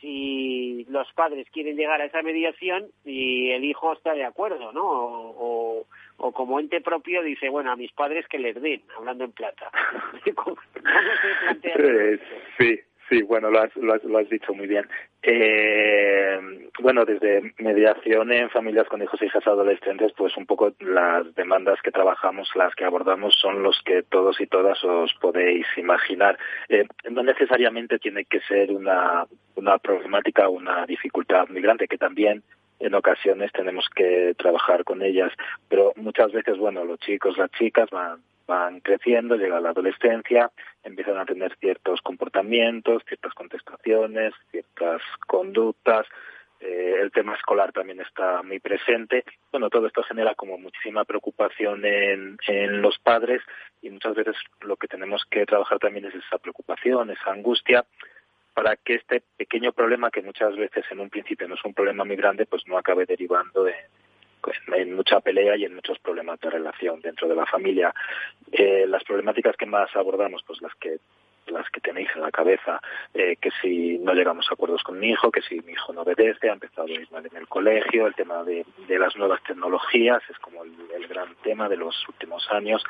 si 0.00 0.84
los 0.88 1.10
padres 1.12 1.48
quieren 1.50 1.76
llegar 1.76 2.00
a 2.00 2.06
esa 2.06 2.22
mediación 2.22 2.86
y 3.04 3.50
el 3.50 3.64
hijo 3.64 3.92
está 3.92 4.14
de 4.14 4.24
acuerdo, 4.24 4.72
¿no? 4.72 4.84
O, 4.84 5.34
o, 5.38 5.86
como 6.16 6.60
ente 6.60 6.80
propio 6.80 7.22
dice, 7.22 7.48
bueno, 7.48 7.72
a 7.72 7.76
mis 7.76 7.92
padres 7.92 8.26
que 8.28 8.38
les 8.38 8.60
den, 8.60 8.82
hablando 8.96 9.24
en 9.24 9.32
plata. 9.32 9.70
¿Cómo, 10.34 10.56
se 10.72 10.80
plantea? 10.80 11.74
Eh, 11.78 12.20
sí, 12.58 12.80
Sí, 13.08 13.22
bueno, 13.22 13.50
lo 13.50 13.60
has, 13.60 13.74
lo 13.76 14.18
has, 14.18 14.28
dicho 14.28 14.52
muy 14.52 14.66
bien. 14.66 14.84
Eh, 15.22 16.40
bueno, 16.80 17.04
desde 17.04 17.54
mediación 17.58 18.32
en 18.32 18.50
familias 18.50 18.88
con 18.88 19.00
hijos 19.00 19.22
e 19.22 19.26
hijas 19.26 19.46
adolescentes, 19.46 20.12
pues 20.16 20.36
un 20.36 20.44
poco 20.44 20.72
las 20.80 21.32
demandas 21.36 21.80
que 21.82 21.92
trabajamos, 21.92 22.48
las 22.56 22.74
que 22.74 22.84
abordamos, 22.84 23.34
son 23.40 23.62
los 23.62 23.80
que 23.84 24.02
todos 24.02 24.40
y 24.40 24.48
todas 24.48 24.82
os 24.82 25.14
podéis 25.20 25.66
imaginar. 25.76 26.36
Eh, 26.68 26.84
no 27.08 27.22
necesariamente 27.22 28.00
tiene 28.00 28.24
que 28.24 28.40
ser 28.40 28.72
una, 28.72 29.24
una 29.54 29.78
problemática 29.78 30.48
o 30.48 30.52
una 30.52 30.84
dificultad 30.84 31.48
muy 31.48 31.60
grande, 31.60 31.86
que 31.86 31.98
también 31.98 32.42
en 32.78 32.94
ocasiones 32.94 33.52
tenemos 33.52 33.88
que 33.94 34.34
trabajar 34.38 34.84
con 34.84 35.02
ellas, 35.02 35.32
pero 35.68 35.92
muchas 35.96 36.32
veces, 36.32 36.58
bueno, 36.58 36.84
los 36.84 36.98
chicos, 37.00 37.36
las 37.38 37.50
chicas 37.52 37.88
van 37.90 38.22
van 38.46 38.80
creciendo, 38.80 39.36
llega 39.36 39.60
la 39.60 39.70
adolescencia, 39.70 40.50
empiezan 40.84 41.18
a 41.18 41.24
tener 41.24 41.56
ciertos 41.58 42.00
comportamientos, 42.00 43.02
ciertas 43.06 43.34
contestaciones, 43.34 44.34
ciertas 44.50 45.02
conductas, 45.26 46.06
eh, 46.60 46.96
el 47.00 47.10
tema 47.10 47.34
escolar 47.34 47.72
también 47.72 48.00
está 48.00 48.42
muy 48.42 48.60
presente. 48.60 49.24
Bueno, 49.50 49.68
todo 49.68 49.86
esto 49.86 50.02
genera 50.04 50.34
como 50.34 50.56
muchísima 50.58 51.04
preocupación 51.04 51.84
en, 51.84 52.38
en 52.46 52.80
los 52.80 52.98
padres 52.98 53.42
y 53.82 53.90
muchas 53.90 54.14
veces 54.14 54.36
lo 54.60 54.76
que 54.76 54.88
tenemos 54.88 55.24
que 55.30 55.44
trabajar 55.44 55.78
también 55.78 56.06
es 56.06 56.14
esa 56.14 56.38
preocupación, 56.38 57.10
esa 57.10 57.32
angustia, 57.32 57.84
para 58.56 58.74
que 58.74 58.94
este 58.94 59.22
pequeño 59.36 59.72
problema, 59.72 60.10
que 60.10 60.22
muchas 60.22 60.56
veces 60.56 60.86
en 60.90 61.00
un 61.00 61.10
principio 61.10 61.46
no 61.46 61.56
es 61.56 61.64
un 61.66 61.74
problema 61.74 62.06
muy 62.06 62.16
grande, 62.16 62.46
pues 62.46 62.66
no 62.66 62.78
acabe 62.78 63.04
derivando 63.04 63.68
en, 63.68 64.94
mucha 64.94 65.20
pelea 65.20 65.56
y 65.56 65.66
en 65.66 65.74
muchos 65.74 65.98
problemas 65.98 66.40
de 66.40 66.48
relación 66.48 67.02
dentro 67.02 67.28
de 67.28 67.34
la 67.34 67.44
familia. 67.44 67.92
Eh, 68.50 68.86
las 68.88 69.04
problemáticas 69.04 69.58
que 69.58 69.66
más 69.66 69.94
abordamos, 69.94 70.42
pues 70.46 70.62
las 70.62 70.74
que 70.76 71.00
las 71.48 71.68
que 71.68 71.82
tenéis 71.82 72.08
en 72.14 72.22
la 72.22 72.30
cabeza, 72.30 72.80
eh, 73.12 73.36
que 73.36 73.50
si 73.60 73.98
no 73.98 74.14
llegamos 74.14 74.46
a 74.48 74.54
acuerdos 74.54 74.82
con 74.82 74.98
mi 74.98 75.10
hijo, 75.10 75.30
que 75.30 75.42
si 75.42 75.60
mi 75.60 75.72
hijo 75.72 75.92
no 75.92 76.00
obedece, 76.00 76.48
ha 76.48 76.54
empezado 76.54 76.88
a 76.88 76.90
ir 76.90 77.06
mal 77.12 77.26
en 77.26 77.36
el 77.36 77.46
colegio, 77.46 78.06
el 78.06 78.14
tema 78.14 78.42
de, 78.42 78.64
de 78.88 78.98
las 78.98 79.14
nuevas 79.16 79.42
tecnologías 79.44 80.22
es 80.30 80.38
como 80.38 80.64
el, 80.64 80.72
el, 80.96 81.06
gran 81.06 81.34
tema 81.44 81.68
de 81.68 81.76
los 81.76 81.94
últimos 82.08 82.50
años. 82.50 82.82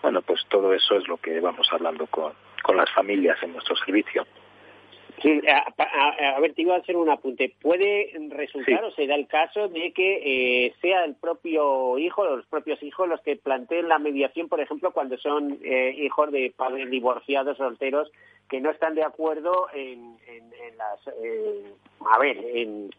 Bueno, 0.00 0.22
pues 0.22 0.46
todo 0.48 0.72
eso 0.72 0.94
es 0.94 1.08
lo 1.08 1.16
que 1.16 1.40
vamos 1.40 1.68
hablando 1.72 2.06
con, 2.06 2.32
con 2.62 2.76
las 2.76 2.90
familias 2.92 3.42
en 3.42 3.52
nuestro 3.52 3.74
servicio. 3.76 4.24
Sí, 5.22 5.40
a, 5.48 6.40
ver, 6.40 6.54
te 6.54 6.62
iba 6.62 6.76
a 6.76 6.78
hacer 6.78 6.96
un 6.96 7.10
apunte. 7.10 7.52
¿Puede 7.60 8.12
resultar 8.30 8.84
o 8.84 8.90
se 8.92 9.06
da 9.06 9.16
el 9.16 9.26
caso 9.26 9.68
de 9.68 9.92
que 9.92 10.66
eh, 10.66 10.74
sea 10.80 11.04
el 11.04 11.16
propio 11.16 11.98
hijo 11.98 12.24
los 12.24 12.46
propios 12.46 12.82
hijos 12.82 13.08
los 13.08 13.20
que 13.22 13.36
planteen 13.36 13.88
la 13.88 13.98
mediación, 13.98 14.48
por 14.48 14.60
ejemplo, 14.60 14.92
cuando 14.92 15.18
son 15.18 15.58
eh, 15.64 15.94
hijos 15.98 16.30
de 16.30 16.52
padres 16.56 16.88
divorciados, 16.90 17.56
solteros, 17.56 18.10
que 18.48 18.60
no 18.60 18.70
están 18.70 18.94
de 18.94 19.02
acuerdo 19.02 19.66
en, 19.74 20.16
las... 20.76 21.14
a 22.10 22.18
ver, 22.18 22.38
en 22.54 22.90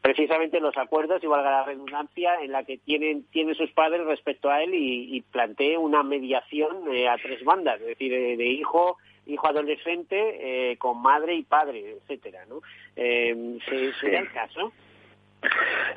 precisamente 0.00 0.60
los 0.60 0.76
acuerdos, 0.76 1.24
y 1.24 1.26
valga 1.26 1.50
la 1.50 1.64
redundancia, 1.64 2.42
en 2.42 2.52
la 2.52 2.64
que 2.64 2.76
tienen, 2.76 3.24
tienen 3.30 3.54
sus 3.54 3.70
padres 3.72 4.04
respecto 4.04 4.50
a 4.50 4.62
él 4.62 4.74
y, 4.74 5.16
y 5.16 5.22
plantee 5.22 5.78
una 5.78 6.02
mediación 6.02 6.94
eh, 6.94 7.08
a 7.08 7.16
tres 7.16 7.42
bandas, 7.42 7.80
es 7.80 7.86
decir, 7.86 8.12
de 8.12 8.46
hijo 8.46 8.98
hijo 9.26 9.48
adolescente 9.48 10.72
eh, 10.72 10.76
con 10.76 11.00
madre 11.00 11.34
y 11.34 11.42
padre, 11.42 11.96
etcétera, 11.98 12.44
¿no? 12.46 12.60
Eh, 12.96 13.58
¿Sería 14.00 14.20
el 14.20 14.32
caso? 14.32 14.72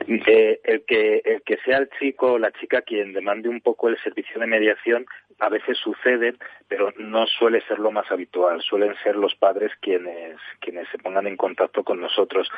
Eh, 0.07 0.59
el 0.63 0.83
que 0.85 1.21
el 1.23 1.41
que 1.41 1.57
sea 1.65 1.77
el 1.77 1.89
chico 1.99 2.33
o 2.33 2.39
la 2.39 2.51
chica 2.51 2.81
quien 2.81 3.13
demande 3.13 3.49
un 3.49 3.61
poco 3.61 3.89
el 3.89 3.97
servicio 4.01 4.39
de 4.39 4.47
mediación 4.47 5.05
a 5.39 5.49
veces 5.49 5.77
sucede 5.77 6.35
pero 6.67 6.93
no 6.97 7.27
suele 7.27 7.61
ser 7.67 7.79
lo 7.79 7.91
más 7.91 8.09
habitual 8.11 8.61
suelen 8.61 8.95
ser 9.03 9.15
los 9.15 9.35
padres 9.35 9.71
quienes 9.81 10.37
quienes 10.59 10.87
se 10.89 10.97
pongan 10.97 11.27
en 11.27 11.35
contacto 11.35 11.83
con 11.83 11.99
nosotros 11.99 12.49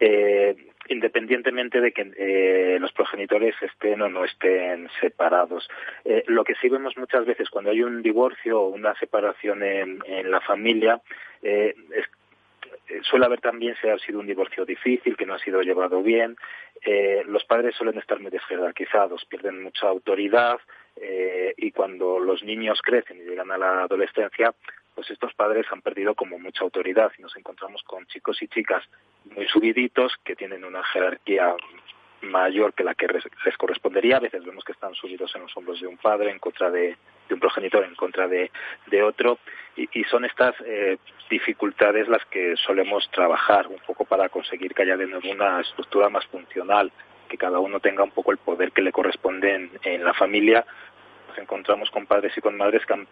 eh, 0.00 0.56
independientemente 0.88 1.80
de 1.80 1.92
que 1.92 2.12
eh, 2.16 2.78
los 2.80 2.92
progenitores 2.92 3.54
estén 3.60 4.00
o 4.02 4.08
no 4.08 4.24
estén 4.24 4.88
separados. 5.00 5.68
Eh, 6.04 6.24
lo 6.26 6.44
que 6.44 6.54
sí 6.56 6.68
vemos 6.68 6.96
muchas 6.96 7.26
veces 7.26 7.50
cuando 7.50 7.70
hay 7.70 7.82
un 7.82 8.02
divorcio 8.02 8.60
o 8.60 8.68
una 8.68 8.94
separación 8.98 9.62
en, 9.62 9.98
en 10.06 10.30
la 10.30 10.40
familia 10.40 11.00
eh, 11.42 11.74
es 11.94 12.06
suele 13.02 13.26
haber 13.26 13.40
también 13.40 13.76
si 13.80 13.88
ha 13.88 13.98
sido 13.98 14.20
un 14.20 14.26
divorcio 14.26 14.64
difícil, 14.64 15.16
que 15.16 15.26
no 15.26 15.34
ha 15.34 15.38
sido 15.38 15.62
llevado 15.62 16.02
bien. 16.02 16.36
Eh, 16.82 17.22
los 17.26 17.44
padres 17.44 17.74
suelen 17.76 17.98
estar 17.98 18.20
muy 18.20 18.30
desjerarquizados, 18.30 19.24
pierden 19.26 19.62
mucha 19.62 19.88
autoridad 19.88 20.58
eh, 20.96 21.54
y 21.56 21.72
cuando 21.72 22.18
los 22.18 22.42
niños 22.42 22.80
crecen 22.82 23.18
y 23.18 23.24
llegan 23.24 23.50
a 23.50 23.58
la 23.58 23.82
adolescencia, 23.82 24.54
pues 24.94 25.10
estos 25.10 25.34
padres 25.34 25.66
han 25.70 25.82
perdido 25.82 26.14
como 26.14 26.38
mucha 26.38 26.64
autoridad 26.64 27.12
y 27.18 27.22
nos 27.22 27.36
encontramos 27.36 27.82
con 27.84 28.06
chicos 28.06 28.42
y 28.42 28.48
chicas 28.48 28.84
muy 29.34 29.46
subiditos 29.46 30.14
que 30.24 30.34
tienen 30.34 30.64
una 30.64 30.82
jerarquía 30.84 31.54
mayor 32.22 32.72
que 32.74 32.84
la 32.84 32.94
que 32.94 33.06
les 33.08 33.56
correspondería. 33.56 34.16
A 34.16 34.20
veces 34.20 34.44
vemos 34.44 34.64
que 34.64 34.72
están 34.72 34.94
subidos 34.94 35.34
en 35.34 35.42
los 35.42 35.56
hombros 35.56 35.80
de 35.80 35.86
un 35.86 35.96
padre 35.96 36.30
en 36.30 36.38
contra 36.38 36.70
de, 36.70 36.96
de 37.28 37.34
un 37.34 37.40
progenitor, 37.40 37.84
en 37.84 37.94
contra 37.94 38.26
de, 38.26 38.50
otro. 39.02 39.38
Y, 39.76 40.04
son 40.04 40.24
estas 40.24 40.54
eh, 40.64 40.98
dificultades 41.30 42.08
las 42.08 42.24
que 42.26 42.56
solemos 42.56 43.08
trabajar 43.12 43.68
un 43.68 43.78
poco 43.86 44.04
para 44.04 44.28
conseguir 44.28 44.74
que 44.74 44.82
haya 44.82 44.96
de 44.96 45.06
nuevo 45.06 45.30
una 45.30 45.60
estructura 45.60 46.08
más 46.08 46.26
funcional, 46.26 46.90
que 47.28 47.38
cada 47.38 47.58
uno 47.60 47.78
tenga 47.78 48.02
un 48.02 48.10
poco 48.10 48.32
el 48.32 48.38
poder 48.38 48.72
que 48.72 48.82
le 48.82 48.92
corresponde 48.92 49.54
en, 49.54 49.70
en 49.84 50.04
la 50.04 50.14
familia. 50.14 50.64
Nos 51.28 51.38
encontramos 51.38 51.90
con 51.90 52.06
padres 52.06 52.36
y 52.36 52.40
con 52.40 52.56
madres 52.56 52.84
que, 52.86 52.94
han, 52.94 53.06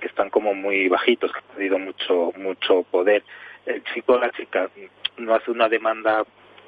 que 0.00 0.08
están 0.08 0.28
como 0.28 0.54
muy 0.54 0.88
bajitos, 0.88 1.32
que 1.32 1.38
han 1.38 1.44
perdido 1.54 1.78
mucho, 1.78 2.32
mucho 2.36 2.82
poder. 2.82 3.22
El 3.64 3.82
chico 3.94 4.14
o 4.14 4.18
la 4.18 4.30
chica 4.30 4.68
no 5.16 5.34
hace 5.34 5.50
una 5.50 5.68
demanda 5.68 6.24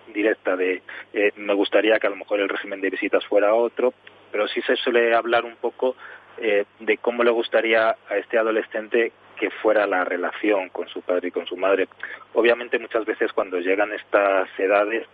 directa 0.09 0.57
de 0.57 0.83
eh, 1.12 1.33
me 1.37 1.55
gustaría 1.55 1.99
que 1.99 2.07
a 2.07 2.11
lo 2.11 2.17
mejor 2.17 2.41
el 2.41 2.49
régimen 2.49 2.81
de 2.81 2.91
visitas 2.91 3.25
fuera 3.27 3.55
otro, 3.55 3.95
pero 4.31 4.49
sí 4.49 4.61
se 4.62 4.77
suele 4.77 5.15
hablar 5.15 5.45
un 5.45 5.57
poco 5.57 5.97
eh, 6.38 6.65
de 6.81 6.97
cómo 6.99 7.23
le 7.23 7.31
gustaría 7.31 7.91
a 7.91 8.17
este 8.17 8.38
adolescente 8.38 9.12
que 9.37 9.51
fuera 9.51 9.87
la 9.87 10.05
relación 10.05 10.69
con 10.71 10.88
su 10.88 11.03
padre 11.03 11.29
y 11.29 11.31
con 11.31 11.47
su 11.47 11.57
madre. 11.57 11.88
Obviamente 12.35 12.79
muchas 12.79 13.05
veces 13.05 13.33
cuando 13.33 13.59
llegan 13.59 13.93
estas 13.93 14.49
edades, 14.59 15.07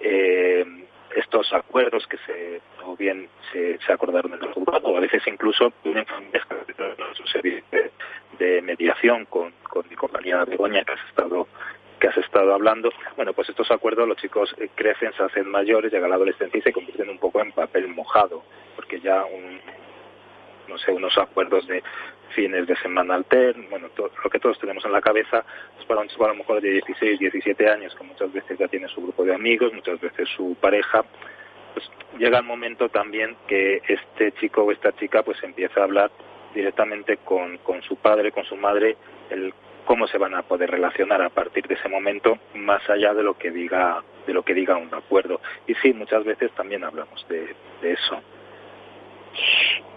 eh, 0.00 0.64
estos 1.14 1.52
acuerdos 1.52 2.06
que 2.06 2.18
se 2.18 2.60
o 2.84 2.96
bien 2.96 3.28
se, 3.52 3.78
acordaron 3.92 4.34
en 4.34 4.42
el 4.42 4.52
juzgado 4.52 4.88
o 4.88 4.96
a 4.96 5.00
veces 5.00 5.22
incluso 5.26 5.72
en 5.84 6.04
familias 6.04 6.46
su 7.14 7.26
servicio 7.26 7.64
de, 8.38 8.60
mediación 8.62 9.24
con, 9.26 9.52
con 9.62 9.88
mi 9.88 9.96
compañera 9.96 10.44
Begoña 10.44 10.84
que 10.84 10.92
has 10.92 11.08
estado 11.08 11.46
que 11.98 12.08
has 12.08 12.16
estado 12.18 12.52
hablando, 12.54 12.90
bueno, 13.16 13.32
pues 13.32 13.48
estos 13.48 13.70
acuerdos 13.70 14.06
los 14.06 14.18
chicos 14.18 14.54
eh, 14.58 14.68
crecen, 14.74 15.12
se 15.14 15.22
hacen 15.22 15.48
mayores, 15.50 15.92
llega 15.92 16.08
la 16.08 16.16
adolescencia 16.16 16.58
y 16.58 16.62
se 16.62 16.72
convierten 16.72 17.08
un 17.08 17.18
poco 17.18 17.40
en 17.40 17.52
papel 17.52 17.88
mojado, 17.88 18.42
porque 18.74 19.00
ya 19.00 19.24
un, 19.24 19.60
no 20.68 20.78
sé, 20.78 20.92
unos 20.92 21.16
acuerdos 21.18 21.66
de 21.66 21.82
fines 22.34 22.66
de 22.66 22.76
semana 22.76 23.14
alterno, 23.14 23.66
bueno, 23.70 23.88
lo 23.96 24.30
que 24.30 24.38
todos 24.38 24.58
tenemos 24.58 24.84
en 24.84 24.92
la 24.92 25.00
cabeza, 25.00 25.44
es 25.78 25.86
para 25.86 26.00
un 26.00 26.08
chico 26.08 26.24
a 26.26 26.28
lo 26.28 26.34
mejor 26.34 26.60
de 26.60 26.70
16, 26.70 27.18
17 27.18 27.70
años, 27.70 27.94
que 27.94 28.04
muchas 28.04 28.32
veces 28.32 28.58
ya 28.58 28.68
tiene 28.68 28.88
su 28.88 29.00
grupo 29.00 29.24
de 29.24 29.34
amigos, 29.34 29.72
muchas 29.72 30.00
veces 30.00 30.28
su 30.36 30.54
pareja, 30.60 31.04
pues 31.72 31.90
llega 32.18 32.38
el 32.38 32.44
momento 32.44 32.88
también 32.88 33.36
que 33.46 33.82
este 33.88 34.32
chico 34.32 34.64
o 34.64 34.72
esta 34.72 34.92
chica 34.92 35.22
pues 35.22 35.42
empieza 35.42 35.80
a 35.80 35.84
hablar 35.84 36.10
directamente 36.54 37.18
con, 37.18 37.58
con 37.58 37.82
su 37.82 37.96
padre, 37.96 38.32
con 38.32 38.44
su 38.44 38.56
madre, 38.56 38.96
el 39.30 39.52
cómo 39.86 40.06
se 40.08 40.18
van 40.18 40.34
a 40.34 40.42
poder 40.42 40.70
relacionar 40.70 41.22
a 41.22 41.30
partir 41.30 41.66
de 41.66 41.74
ese 41.74 41.88
momento 41.88 42.38
más 42.54 42.82
allá 42.90 43.14
de 43.14 43.22
lo 43.22 43.38
que 43.38 43.50
diga 43.50 44.02
de 44.26 44.34
lo 44.34 44.42
que 44.42 44.52
diga 44.52 44.76
un 44.76 44.92
acuerdo 44.92 45.40
y 45.66 45.74
sí 45.76 45.94
muchas 45.94 46.24
veces 46.24 46.50
también 46.52 46.84
hablamos 46.84 47.26
de, 47.28 47.54
eso 47.82 48.20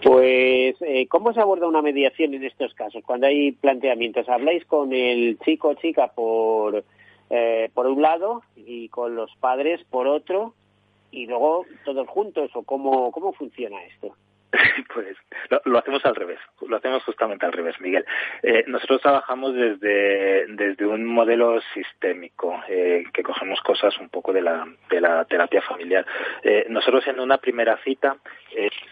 pues, 0.02 0.76
eh, 0.80 1.06
¿cómo 1.08 1.32
se 1.32 1.40
aborda 1.40 1.66
una 1.66 1.82
mediación 1.82 2.34
en 2.34 2.44
estos 2.44 2.72
casos? 2.74 3.02
Cuando 3.04 3.26
hay 3.26 3.52
planteamientos, 3.52 4.28
¿habláis 4.28 4.64
con 4.66 4.92
el 4.92 5.38
chico 5.40 5.68
o 5.68 5.74
chica 5.74 6.08
por, 6.08 6.84
eh, 7.30 7.70
por 7.74 7.86
un 7.86 8.00
lado 8.00 8.42
y 8.56 8.88
con 8.88 9.14
los 9.14 9.34
padres 9.36 9.82
por 9.90 10.06
otro 10.06 10.54
y 11.10 11.26
luego 11.26 11.64
todos 11.84 12.06
juntos 12.08 12.50
o 12.54 12.62
cómo, 12.62 13.10
cómo 13.12 13.32
funciona 13.32 13.82
esto? 13.84 14.14
Pues 14.92 15.16
lo, 15.64 15.78
hacemos 15.78 16.04
al 16.04 16.16
revés, 16.16 16.38
lo 16.66 16.76
hacemos 16.76 17.04
justamente 17.04 17.46
al 17.46 17.52
revés, 17.52 17.80
Miguel. 17.80 18.04
Eh, 18.42 18.64
nosotros 18.66 19.00
trabajamos 19.00 19.54
desde, 19.54 20.46
desde 20.48 20.86
un 20.86 21.04
modelo 21.04 21.60
sistémico, 21.74 22.60
eh, 22.68 23.04
que 23.12 23.22
cogemos 23.22 23.60
cosas 23.60 23.96
un 23.98 24.08
poco 24.08 24.32
de 24.32 24.42
la, 24.42 24.66
de 24.90 25.00
la 25.00 25.24
terapia 25.26 25.62
familiar. 25.62 26.04
Eh, 26.42 26.66
nosotros 26.68 27.06
en 27.06 27.20
una 27.20 27.38
primera 27.38 27.76
cita, 27.84 28.16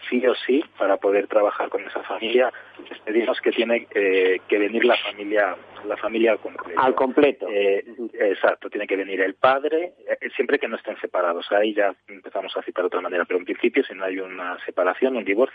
sí 0.09 0.25
o 0.25 0.33
sí, 0.35 0.63
para 0.77 0.97
poder 0.97 1.27
trabajar 1.27 1.69
con 1.69 1.83
esa 1.85 2.01
familia, 2.03 2.51
les 2.89 2.99
pedimos 2.99 3.41
que 3.41 3.51
tiene 3.51 3.85
que 3.85 4.57
venir 4.57 4.85
la 4.85 4.95
familia 4.95 5.55
la 5.85 5.95
familia 5.95 6.31
al 6.31 6.39
completo. 6.39 6.79
Al 6.81 6.95
completo. 6.95 7.47
exacto, 7.49 8.69
tiene 8.69 8.85
que 8.85 8.97
venir 8.97 9.21
el 9.21 9.35
padre, 9.35 9.93
siempre 10.35 10.59
que 10.59 10.67
no 10.67 10.75
estén 10.75 10.99
separados. 10.99 11.49
Ahí 11.51 11.73
ya 11.73 11.93
empezamos 12.07 12.55
a 12.57 12.61
citar 12.63 12.83
de 12.83 12.87
otra 12.87 13.01
manera, 13.01 13.25
pero 13.25 13.39
en 13.39 13.45
principio, 13.45 13.83
si 13.83 13.93
no 13.93 14.03
hay 14.03 14.19
una 14.19 14.57
separación, 14.65 15.15
un 15.15 15.23
divorcio, 15.23 15.48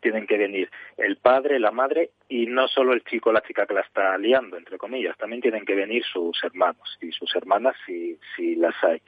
tienen 0.00 0.26
que 0.26 0.38
venir 0.38 0.70
el 0.96 1.16
padre, 1.16 1.58
la 1.58 1.70
madre 1.70 2.10
y 2.28 2.46
no 2.46 2.68
solo 2.68 2.92
el 2.92 3.04
chico 3.04 3.30
o 3.30 3.32
la 3.32 3.42
chica 3.42 3.66
que 3.66 3.74
la 3.74 3.80
está 3.80 4.16
liando, 4.18 4.56
entre 4.56 4.78
comillas, 4.78 5.16
también 5.16 5.42
tienen 5.42 5.64
que 5.64 5.74
venir 5.74 6.04
sus 6.04 6.42
hermanos 6.44 6.98
y 7.00 7.10
sus 7.12 7.34
hermanas 7.34 7.76
si, 7.86 8.18
si 8.36 8.54
las 8.56 8.74
hay. 8.84 9.02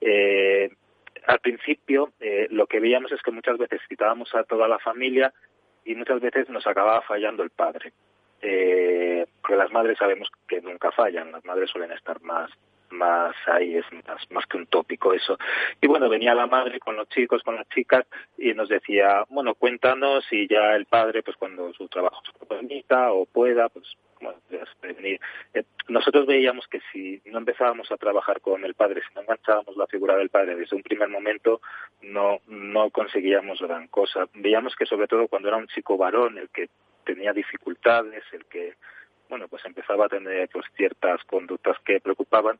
Eh, 0.00 0.70
al 1.26 1.40
principio 1.40 2.12
eh, 2.20 2.46
lo 2.50 2.66
que 2.66 2.80
veíamos 2.80 3.10
es 3.12 3.22
que 3.22 3.32
muchas 3.32 3.58
veces 3.58 3.80
citábamos 3.88 4.34
a 4.34 4.44
toda 4.44 4.68
la 4.68 4.78
familia 4.78 5.32
y 5.84 5.94
muchas 5.94 6.20
veces 6.20 6.48
nos 6.48 6.66
acababa 6.66 7.02
fallando 7.02 7.42
el 7.42 7.50
padre. 7.50 7.92
Eh, 8.42 9.26
porque 9.40 9.56
las 9.56 9.72
madres 9.72 9.98
sabemos 9.98 10.28
que 10.46 10.60
nunca 10.60 10.92
fallan, 10.92 11.32
las 11.32 11.44
madres 11.44 11.70
suelen 11.70 11.90
estar 11.92 12.20
más 12.20 12.50
más 12.90 13.34
ahí 13.46 13.76
es 13.76 13.84
más, 14.30 14.46
que 14.46 14.56
un 14.56 14.66
tópico 14.66 15.12
eso. 15.12 15.38
Y 15.80 15.86
bueno, 15.86 16.08
venía 16.08 16.34
la 16.34 16.46
madre 16.46 16.78
con 16.78 16.96
los 16.96 17.08
chicos, 17.08 17.42
con 17.42 17.56
las 17.56 17.68
chicas 17.68 18.06
y 18.38 18.54
nos 18.54 18.68
decía, 18.68 19.24
bueno, 19.28 19.54
cuéntanos 19.54 20.24
si 20.28 20.46
ya 20.48 20.74
el 20.74 20.86
padre, 20.86 21.22
pues 21.22 21.36
cuando 21.36 21.72
su 21.74 21.88
trabajo 21.88 22.22
se 22.38 22.46
permita 22.46 23.12
o 23.12 23.26
pueda, 23.26 23.68
pues 23.68 23.86
bueno, 24.20 24.38
venir. 24.82 25.20
Eh, 25.54 25.64
nosotros 25.88 26.26
veíamos 26.26 26.66
que 26.68 26.80
si 26.92 27.20
no 27.26 27.38
empezábamos 27.38 27.90
a 27.92 27.96
trabajar 27.96 28.40
con 28.40 28.64
el 28.64 28.74
padre, 28.74 29.02
si 29.06 29.14
no 29.14 29.22
enganchábamos 29.22 29.76
la 29.76 29.86
figura 29.86 30.16
del 30.16 30.30
padre 30.30 30.56
desde 30.56 30.76
un 30.76 30.82
primer 30.82 31.08
momento, 31.08 31.60
no, 32.02 32.40
no 32.46 32.90
conseguíamos 32.90 33.60
gran 33.60 33.88
cosa. 33.88 34.26
Veíamos 34.34 34.74
que 34.76 34.86
sobre 34.86 35.06
todo 35.06 35.28
cuando 35.28 35.48
era 35.48 35.56
un 35.56 35.68
chico 35.68 35.96
varón, 35.96 36.38
el 36.38 36.48
que 36.50 36.68
tenía 37.04 37.32
dificultades, 37.32 38.24
el 38.32 38.44
que 38.46 38.74
bueno, 39.28 39.48
pues 39.48 39.64
empezaba 39.64 40.06
a 40.06 40.08
tener 40.08 40.48
pues 40.52 40.66
ciertas 40.76 41.22
conductas 41.24 41.76
que 41.84 42.00
preocupaban. 42.00 42.58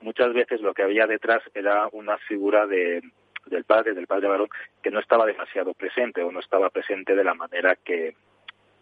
Muchas 0.00 0.32
veces 0.32 0.60
lo 0.60 0.74
que 0.74 0.82
había 0.82 1.06
detrás 1.06 1.42
era 1.54 1.88
una 1.92 2.18
figura 2.18 2.66
de, 2.66 3.02
del 3.46 3.64
padre, 3.64 3.94
del 3.94 4.06
padre 4.06 4.28
varón, 4.28 4.48
que 4.82 4.90
no 4.90 5.00
estaba 5.00 5.26
demasiado 5.26 5.74
presente 5.74 6.22
o 6.22 6.32
no 6.32 6.40
estaba 6.40 6.70
presente 6.70 7.14
de 7.14 7.24
la 7.24 7.34
manera 7.34 7.76
que, 7.76 8.14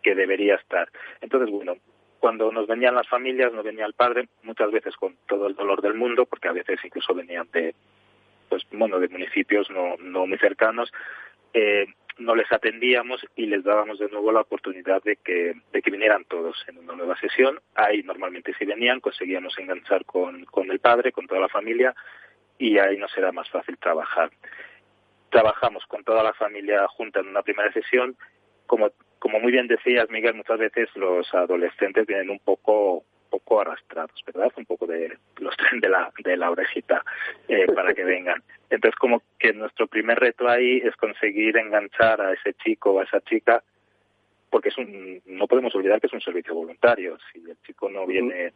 que 0.03 0.15
debería 0.15 0.57
estar. 0.57 0.89
Entonces, 1.21 1.51
bueno, 1.51 1.77
cuando 2.19 2.51
nos 2.51 2.67
venían 2.67 2.95
las 2.95 3.09
familias, 3.09 3.53
nos 3.53 3.65
venía 3.65 3.87
el 3.87 3.95
padre, 3.95 4.29
muchas 4.43 4.71
veces 4.71 4.97
con 4.97 5.17
todo 5.27 5.47
el 5.47 5.55
dolor 5.55 5.83
del 5.83 5.95
mundo, 5.95 6.25
porque 6.27 6.49
a 6.49 6.53
veces 6.53 6.79
incluso 6.83 7.15
venían 7.15 7.49
de, 7.53 7.75
pues, 8.49 8.63
bueno, 8.73 8.99
de 8.99 9.09
municipios 9.09 9.69
no, 9.71 9.97
no 9.99 10.27
muy 10.27 10.39
cercanos, 10.39 10.91
eh, 11.53 11.87
no 12.19 12.35
les 12.35 12.51
atendíamos 12.53 13.27
y 13.37 13.47
les 13.47 13.65
dábamos 13.65 13.99
de 13.99 14.09
nuevo 14.09 14.31
la 14.33 14.43
oportunidad 14.43 15.03
de 15.03 15.17
que, 15.17 15.55
de 15.73 15.83
que 15.83 15.91
vinieran 15.91 16.25
todos 16.25 16.57
en 16.69 16.79
una 16.79 16.95
nueva 16.95 17.19
sesión. 17.19 17.61
Ahí 17.75 18.03
normalmente 18.03 18.55
si 18.59 18.65
venían 18.65 19.01
conseguíamos 19.01 19.59
enganchar 19.59 20.05
con, 20.05 20.45
con 20.45 20.71
el 20.71 20.79
padre, 20.81 21.13
con 21.13 21.27
toda 21.27 21.41
la 21.41 21.49
familia 21.49 21.95
y 22.59 22.79
ahí 22.79 22.97
nos 22.97 23.17
era 23.17 23.33
más 23.33 23.49
fácil 23.51 23.77
trabajar. 23.79 24.31
Trabajamos 25.31 25.85
con 25.87 26.05
toda 26.05 26.23
la 26.23 26.33
familia 26.35 26.87
junta 26.89 27.21
en 27.21 27.29
una 27.29 27.43
primera 27.43 27.73
sesión. 27.73 28.17
Como, 28.67 28.91
como 29.19 29.41
muy 29.41 29.53
bien 29.53 29.67
decías, 29.67 30.09
Miguel, 30.11 30.35
muchas 30.35 30.59
veces 30.59 30.89
los 30.95 31.33
adolescentes 31.35 32.07
vienen 32.07 32.31
un 32.31 32.39
poco 32.39 33.05
poco 33.35 33.61
arrastrados, 33.61 34.23
¿verdad? 34.27 34.53
Un 34.57 34.65
poco 34.65 34.87
de 34.87 35.19
los 35.39 35.55
de 35.81 35.89
la, 35.89 36.13
de 36.23 36.37
la 36.37 36.51
orejita 36.51 37.05
eh, 37.49 37.67
para 37.75 37.93
que 37.93 38.05
vengan. 38.05 38.43
Entonces, 38.71 38.97
como 38.97 39.23
que 39.39 39.53
nuestro 39.53 39.87
primer 39.89 40.19
reto 40.19 40.49
ahí 40.49 40.79
es 40.85 40.95
conseguir 40.97 41.57
enganchar 41.57 42.21
a 42.21 42.33
ese 42.33 42.55
chico 42.55 42.93
o 42.93 43.01
a 43.01 43.05
esa 43.05 43.21
chica, 43.23 43.63
porque 44.51 44.69
es 44.69 44.79
un, 44.79 45.21
no 45.27 45.49
podemos 45.49 45.75
olvidar 45.75 46.01
que 46.01 46.07
es 46.07 46.13
un 46.13 46.21
servicio 46.21 46.55
voluntario. 46.55 47.19
Si 47.33 47.39
el 47.41 47.57
chico 47.67 47.91
no 47.91 48.07
viene 48.07 48.53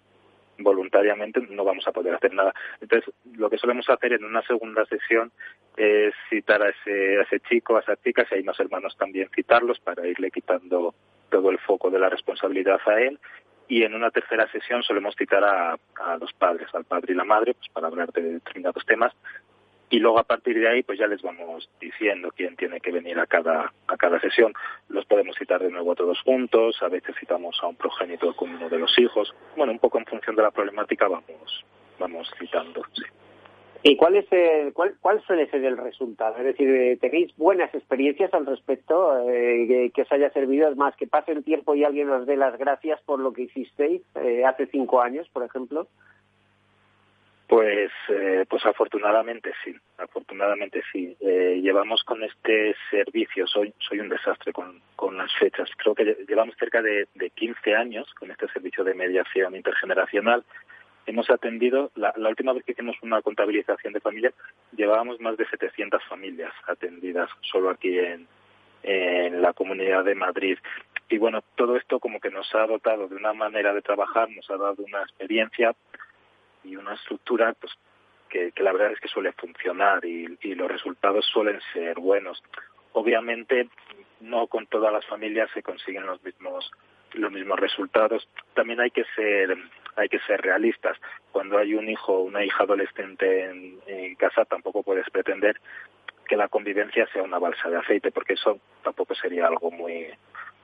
voluntariamente, 0.59 1.41
no 1.51 1.65
vamos 1.65 1.87
a 1.89 1.93
poder 1.93 2.15
hacer 2.15 2.33
nada. 2.33 2.55
Entonces, 2.81 3.13
lo 3.37 3.51
que 3.51 3.59
solemos 3.59 3.89
hacer 3.89 4.13
en 4.13 4.25
una 4.25 4.43
segunda 4.43 4.85
sesión 4.87 5.33
es 5.77 6.15
citar 6.31 6.63
a 6.63 6.71
ese, 6.71 7.19
a 7.19 7.23
ese 7.23 7.41
chico, 7.41 7.77
a 7.77 7.81
esa 7.81 7.97
chica, 7.97 8.25
si 8.29 8.37
hay 8.37 8.43
más 8.45 8.59
hermanos 8.61 8.97
también 8.97 9.29
citarlos 9.35 9.81
para 9.81 10.07
irle 10.07 10.31
quitando 10.31 10.95
todo 11.31 11.51
el 11.51 11.59
foco 11.59 11.91
de 11.91 11.99
la 11.99 12.09
responsabilidad 12.09 12.81
a 12.87 13.01
él 13.01 13.19
y 13.69 13.83
en 13.83 13.95
una 13.95 14.11
tercera 14.11 14.51
sesión 14.51 14.83
solemos 14.83 15.15
citar 15.17 15.45
a, 15.45 15.77
los 16.19 16.33
padres, 16.33 16.69
al 16.75 16.85
padre 16.85 17.13
y 17.13 17.17
la 17.17 17.25
madre, 17.25 17.55
pues 17.55 17.69
para 17.69 17.87
hablar 17.87 18.13
de 18.13 18.23
determinados 18.23 18.85
temas. 18.87 19.13
Y 19.91 20.01
luego 20.01 20.19
a 20.19 20.25
partir 20.25 20.59
de 20.59 20.69
ahí 20.69 20.83
pues 20.83 20.99
ya 20.99 21.07
les 21.07 21.23
vamos 21.23 21.71
diciendo 21.81 22.31
quién 22.37 22.57
tiene 22.57 22.81
que 22.81 22.93
venir 22.93 23.19
a 23.19 23.27
cada 23.27 23.73
a 23.87 23.97
cada 23.97 24.21
sesión. 24.21 24.53
Los 24.89 25.07
podemos 25.07 25.37
citar 25.37 25.63
de 25.63 25.71
nuevo 25.71 25.93
a 25.93 25.97
todos 25.97 26.21
juntos. 26.23 26.83
A 26.83 26.89
veces 26.89 27.17
citamos 27.19 27.59
a 27.63 27.69
un 27.69 27.77
progenitor 27.77 28.37
con 28.37 28.51
uno 28.51 28.69
de 28.69 28.79
los 28.79 28.99
hijos. 28.99 29.35
Bueno 29.57 29.73
un 29.73 29.79
poco 29.79 29.99
en 29.99 30.05
función 30.05 30.37
de 30.37 30.43
la 30.43 30.51
problemática 30.51 31.09
vamos 31.09 31.65
vamos 31.99 32.31
citando 32.39 32.83
sí. 32.93 33.03
¿Y 33.83 33.97
cuál, 33.97 34.17
es 34.17 34.27
el, 34.33 34.73
cuál, 34.73 34.97
cuál 35.01 35.23
suele 35.23 35.49
ser 35.51 35.65
el 35.65 35.77
resultado? 35.77 36.37
Es 36.39 36.45
decir, 36.45 36.69
eh, 36.69 36.99
¿tenéis 37.01 37.35
buenas 37.37 37.73
experiencias 37.75 38.35
al 38.35 38.45
respecto 38.45 39.29
eh, 39.31 39.91
que, 39.95 40.03
os 40.03 40.13
haya 40.13 40.31
servido? 40.31 40.69
Es 40.69 40.77
más, 40.77 40.97
que 40.97 41.07
pase 41.07 41.31
el 41.33 41.45
tiempo 41.45 41.75
y 41.75 41.85
alguien 41.85 42.11
os 42.11 42.27
dé 42.27 42.37
las 42.37 42.59
gracias 42.59 43.01
por 43.03 43.21
lo 43.21 43.33
que 43.33 43.43
hicisteis 43.43 44.03
eh, 44.17 44.45
hace 44.45 44.67
cinco 44.67 45.01
años, 45.01 45.29
por 45.29 45.45
ejemplo. 45.45 45.87
Pues, 47.47 47.91
eh, 48.11 48.45
pues 48.47 48.67
afortunadamente 48.67 49.53
sí, 49.65 49.75
afortunadamente 49.97 50.83
sí. 50.93 51.17
Eh, 51.21 51.61
llevamos 51.63 52.03
con 52.03 52.23
este 52.23 52.75
servicio, 52.91 53.47
soy, 53.47 53.73
soy 53.79 54.01
un 54.01 54.11
desastre 54.11 54.53
con, 54.53 54.83
con 54.97 55.17
las 55.17 55.33
fechas, 55.39 55.71
creo 55.79 55.95
que 55.95 56.27
llevamos 56.29 56.57
cerca 56.59 56.83
de, 56.83 57.09
de 57.15 57.31
15 57.31 57.75
años 57.75 58.13
con 58.19 58.31
este 58.31 58.49
servicio 58.49 58.85
de 58.85 58.93
mediación 58.93 59.57
intergeneracional. 59.57 60.45
Hemos 61.09 61.31
atendido, 61.31 61.91
la, 61.95 62.13
última 62.17 62.53
vez 62.53 62.65
que 62.65 62.73
hicimos 62.73 62.95
una 63.01 63.23
contabilización 63.23 63.95
de 63.95 64.01
familias, 64.01 64.35
llevábamos 64.77 65.19
más 65.21 65.39
de 65.39 65.49
700 65.49 66.05
familias 66.05 66.53
atendidas 66.67 67.31
solo 67.41 67.71
aquí 67.71 67.99
en, 67.99 68.29
la 69.41 69.55
Comunidad 69.55 70.05
de 70.05 70.15
Madrid. 70.15 70.59
Y 71.09 71.17
bueno, 71.17 71.43
todo 71.57 71.77
esto 71.77 71.99
como 71.99 72.21
que 72.21 72.29
nos 72.31 72.55
ha 72.55 72.67
dotado 72.67 73.09
de 73.09 73.17
una 73.17 73.33
manera 73.33 73.73
de 73.73 73.81
trabajar, 73.81 74.29
nos 74.31 74.51
ha 74.51 74.59
dado 74.59 74.85
una 74.85 75.01
experiencia 75.01 75.75
y 76.63 76.77
una 76.77 76.93
estructura 76.93 77.55
pues 77.59 77.73
que, 78.29 78.53
la 78.59 78.73
verdad 78.73 78.93
es 78.93 79.01
que 79.01 79.09
suele 79.09 79.33
funcionar 79.33 80.05
y, 80.05 80.27
los 80.55 80.71
resultados 80.71 81.25
suelen 81.25 81.59
ser 81.73 81.99
buenos. 81.99 82.43
Obviamente, 82.93 83.71
no 84.21 84.47
con 84.47 84.67
todas 84.67 84.93
las 84.93 85.07
familias 85.07 85.49
se 85.55 85.63
consiguen 85.63 86.05
los 86.05 86.23
mismos 86.23 86.71
los 87.15 87.33
mismos 87.33 87.59
resultados. 87.59 88.29
También 88.53 88.81
hay 88.81 88.91
que 88.91 89.05
ser 89.17 89.57
hay 89.99 90.09
que 90.09 90.21
ser 90.21 90.41
realistas. 90.41 90.97
Cuando 91.33 91.59
hay 91.59 91.75
un 91.75 91.89
hijo 91.89 92.15
o 92.15 92.23
una 92.23 92.45
hija 92.45 92.65
adolescente 92.65 93.45
en, 93.45 94.15
casa, 94.17 94.45
tampoco 94.45 94.83
puedes 94.83 95.09
pretender 95.11 95.61
que 96.27 96.37
la 96.37 96.49
convivencia 96.49 97.07
sea 97.13 97.23
una 97.23 97.39
balsa 97.39 97.71
de 97.71 97.77
aceite, 97.77 98.11
porque 98.11 98.35
eso 98.35 98.59
tampoco 98.83 99.15
sería 99.15 99.47
algo 99.47 99.71
muy 99.71 100.07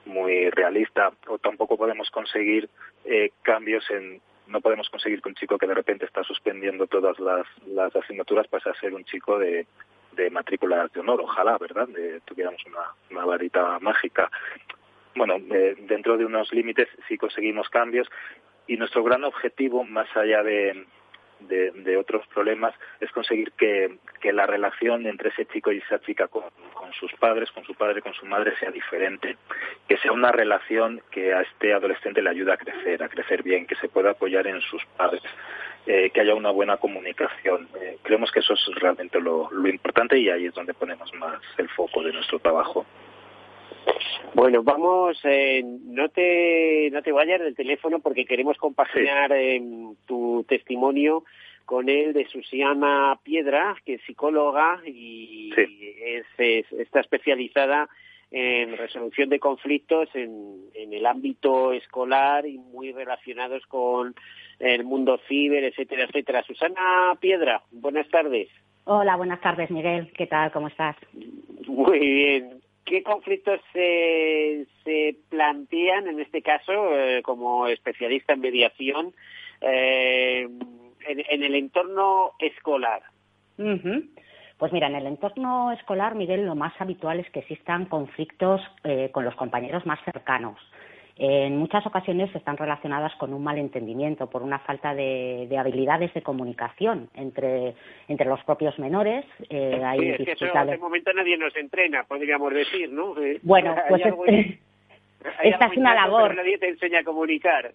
muy 0.07 0.51
realista. 0.51 1.12
O 1.28 1.39
tampoco 1.39 1.76
podemos 1.76 2.11
conseguir 2.11 2.68
eh, 3.05 3.30
cambios 3.43 3.89
en 3.91 4.20
no 4.47 4.61
podemos 4.61 4.91
conseguir 4.91 5.22
que 5.22 5.30
un 5.30 5.35
chico 5.35 5.57
que 5.57 5.66
de 5.66 5.74
repente 5.74 6.05
está 6.05 6.22
suspendiendo 6.22 6.87
todas 6.87 7.18
las, 7.18 7.47
las 7.66 7.97
asignaturas 7.97 8.47
pase 8.49 8.68
a 8.68 8.74
ser 8.74 8.93
un 8.93 9.05
chico 9.05 9.39
de, 9.39 9.66
de 10.12 10.30
matrícula 10.30 10.89
de 10.93 11.01
honor, 11.01 11.20
ojalá, 11.22 11.57
¿verdad? 11.59 11.89
De, 11.89 12.20
tuviéramos 12.20 12.61
una, 12.66 12.82
una 13.11 13.24
varita 13.24 13.78
mágica. 13.80 14.30
Bueno, 15.14 15.37
eh, 15.51 15.76
dentro 15.78 16.16
de 16.16 16.24
unos 16.24 16.53
límites 16.53 16.89
sí 17.09 17.16
conseguimos 17.16 17.68
cambios 17.68 18.09
y 18.67 18.77
nuestro 18.77 19.03
gran 19.03 19.25
objetivo, 19.25 19.85
más 19.85 20.09
allá 20.17 20.43
de, 20.43 20.87
de, 21.41 21.97
otros 21.97 22.27
problemas, 22.29 22.75
es 23.01 23.11
conseguir 23.12 23.53
que, 23.53 23.99
la 24.33 24.47
relación 24.47 25.07
entre 25.07 25.29
ese 25.29 25.45
chico 25.47 25.71
y 25.71 25.79
esa 25.79 26.01
chica 26.01 26.29
con, 26.29 26.45
con, 26.73 26.93
sus 26.95 27.12
padres, 27.15 27.51
con 27.53 27.62
su 27.65 27.75
padre, 27.75 28.01
con 28.01 28.15
su 28.15 28.25
madre, 28.25 28.57
sea 28.59 28.71
diferente. 28.71 29.37
Que 29.87 29.99
sea 29.99 30.12
una 30.12 30.33
relación 30.33 31.03
que 31.11 31.35
a 31.35 31.43
este 31.43 31.75
adolescente 31.75 32.23
le 32.23 32.31
ayude 32.31 32.53
a 32.53 32.57
crecer, 32.57 33.03
a 33.03 33.09
crecer 33.09 33.43
bien, 33.43 33.67
que 33.67 33.77
se 33.77 33.89
pueda 33.89 34.12
apoyar 34.12 34.47
en 34.47 34.61
sus 34.62 34.83
padres. 34.97 35.23
Eh, 35.87 36.09
que 36.11 36.23
haya 36.23 36.35
una 36.35 36.51
buena 36.51 36.79
comunicación. 36.79 37.69
Eh, 37.79 37.99
creemos 38.03 38.33
que 38.33 38.41
eso 38.41 38.55
es 38.55 38.65
realmente 38.77 39.21
lo, 39.21 39.51
lo 39.51 39.69
importante 39.69 40.19
y 40.19 40.31
ahí 40.31 40.47
es 40.47 40.55
donde 40.55 40.73
ponemos 40.73 41.12
más 41.12 41.43
el 41.59 41.69
foco 41.69 42.03
de 42.03 42.12
nuestro 42.15 42.39
trabajo. 42.39 42.87
Bueno, 44.35 44.62
vamos, 44.62 45.18
eh, 45.24 45.62
no 45.64 46.09
te 46.09 46.91
no 46.91 47.03
te 47.03 47.12
vayas 47.12 47.41
del 47.41 47.55
teléfono 47.55 48.01
porque 48.01 48.24
queremos 48.24 48.57
compaginar 48.59 49.32
em, 49.32 49.95
tu 50.07 50.45
testimonio 50.49 51.24
con 51.64 51.89
el 51.89 52.12
de 52.12 52.26
Susana 52.26 53.18
Piedra, 53.22 53.76
que 53.85 53.95
es 53.95 54.03
psicóloga 54.03 54.80
y 54.87 55.53
es, 55.57 56.72
está 56.72 57.01
especializada 57.01 57.89
en 58.30 58.76
resolución 58.76 59.28
de 59.28 59.39
conflictos 59.39 60.09
en, 60.14 60.57
en, 60.74 60.93
el 60.93 61.07
ámbito 61.07 61.72
escolar 61.72 62.47
y 62.47 62.59
muy 62.59 62.93
relacionados 62.93 63.64
con 63.66 64.14
el 64.59 64.85
mundo 64.85 65.20
ciber, 65.28 65.62
etcétera, 65.64 66.05
etcétera. 66.05 66.43
Susana 66.43 67.16
Piedra, 67.20 67.62
buenas 67.70 68.09
tardes. 68.09 68.49
Hola, 68.87 69.16
buenas 69.16 69.41
tardes, 69.41 69.70
Miguel. 69.70 70.12
¿Qué 70.12 70.26
tal? 70.26 70.53
¿Cómo 70.53 70.68
estás? 70.68 70.97
Muy 71.66 71.99
bien. 71.99 72.64
¿Qué 72.85 73.03
conflictos 73.03 73.61
se, 73.72 74.66
se 74.85 75.16
plantean 75.30 76.07
en 76.09 76.20
este 76.20 76.43
caso 76.43 76.72
eh, 76.97 77.22
como 77.22 77.66
especialista 77.66 78.35
en 78.35 78.41
mediación 78.41 79.14
eh, 79.61 80.49
en, 81.07 81.43
el 81.43 81.55
entorno 81.55 82.32
escolar? 82.39 83.03
Pues 83.57 84.72
mira, 84.72 84.87
en 84.89 84.97
el 84.97 85.07
entorno 85.07 85.72
escolar, 85.72 86.14
Miguel, 86.14 86.45
lo 86.47 86.55
más 86.55 86.72
habitual 86.78 87.20
es 87.20 87.30
que 87.30 87.41
existan 87.41 87.87
conflictos 87.87 88.61
eh, 88.85 89.11
con 89.12 89.24
los 89.24 89.35
compañeros 89.35 89.87
más 89.87 89.99
cercanos 90.05 90.59
en 91.17 91.57
muchas 91.57 91.87
ocasiones 91.87 92.35
están 92.35 92.57
relacionadas 92.57 93.15
con 93.17 93.33
un 93.33 93.45
malentendimiento, 93.45 94.29
por 94.29 94.43
una 94.43 94.59
falta 94.59 94.95
de, 94.95 95.49
habilidades 95.57 96.12
de 96.12 96.23
comunicación 96.23 97.09
entre, 97.15 97.75
entre 98.09 98.29
los 98.29 98.43
propios 98.43 98.79
menores. 98.79 99.25
Eh, 99.49 99.81
hay 99.85 100.01
sí, 100.01 100.09
es 100.11 100.25
que 100.25 100.33
eso 100.33 100.47
de 100.47 100.79
momento 100.79 101.12
nadie 101.12 101.37
nos 101.37 101.55
entrena, 101.57 102.03
podríamos 102.05 102.53
decir, 102.53 102.91
¿no? 102.91 103.17
Eh, 103.23 103.39
bueno, 103.43 103.77
pues 103.89 104.03
esta 105.43 105.67
es 105.67 105.77
una 105.77 105.95
labor. 105.95 106.35
nadie 106.35 106.59
te 106.59 106.69
enseña 106.69 107.01
a 107.01 107.05
comunicar. 107.05 107.73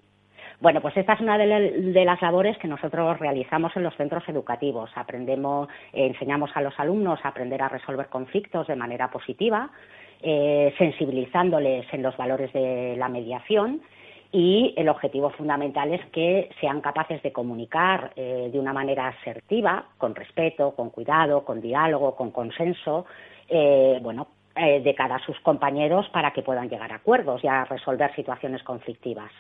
Bueno, 0.60 0.82
pues 0.82 0.98
esta 0.98 1.14
es 1.14 1.22
una 1.22 1.38
de, 1.38 2.04
las 2.06 2.22
labores 2.22 2.58
que 2.58 2.68
nosotros 2.68 3.18
realizamos 3.18 3.74
en 3.78 3.84
los 3.84 3.96
centros 3.96 4.28
educativos. 4.28 4.92
Aprendemos, 4.96 5.70
enseñamos 5.94 6.52
a 6.54 6.62
los 6.62 6.78
alumnos 6.78 7.24
a 7.24 7.30
aprender 7.30 7.62
a 7.62 7.70
resolver 7.70 8.08
conflictos 8.08 8.68
de 8.68 8.76
manera 8.76 9.10
positiva, 9.10 9.70
eh, 10.22 10.74
sensibilizándoles 10.78 11.86
en 11.93 12.03
los 12.03 12.15
valores 12.17 12.51
de 12.53 12.95
la 12.97 13.09
mediación 13.09 13.82
y 14.32 14.74
el 14.78 14.89
objetivo 14.89 15.30
fundamental 15.32 15.93
es 15.93 16.05
que 16.07 16.49
sean 16.61 16.82
capaces 16.82 17.22
de 17.24 17.32
comunicar 17.32 18.11
eh, 18.15 18.49
de 18.51 18.59
una 18.59 18.74
manera 18.74 19.07
asertiva, 19.07 19.86
con 19.97 20.13
respeto, 20.13 20.76
con 20.76 20.89
cuidado, 20.89 21.43
con 21.43 21.61
diálogo, 21.61 22.15
con 22.15 22.32
consenso, 22.32 23.05
eh, 23.47 23.99
bueno, 24.01 24.28
de 24.55 24.93
cara 24.93 25.15
a 25.15 25.26
sus 25.26 25.39
compañeros 25.39 26.09
para 26.09 26.32
que 26.32 26.41
puedan 26.41 26.67
llegar 26.67 26.91
a 26.91 26.95
acuerdos 26.95 27.41
y 27.45 27.47
a 27.47 27.63
resolver 27.63 28.13
situaciones 28.13 28.61
conflictivas. 28.63 29.32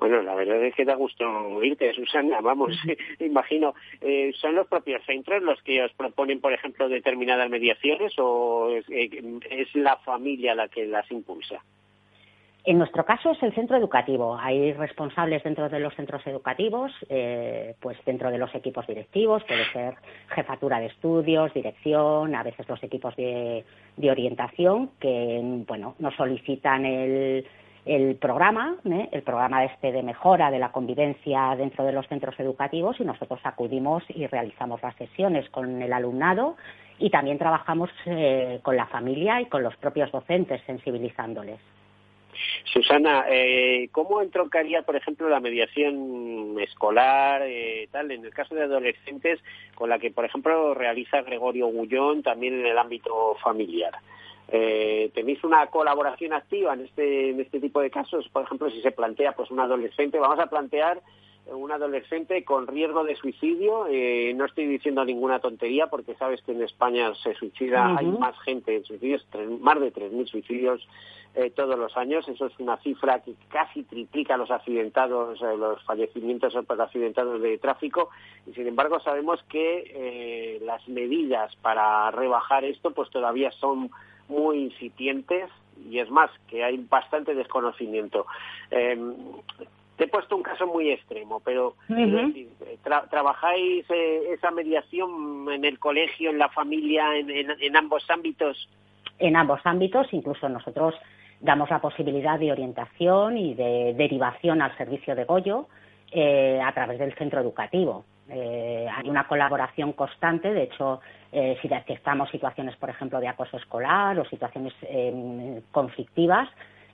Bueno, 0.00 0.22
la 0.22 0.34
verdad 0.34 0.64
es 0.64 0.74
que 0.74 0.86
da 0.86 0.94
gusto 0.94 1.28
oírte, 1.28 1.92
Susana. 1.92 2.40
Vamos, 2.40 2.72
imagino, 3.20 3.74
eh, 4.00 4.32
¿son 4.40 4.54
los 4.54 4.66
propios 4.66 5.04
centros 5.04 5.42
los 5.42 5.62
que 5.62 5.82
os 5.82 5.92
proponen, 5.92 6.40
por 6.40 6.54
ejemplo, 6.54 6.88
determinadas 6.88 7.50
mediaciones 7.50 8.14
o 8.16 8.70
es, 8.70 8.86
eh, 8.88 9.66
la 9.74 9.96
familia 9.98 10.54
la 10.54 10.68
que 10.68 10.86
las 10.86 11.10
impulsa? 11.10 11.62
En 12.64 12.78
nuestro 12.78 13.04
caso 13.04 13.32
es 13.32 13.42
el 13.42 13.54
centro 13.54 13.76
educativo. 13.76 14.38
Hay 14.38 14.72
responsables 14.72 15.42
dentro 15.42 15.68
de 15.68 15.80
los 15.80 15.94
centros 15.94 16.26
educativos, 16.26 16.92
eh, 17.10 17.74
pues 17.80 17.98
dentro 18.06 18.30
de 18.30 18.38
los 18.38 18.54
equipos 18.54 18.86
directivos, 18.86 19.44
puede 19.44 19.70
ser 19.72 19.94
jefatura 20.28 20.80
de 20.80 20.86
estudios, 20.86 21.52
dirección, 21.52 22.34
a 22.34 22.42
veces 22.42 22.66
los 22.68 22.82
equipos 22.82 23.14
de, 23.16 23.64
de 23.98 24.10
orientación, 24.10 24.92
que 24.98 25.40
bueno, 25.66 25.94
nos 25.98 26.14
solicitan 26.16 26.86
el, 26.86 27.46
el 27.84 28.16
programa, 28.16 28.76
¿eh? 28.84 29.08
el 29.12 29.22
programa 29.22 29.64
este 29.64 29.92
de 29.92 30.02
mejora 30.02 30.50
de 30.50 30.58
la 30.58 30.72
convivencia 30.72 31.54
dentro 31.56 31.84
de 31.84 31.92
los 31.92 32.06
centros 32.08 32.38
educativos 32.38 33.00
y 33.00 33.04
nosotros 33.04 33.40
acudimos 33.44 34.02
y 34.08 34.26
realizamos 34.26 34.82
las 34.82 34.94
sesiones 34.96 35.48
con 35.50 35.80
el 35.80 35.92
alumnado 35.92 36.56
y 36.98 37.10
también 37.10 37.38
trabajamos 37.38 37.90
eh, 38.04 38.60
con 38.62 38.76
la 38.76 38.86
familia 38.86 39.40
y 39.40 39.46
con 39.46 39.62
los 39.62 39.76
propios 39.76 40.12
docentes 40.12 40.60
sensibilizándoles. 40.66 41.58
Susana, 42.64 43.24
eh, 43.28 43.88
¿cómo 43.92 44.22
entroncaría, 44.22 44.82
por 44.82 44.96
ejemplo, 44.96 45.28
la 45.28 45.40
mediación 45.40 46.56
escolar, 46.60 47.42
tal, 47.90 48.10
en 48.10 48.24
el 48.24 48.32
caso 48.32 48.54
de 48.54 48.62
adolescentes, 48.62 49.40
con 49.74 49.90
la 49.90 49.98
que, 49.98 50.10
por 50.10 50.24
ejemplo, 50.24 50.74
realiza 50.74 51.22
Gregorio 51.22 51.66
Gullón 51.66 52.22
también 52.22 52.60
en 52.60 52.66
el 52.66 52.78
ámbito 52.78 53.36
familiar? 53.42 53.92
Eh, 54.52 55.10
¿Tenéis 55.14 55.44
una 55.44 55.66
colaboración 55.68 56.32
activa 56.32 56.74
en 56.74 56.80
este, 56.80 57.30
en 57.30 57.40
este 57.40 57.60
tipo 57.60 57.80
de 57.80 57.90
casos? 57.90 58.28
Por 58.30 58.42
ejemplo, 58.42 58.68
si 58.70 58.82
se 58.82 58.90
plantea 58.90 59.32
pues 59.32 59.50
un 59.50 59.60
adolescente, 59.60 60.18
vamos 60.18 60.40
a 60.40 60.46
plantear 60.46 61.00
un 61.46 61.72
adolescente 61.72 62.44
con 62.44 62.66
riesgo 62.66 63.04
de 63.04 63.16
suicidio. 63.16 63.86
Eh, 63.88 64.32
no 64.34 64.44
estoy 64.44 64.66
diciendo 64.66 65.04
ninguna 65.04 65.40
tontería 65.40 65.86
porque 65.88 66.14
sabes 66.14 66.42
que 66.42 66.52
en 66.52 66.62
España 66.62 67.12
se 67.22 67.34
suicida, 67.34 67.96
hay 67.96 68.06
más 68.06 68.38
gente 68.40 68.76
en 68.76 68.84
suicidios, 68.84 69.26
más 69.60 69.80
de 69.80 69.92
3.000 69.92 70.26
suicidios 70.26 70.86
eh, 71.34 71.50
todos 71.50 71.78
los 71.78 71.96
años. 71.96 72.28
Eso 72.28 72.46
es 72.46 72.58
una 72.58 72.76
cifra 72.78 73.20
que 73.20 73.34
casi 73.48 73.82
triplica 73.84 74.36
los 74.36 74.50
accidentados, 74.50 75.40
eh, 75.42 75.56
los 75.56 75.82
fallecimientos 75.84 76.54
por 76.66 76.80
accidentados 76.80 77.40
de 77.40 77.58
tráfico. 77.58 78.10
Y 78.46 78.52
sin 78.52 78.66
embargo 78.66 79.00
sabemos 79.00 79.42
que 79.48 80.60
las 80.64 80.86
medidas 80.88 81.54
para 81.56 82.10
rebajar 82.10 82.64
esto 82.64 82.92
pues 82.92 83.10
todavía 83.10 83.50
son 83.52 83.90
muy 84.30 84.64
incipientes 84.64 85.50
y 85.88 85.98
es 85.98 86.10
más, 86.10 86.30
que 86.48 86.62
hay 86.64 86.76
bastante 86.88 87.34
desconocimiento. 87.34 88.26
Em, 88.70 89.14
te 89.96 90.04
he 90.04 90.08
puesto 90.08 90.36
un 90.36 90.42
caso 90.42 90.66
muy 90.66 90.90
extremo, 90.90 91.40
pero 91.44 91.74
¿trabajáis 93.10 93.84
eh, 93.90 94.32
esa 94.32 94.50
mediación 94.50 95.50
en 95.52 95.64
el 95.64 95.78
colegio, 95.78 96.30
en 96.30 96.38
la 96.38 96.48
familia, 96.48 97.18
en, 97.18 97.76
ambos 97.76 98.08
ámbitos? 98.08 98.68
En 99.18 99.36
ambos 99.36 99.60
ámbitos, 99.64 100.06
incluso 100.12 100.48
nosotros 100.48 100.94
damos 101.40 101.68
la 101.70 101.80
posibilidad 101.80 102.38
de 102.38 102.52
orientación 102.52 103.36
y 103.36 103.54
de 103.54 103.94
derivación 103.94 104.62
al 104.62 104.74
servicio 104.76 105.14
de 105.14 105.24
Goyo 105.24 105.66
eh, 106.12 106.60
a 106.64 106.72
través 106.72 106.98
del 106.98 107.14
centro 107.14 107.40
educativo. 107.40 108.04
Eh, 108.30 108.86
hay 108.88 109.08
una 109.08 109.26
colaboración 109.26 109.92
constante, 109.92 110.52
de 110.52 110.64
hecho, 110.64 111.00
eh, 111.32 111.56
si 111.62 111.68
detectamos 111.68 112.28
situaciones, 112.30 112.76
por 112.76 112.90
ejemplo, 112.90 113.20
de 113.20 113.28
acoso 113.28 113.56
escolar 113.56 114.18
o 114.18 114.24
situaciones 114.24 114.72
eh, 114.82 115.60
conflictivas, 115.70 116.48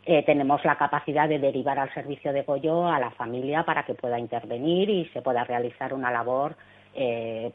eh, 0.05 0.23
tenemos 0.25 0.65
la 0.65 0.77
capacidad 0.77 1.29
de 1.29 1.39
derivar 1.39 1.79
al 1.79 1.93
servicio 1.93 2.33
de 2.33 2.43
Goyo 2.43 2.87
a 2.87 3.01
la 3.01 3.11
familia 3.11 3.65
para 3.65 3.85
que 3.85 3.95
pueda 3.95 4.19
intervenir 4.19 4.89
y 4.89 5.07
se 5.07 5.23
pueda 5.23 5.45
realizar 5.45 5.95
una 5.95 6.11
labor 6.11 6.57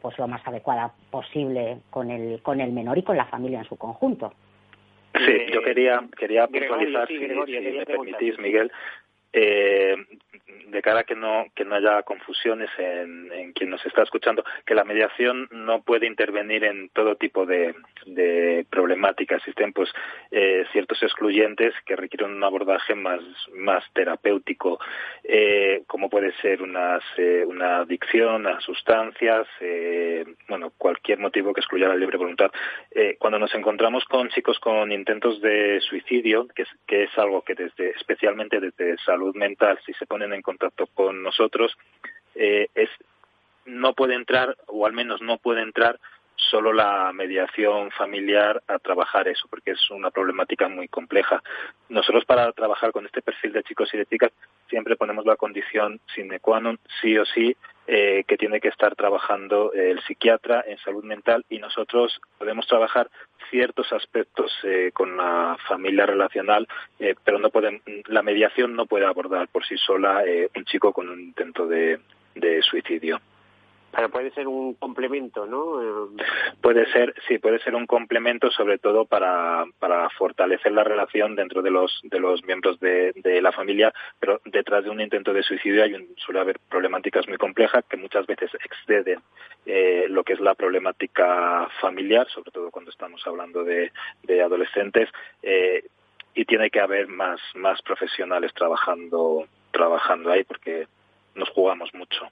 pues 0.01 0.19
lo 0.19 0.27
más 0.27 0.47
adecuada 0.47 0.91
posible 1.09 1.79
con 1.89 2.11
el, 2.11 2.43
con 2.43 2.61
el 2.61 2.71
menor 2.71 2.99
y 2.99 3.01
con 3.01 3.17
la 3.17 3.25
familia 3.25 3.57
en 3.57 3.65
su 3.65 3.75
conjunto. 3.75 4.31
Sí, 5.15 5.45
yo 5.51 5.63
quería, 5.63 5.99
quería 6.15 6.45
puntualizar, 6.45 7.07
si, 7.07 7.17
me 7.17 7.85
permitís, 7.85 8.37
Miguel, 8.37 8.71
eh, 9.33 9.95
de 10.71 10.81
cara 10.81 11.01
a 11.01 11.03
que 11.03 11.15
no, 11.15 11.45
que 11.53 11.65
no 11.65 11.75
haya 11.75 12.01
confusiones 12.03 12.69
en, 12.77 13.31
en, 13.31 13.53
quien 13.53 13.69
nos 13.69 13.85
está 13.85 14.03
escuchando, 14.03 14.43
que 14.65 14.73
la 14.73 14.83
mediación 14.83 15.47
no 15.51 15.81
puede 15.81 16.07
intervenir 16.07 16.63
en 16.63 16.89
todo 16.89 17.15
tipo 17.15 17.45
de, 17.45 17.75
de 18.05 18.65
problemáticas. 18.69 19.39
Existen 19.41 19.73
pues 19.73 19.89
eh, 20.31 20.65
ciertos 20.71 21.01
excluyentes 21.03 21.73
que 21.85 21.95
requieren 21.95 22.31
un 22.31 22.43
abordaje 22.43 22.95
más, 22.95 23.21
más 23.53 23.83
terapéutico, 23.93 24.79
eh, 25.23 25.83
como 25.87 26.09
puede 26.09 26.31
ser 26.41 26.61
unas, 26.61 27.03
eh, 27.17 27.43
una 27.45 27.77
adicción 27.79 28.47
a 28.47 28.59
sustancias, 28.61 29.47
eh, 29.59 30.25
bueno, 30.47 30.71
cualquier 30.77 31.19
motivo 31.19 31.53
que 31.53 31.61
excluya 31.61 31.89
la 31.89 31.95
libre 31.95 32.17
voluntad. 32.17 32.51
Eh, 32.91 33.17
cuando 33.19 33.39
nos 33.39 33.53
encontramos 33.53 34.05
con 34.05 34.29
chicos 34.29 34.59
con 34.59 34.91
intentos 34.91 35.41
de 35.41 35.81
suicidio, 35.81 36.47
que 36.55 36.63
es, 36.63 36.69
que 36.87 37.03
es 37.03 37.17
algo 37.17 37.41
que 37.41 37.55
desde, 37.55 37.89
especialmente 37.91 38.59
desde 38.59 38.97
salud 38.99 39.20
mental, 39.33 39.79
si 39.85 39.93
se 39.93 40.05
ponen 40.05 40.33
en 40.33 40.41
contacto 40.41 40.87
con 40.87 41.23
nosotros, 41.23 41.77
eh, 42.35 42.67
es 42.75 42.89
no 43.65 43.93
puede 43.93 44.15
entrar, 44.15 44.57
o 44.67 44.85
al 44.85 44.93
menos 44.93 45.21
no 45.21 45.37
puede 45.37 45.61
entrar, 45.61 45.99
solo 46.51 46.73
la 46.73 47.11
mediación 47.13 47.91
familiar 47.91 48.61
a 48.67 48.77
trabajar 48.77 49.29
eso, 49.29 49.47
porque 49.49 49.71
es 49.71 49.89
una 49.89 50.11
problemática 50.11 50.67
muy 50.67 50.89
compleja. 50.89 51.41
Nosotros 51.87 52.25
para 52.25 52.51
trabajar 52.51 52.91
con 52.91 53.05
este 53.05 53.21
perfil 53.21 53.53
de 53.53 53.63
chicos 53.63 53.89
y 53.93 53.97
de 53.97 54.05
chicas 54.05 54.31
siempre 54.69 54.97
ponemos 54.97 55.25
la 55.25 55.37
condición 55.37 56.01
sine 56.13 56.39
qua 56.41 56.59
non, 56.59 56.77
sí 57.01 57.17
o 57.17 57.25
sí, 57.25 57.55
eh, 57.87 58.23
que 58.27 58.37
tiene 58.37 58.59
que 58.59 58.67
estar 58.67 58.95
trabajando 58.95 59.71
el 59.73 60.01
psiquiatra 60.01 60.63
en 60.67 60.77
salud 60.79 61.03
mental 61.03 61.45
y 61.49 61.57
nosotros 61.57 62.19
podemos 62.37 62.67
trabajar 62.67 63.09
ciertos 63.49 63.91
aspectos 63.93 64.51
eh, 64.63 64.91
con 64.93 65.15
la 65.17 65.57
familia 65.67 66.05
relacional, 66.05 66.67
eh, 66.99 67.15
pero 67.23 67.39
no 67.39 67.49
pueden, 67.49 67.81
la 68.07 68.23
mediación 68.23 68.75
no 68.75 68.85
puede 68.85 69.05
abordar 69.05 69.47
por 69.47 69.65
sí 69.65 69.77
sola 69.77 70.23
eh, 70.25 70.49
un 70.55 70.65
chico 70.65 70.91
con 70.91 71.09
un 71.09 71.19
intento 71.19 71.65
de 71.65 71.99
suicidio. 72.61 73.21
Pero 73.91 74.09
puede 74.09 74.31
ser 74.31 74.47
un 74.47 74.73
complemento, 74.75 75.45
¿no? 75.45 75.81
Eh, 75.81 76.23
puede 76.61 76.89
ser, 76.91 77.13
sí, 77.27 77.39
puede 77.39 77.59
ser 77.59 77.75
un 77.75 77.85
complemento, 77.85 78.49
sobre 78.51 78.77
todo 78.77 79.05
para, 79.05 79.65
para 79.79 80.09
fortalecer 80.11 80.71
la 80.71 80.83
relación 80.83 81.35
dentro 81.35 81.61
de 81.61 81.71
los 81.71 81.99
de 82.03 82.19
los 82.19 82.43
miembros 82.45 82.79
de, 82.79 83.11
la 83.41 83.51
familia, 83.51 83.93
pero 84.19 84.39
detrás 84.45 84.83
de 84.83 84.89
un 84.89 85.01
intento 85.01 85.33
de 85.33 85.43
suicidio 85.43 85.83
hay 85.83 85.93
un, 85.93 86.07
suele 86.17 86.39
haber 86.39 86.59
problemáticas 86.69 87.27
muy 87.27 87.37
complejas 87.37 87.83
que 87.89 87.97
muchas 87.97 88.25
veces 88.27 88.51
exceden 88.53 89.19
eh, 89.65 90.05
lo 90.09 90.23
que 90.23 90.33
es 90.33 90.39
la 90.39 90.53
problemática 90.53 91.67
familiar, 91.81 92.27
sobre 92.29 92.51
todo 92.51 92.71
cuando 92.71 92.91
estamos 92.91 93.25
hablando 93.25 93.63
de, 93.63 93.91
de 94.23 94.41
adolescentes, 94.41 95.09
eh, 95.41 95.83
y 96.33 96.45
tiene 96.45 96.69
que 96.69 96.79
haber 96.79 97.07
más 97.07 97.39
más 97.55 97.81
profesionales 97.81 98.53
trabajando 98.53 99.47
trabajando 99.71 100.31
ahí 100.31 100.43
porque 100.43 100.87
nos 101.35 101.49
jugamos 101.49 101.93
mucho. 101.93 102.29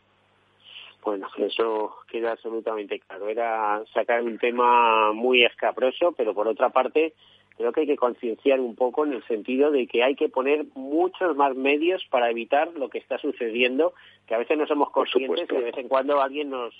Bueno, 1.03 1.27
eso 1.37 1.95
queda 2.09 2.31
absolutamente 2.31 2.99
claro. 2.99 3.29
Era 3.29 3.83
sacar 3.93 4.21
un 4.21 4.37
tema 4.37 5.13
muy 5.13 5.43
escabroso, 5.43 6.13
pero 6.17 6.33
por 6.33 6.47
otra 6.47 6.69
parte 6.69 7.13
creo 7.57 7.73
que 7.73 7.81
hay 7.81 7.87
que 7.87 7.97
concienciar 7.97 8.59
un 8.59 8.75
poco 8.75 9.05
en 9.05 9.13
el 9.13 9.23
sentido 9.25 9.69
de 9.69 9.85
que 9.87 10.03
hay 10.03 10.15
que 10.15 10.29
poner 10.29 10.65
muchos 10.75 11.35
más 11.35 11.55
medios 11.55 12.05
para 12.09 12.29
evitar 12.29 12.69
lo 12.73 12.89
que 12.89 12.99
está 12.99 13.17
sucediendo, 13.17 13.93
que 14.27 14.35
a 14.35 14.37
veces 14.37 14.57
no 14.57 14.65
somos 14.65 14.91
conscientes 14.91 15.45
y 15.49 15.55
de 15.55 15.63
vez 15.63 15.77
en 15.77 15.89
cuando 15.89 16.21
alguien 16.21 16.49
nos, 16.49 16.73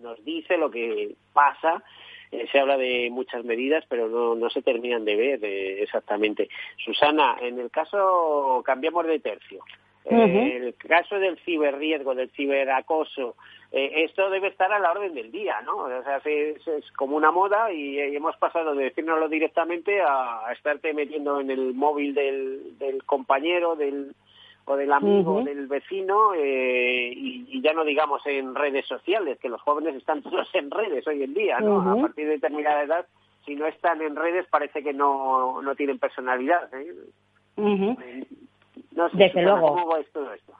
nos 0.00 0.22
dice 0.24 0.56
lo 0.56 0.70
que 0.70 1.14
pasa. 1.32 1.82
Eh, 2.30 2.46
se 2.52 2.60
habla 2.60 2.76
de 2.76 3.08
muchas 3.10 3.42
medidas, 3.44 3.84
pero 3.88 4.08
no, 4.08 4.34
no 4.34 4.50
se 4.50 4.60
terminan 4.60 5.04
de 5.06 5.16
ver 5.16 5.44
eh, 5.44 5.82
exactamente. 5.82 6.48
Susana, 6.76 7.38
en 7.40 7.58
el 7.58 7.70
caso, 7.70 8.62
cambiamos 8.66 9.06
de 9.06 9.20
tercio. 9.20 9.64
Uh 10.04 10.14
-huh. 10.14 10.52
El 10.52 10.74
caso 10.74 11.18
del 11.18 11.38
ciberriesgo, 11.40 12.14
del 12.14 12.30
ciberacoso, 12.30 13.36
eh, 13.72 14.04
esto 14.04 14.30
debe 14.30 14.48
estar 14.48 14.72
a 14.72 14.78
la 14.78 14.92
orden 14.92 15.14
del 15.14 15.30
día, 15.30 15.60
¿no? 15.62 15.76
O 15.76 16.02
sea, 16.02 16.16
es, 16.24 16.66
es 16.66 16.90
como 16.92 17.16
una 17.16 17.30
moda 17.30 17.70
y, 17.70 17.98
y, 18.00 18.16
hemos 18.16 18.36
pasado 18.36 18.74
de 18.74 18.84
decírnoslo 18.84 19.28
directamente 19.28 20.00
a, 20.00 20.46
a 20.46 20.52
estarte 20.52 20.94
metiendo 20.94 21.40
en 21.40 21.50
el 21.50 21.74
móvil 21.74 22.14
del, 22.14 22.78
del 22.78 23.04
compañero, 23.04 23.76
del 23.76 24.14
o 24.64 24.76
del 24.76 24.92
amigo, 24.92 25.32
uh 25.32 25.40
-huh. 25.40 25.44
del 25.44 25.66
vecino, 25.66 26.34
eh, 26.34 27.12
y, 27.14 27.46
y, 27.48 27.62
ya 27.62 27.72
no 27.72 27.84
digamos 27.84 28.20
en 28.26 28.54
redes 28.54 28.86
sociales, 28.86 29.38
que 29.38 29.48
los 29.48 29.60
jóvenes 29.62 29.94
están 29.96 30.22
todos 30.22 30.48
en 30.54 30.70
redes 30.70 31.06
hoy 31.06 31.22
en 31.22 31.34
día, 31.34 31.58
¿no? 31.60 31.76
Uh 31.76 31.82
-huh. 31.82 31.98
A 31.98 32.02
partir 32.02 32.26
de 32.26 32.32
determinada 32.32 32.82
edad, 32.82 33.06
si 33.44 33.54
no 33.54 33.66
están 33.66 34.02
en 34.02 34.14
redes 34.14 34.46
parece 34.50 34.82
que 34.82 34.92
no, 34.92 35.62
no 35.62 35.74
tienen 35.74 35.98
personalidad. 35.98 36.72
¿eh? 36.74 36.94
No 38.98 39.08
sé, 39.10 39.16
Desde 39.16 39.42
luego. 39.42 39.76
¿Cómo 39.76 39.96
es 39.96 40.12
todo 40.12 40.32
esto? 40.32 40.54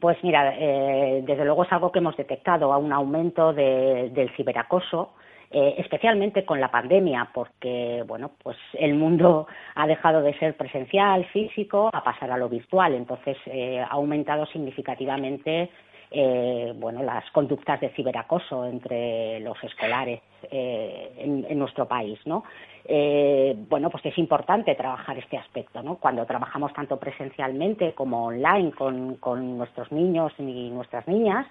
Pues 0.00 0.16
mira, 0.24 0.54
eh, 0.56 1.22
desde 1.26 1.44
luego 1.44 1.64
es 1.64 1.72
algo 1.72 1.92
que 1.92 1.98
hemos 1.98 2.16
detectado 2.16 2.72
a 2.72 2.78
un 2.78 2.94
aumento 2.94 3.52
de, 3.52 4.08
del 4.14 4.34
ciberacoso, 4.34 5.12
eh, 5.50 5.74
especialmente 5.76 6.46
con 6.46 6.58
la 6.58 6.70
pandemia, 6.70 7.28
porque 7.34 8.02
bueno, 8.06 8.30
pues 8.42 8.56
el 8.72 8.94
mundo 8.94 9.46
ha 9.74 9.86
dejado 9.86 10.22
de 10.22 10.32
ser 10.38 10.56
presencial, 10.56 11.26
físico, 11.26 11.90
a 11.92 12.02
pasar 12.02 12.30
a 12.30 12.38
lo 12.38 12.48
virtual, 12.48 12.94
entonces 12.94 13.36
eh, 13.44 13.78
ha 13.78 13.92
aumentado 13.92 14.46
significativamente 14.46 15.68
eh, 16.10 16.72
bueno, 16.76 17.02
las 17.02 17.28
conductas 17.30 17.80
de 17.80 17.90
ciberacoso 17.90 18.64
entre 18.64 19.40
los 19.40 19.62
escolares 19.64 20.20
eh, 20.50 21.12
en, 21.18 21.58
nuestro 21.58 21.86
país, 21.86 22.18
¿no? 22.26 22.44
Eh, 22.84 23.54
bueno, 23.68 23.90
pues 23.90 24.04
es 24.06 24.18
importante 24.18 24.74
trabajar 24.74 25.18
este 25.18 25.36
aspecto, 25.36 25.82
¿no? 25.82 25.96
Cuando 25.96 26.26
trabajamos 26.26 26.72
tanto 26.72 26.98
presencialmente 26.98 27.92
como 27.94 28.26
online 28.26 28.72
con, 28.72 29.16
con 29.16 29.56
nuestros 29.56 29.90
niños 29.90 30.32
y 30.38 30.70
nuestras 30.70 31.08
niñas, 31.08 31.46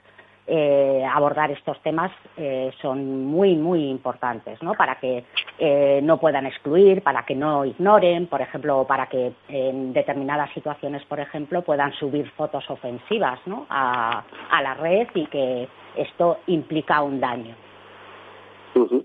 eh, 0.46 1.06
abordar 1.10 1.52
estos 1.52 1.82
temas 1.84 2.12
eh, 2.36 2.70
son 2.82 3.26
muy, 3.26 3.56
muy 3.56 3.90
importantes, 3.90 4.62
¿no? 4.62 4.74
Para 4.74 4.96
que 4.96 5.24
eh, 5.60 6.00
no 6.04 6.20
puedan 6.20 6.46
excluir, 6.46 7.02
para 7.04 7.26
que 7.26 7.36
no 7.36 7.66
ignoren, 7.66 8.28
por 8.28 8.42
ejemplo, 8.42 8.86
para 8.88 9.08
que 9.08 9.34
en 9.48 9.94
determinadas 9.94 10.52
situaciones, 10.54 11.04
por 11.06 11.20
ejemplo, 11.20 11.62
puedan 11.62 11.94
subir 11.94 12.30
fotos 12.32 12.70
ofensivas, 12.70 13.40
¿no? 13.46 13.66
A, 13.70 14.24
a 14.50 14.62
la 14.62 14.74
red 14.74 15.08
y 15.14 15.26
que 15.28 15.68
esto 15.96 16.40
implica 16.48 17.02
un 17.02 17.20
daño. 17.20 17.56
Uh. 18.76 19.04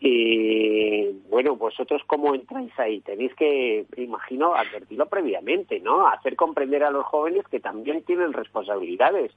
Y 0.00 1.12
bueno, 1.28 1.56
vosotros 1.56 2.02
cómo 2.06 2.34
entráis 2.34 2.72
ahí? 2.78 3.00
Tenéis 3.00 3.34
que, 3.34 3.86
imagino, 3.96 4.54
advertirlo 4.54 5.06
previamente, 5.06 5.80
¿no? 5.80 6.06
Hacer 6.06 6.36
comprender 6.36 6.84
a 6.84 6.90
los 6.90 7.04
jóvenes 7.06 7.46
que 7.48 7.58
también 7.58 8.02
tienen 8.02 8.32
responsabilidades 8.32 9.32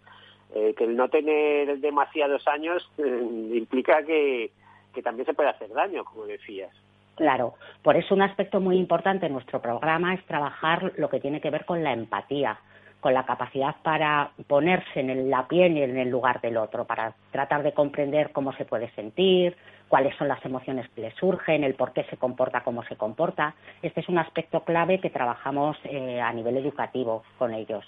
eh, 0.53 0.73
que 0.77 0.83
el 0.83 0.97
no 0.97 1.07
tener 1.09 1.79
demasiados 1.79 2.45
años 2.47 2.89
eh, 2.97 3.27
implica 3.53 4.03
que, 4.03 4.51
que 4.93 5.01
también 5.01 5.25
se 5.25 5.33
puede 5.33 5.49
hacer 5.49 5.69
daño, 5.69 6.03
como 6.05 6.25
decías. 6.25 6.71
Claro, 7.15 7.55
por 7.83 7.97
eso 7.97 8.15
un 8.15 8.21
aspecto 8.21 8.59
muy 8.59 8.77
importante 8.77 9.25
en 9.25 9.33
nuestro 9.33 9.61
programa 9.61 10.13
es 10.13 10.25
trabajar 10.25 10.93
lo 10.97 11.09
que 11.09 11.19
tiene 11.19 11.41
que 11.41 11.49
ver 11.49 11.65
con 11.65 11.83
la 11.83 11.93
empatía, 11.93 12.57
con 12.99 13.13
la 13.13 13.25
capacidad 13.25 13.75
para 13.83 14.31
ponerse 14.47 15.01
en 15.01 15.29
la 15.29 15.47
piel 15.47 15.77
y 15.77 15.83
en 15.83 15.97
el 15.97 16.09
lugar 16.09 16.39
del 16.41 16.57
otro, 16.57 16.85
para 16.85 17.13
tratar 17.31 17.63
de 17.63 17.73
comprender 17.73 18.31
cómo 18.31 18.53
se 18.53 18.65
puede 18.65 18.89
sentir, 18.91 19.57
cuáles 19.89 20.15
son 20.15 20.29
las 20.29 20.43
emociones 20.45 20.87
que 20.95 21.01
le 21.01 21.11
surgen, 21.15 21.63
el 21.63 21.75
por 21.75 21.91
qué 21.91 22.03
se 22.05 22.17
comporta 22.17 22.63
como 22.63 22.83
se 22.83 22.95
comporta. 22.95 23.55
Este 23.81 23.99
es 23.99 24.09
un 24.09 24.19
aspecto 24.19 24.61
clave 24.63 24.99
que 24.99 25.09
trabajamos 25.09 25.77
eh, 25.83 26.21
a 26.21 26.31
nivel 26.31 26.57
educativo 26.57 27.23
con 27.37 27.53
ellos. 27.53 27.85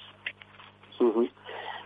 Uh 0.99 1.05
-huh. 1.05 1.31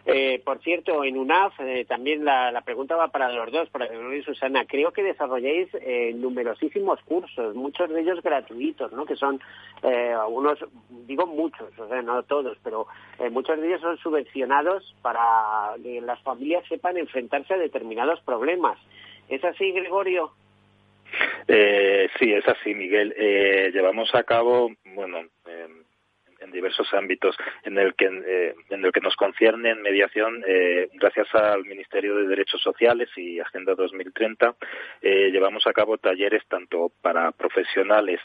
Eh, 0.10 0.42
por 0.46 0.64
cierto, 0.64 1.04
en 1.04 1.18
UNAF 1.18 1.60
eh, 1.60 1.84
también 1.86 2.24
la, 2.24 2.50
la, 2.50 2.62
pregunta 2.62 2.96
va 2.96 3.10
para 3.10 3.30
los 3.30 3.52
dos, 3.52 3.70
para 3.70 3.88
Leonor 3.88 4.16
y 4.16 4.24
Susana. 4.24 4.66
Creo 4.66 4.94
que 4.94 5.04
desarrolláis 5.04 5.68
eh, 5.74 6.14
numerosísimos 6.16 7.02
cursos, 7.02 7.54
muchos 7.56 7.90
de 7.90 8.00
ellos 8.00 8.24
gratuitos, 8.24 8.94
¿no? 8.94 9.06
Que 9.06 9.18
son 9.18 9.42
eh, 9.84 10.14
algunos, 10.18 10.60
digo 11.06 11.28
muchos, 11.28 11.78
o 11.78 11.90
sea, 11.90 12.02
no 12.02 12.24
todos, 12.24 12.58
pero 12.64 12.88
eh, 13.20 13.30
muchos 13.30 13.60
de 13.60 13.68
ellos 13.68 13.82
son 13.82 13.98
subvencionados 13.98 14.96
para 15.02 15.76
que 15.84 16.00
las 16.00 16.22
familias 16.22 16.64
sepan 16.70 16.98
enfrentarse 16.98 17.56
a 17.56 17.58
determinados 17.58 18.22
problemas. 18.22 18.80
¿Es 19.28 19.44
así, 19.44 19.74
Gregorio? 19.74 20.32
Eh, 21.50 22.08
sí, 22.18 22.32
es 22.32 22.48
así, 22.48 22.74
Miguel. 22.74 23.14
Eh, 23.18 23.72
llevamos 23.74 24.14
a 24.16 24.24
cabo, 24.24 24.72
bueno, 24.96 25.20
eh, 25.48 25.68
en 26.48 26.52
diversos 26.52 26.92
ámbitos 26.94 27.36
en 27.64 27.78
el 27.78 27.94
que 27.96 28.06
eh, 28.06 28.56
en 28.70 28.86
el 28.86 28.92
que 28.92 29.02
nos 29.02 29.16
concierne 29.16 29.72
en 29.72 29.82
mediación 29.82 30.44
eh, 30.48 30.90
gracias 30.94 31.34
al 31.36 31.64
Ministerio 31.66 32.16
de 32.16 32.28
Derechos 32.28 32.62
Sociales 32.62 33.10
y 33.16 33.40
Agenda 33.40 33.76
2030 33.76 34.56
eh, 35.02 35.30
llevamos 35.32 35.68
a 35.68 35.74
cabo 35.74 35.98
talleres 35.98 36.44
tanto 36.48 36.92
para 37.02 37.32
profesionales 37.32 38.20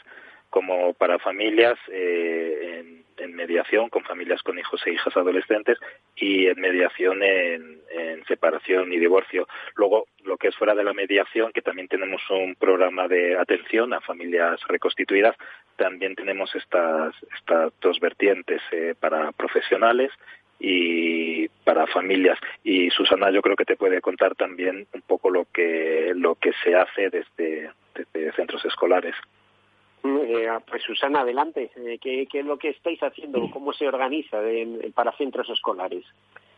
como 0.49 0.93
para 0.93 1.19
familias 1.19 1.77
en 1.89 3.02
en 3.17 3.35
mediación 3.35 3.89
con 3.89 4.03
familias 4.03 4.41
con 4.41 4.57
hijos 4.59 4.81
e 4.85 4.91
hijas 4.91 5.15
adolescentes 5.15 5.77
y 6.15 6.47
en 6.47 6.59
mediación 6.59 7.23
en, 7.23 7.81
separación 8.27 8.93
y 8.93 8.99
divorcio. 8.99 9.47
Luego, 9.75 10.05
lo 10.23 10.37
que 10.37 10.47
es 10.47 10.55
fuera 10.55 10.73
de 10.73 10.83
la 10.85 10.93
mediación, 10.93 11.51
que 11.51 11.61
también 11.61 11.89
tenemos 11.89 12.21
un 12.29 12.55
programa 12.55 13.09
de 13.09 13.37
atención 13.37 13.93
a 13.93 13.99
familias 13.99 14.61
reconstituidas, 14.69 15.35
también 15.75 16.15
tenemos 16.15 16.55
estas, 16.55 17.13
estas 17.37 17.73
dos 17.81 17.99
vertientes 17.99 18.61
eh, 18.71 18.95
para 18.97 19.33
profesionales 19.33 20.09
y 20.57 21.49
para 21.65 21.85
familias 21.87 22.39
y 22.63 22.89
Susana 22.91 23.29
yo 23.31 23.41
creo 23.41 23.57
que 23.57 23.65
te 23.65 23.75
puede 23.75 23.99
contar 23.99 24.35
también 24.35 24.87
un 24.93 25.01
poco 25.01 25.29
lo 25.29 25.45
que 25.53 26.13
lo 26.15 26.35
que 26.35 26.53
se 26.63 26.75
hace 26.75 27.09
desde, 27.09 27.69
desde 27.93 28.31
centros 28.31 28.63
escolares. 28.63 29.15
Eh, 30.03 30.47
pues 30.69 30.83
Susana, 30.83 31.21
adelante. 31.21 31.71
Eh, 31.77 31.97
¿Qué, 31.99 32.27
es 32.31 32.45
lo 32.45 32.57
que 32.57 32.69
estáis 32.69 33.01
haciendo? 33.01 33.49
¿Cómo 33.51 33.71
se 33.71 33.87
organiza 33.87 34.39
para 34.93 35.13
centros 35.13 35.49
escolares? 35.49 36.03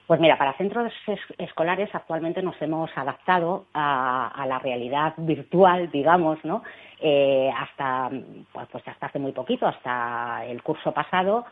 Pues 0.07 0.19
mira, 0.19 0.37
para 0.37 0.53
centros 0.53 0.93
escolares 1.37 1.93
actualmente 1.93 2.41
nos 2.41 2.59
hemos 2.61 2.95
adaptado 2.95 3.65
a, 3.73 4.45
la 4.47 4.59
realidad 4.59 5.13
virtual, 5.17 5.89
digamos, 5.91 6.43
¿no? 6.43 6.63
Eh, 6.99 7.51
hasta, 7.55 8.09
pues, 8.51 8.67
pues, 8.71 8.87
hasta 8.87 9.07
hace 9.07 9.19
muy 9.19 9.31
poquito, 9.31 9.67
hasta 9.67 10.45
el 10.45 10.61
curso 10.61 10.91
pasado, 10.91 11.45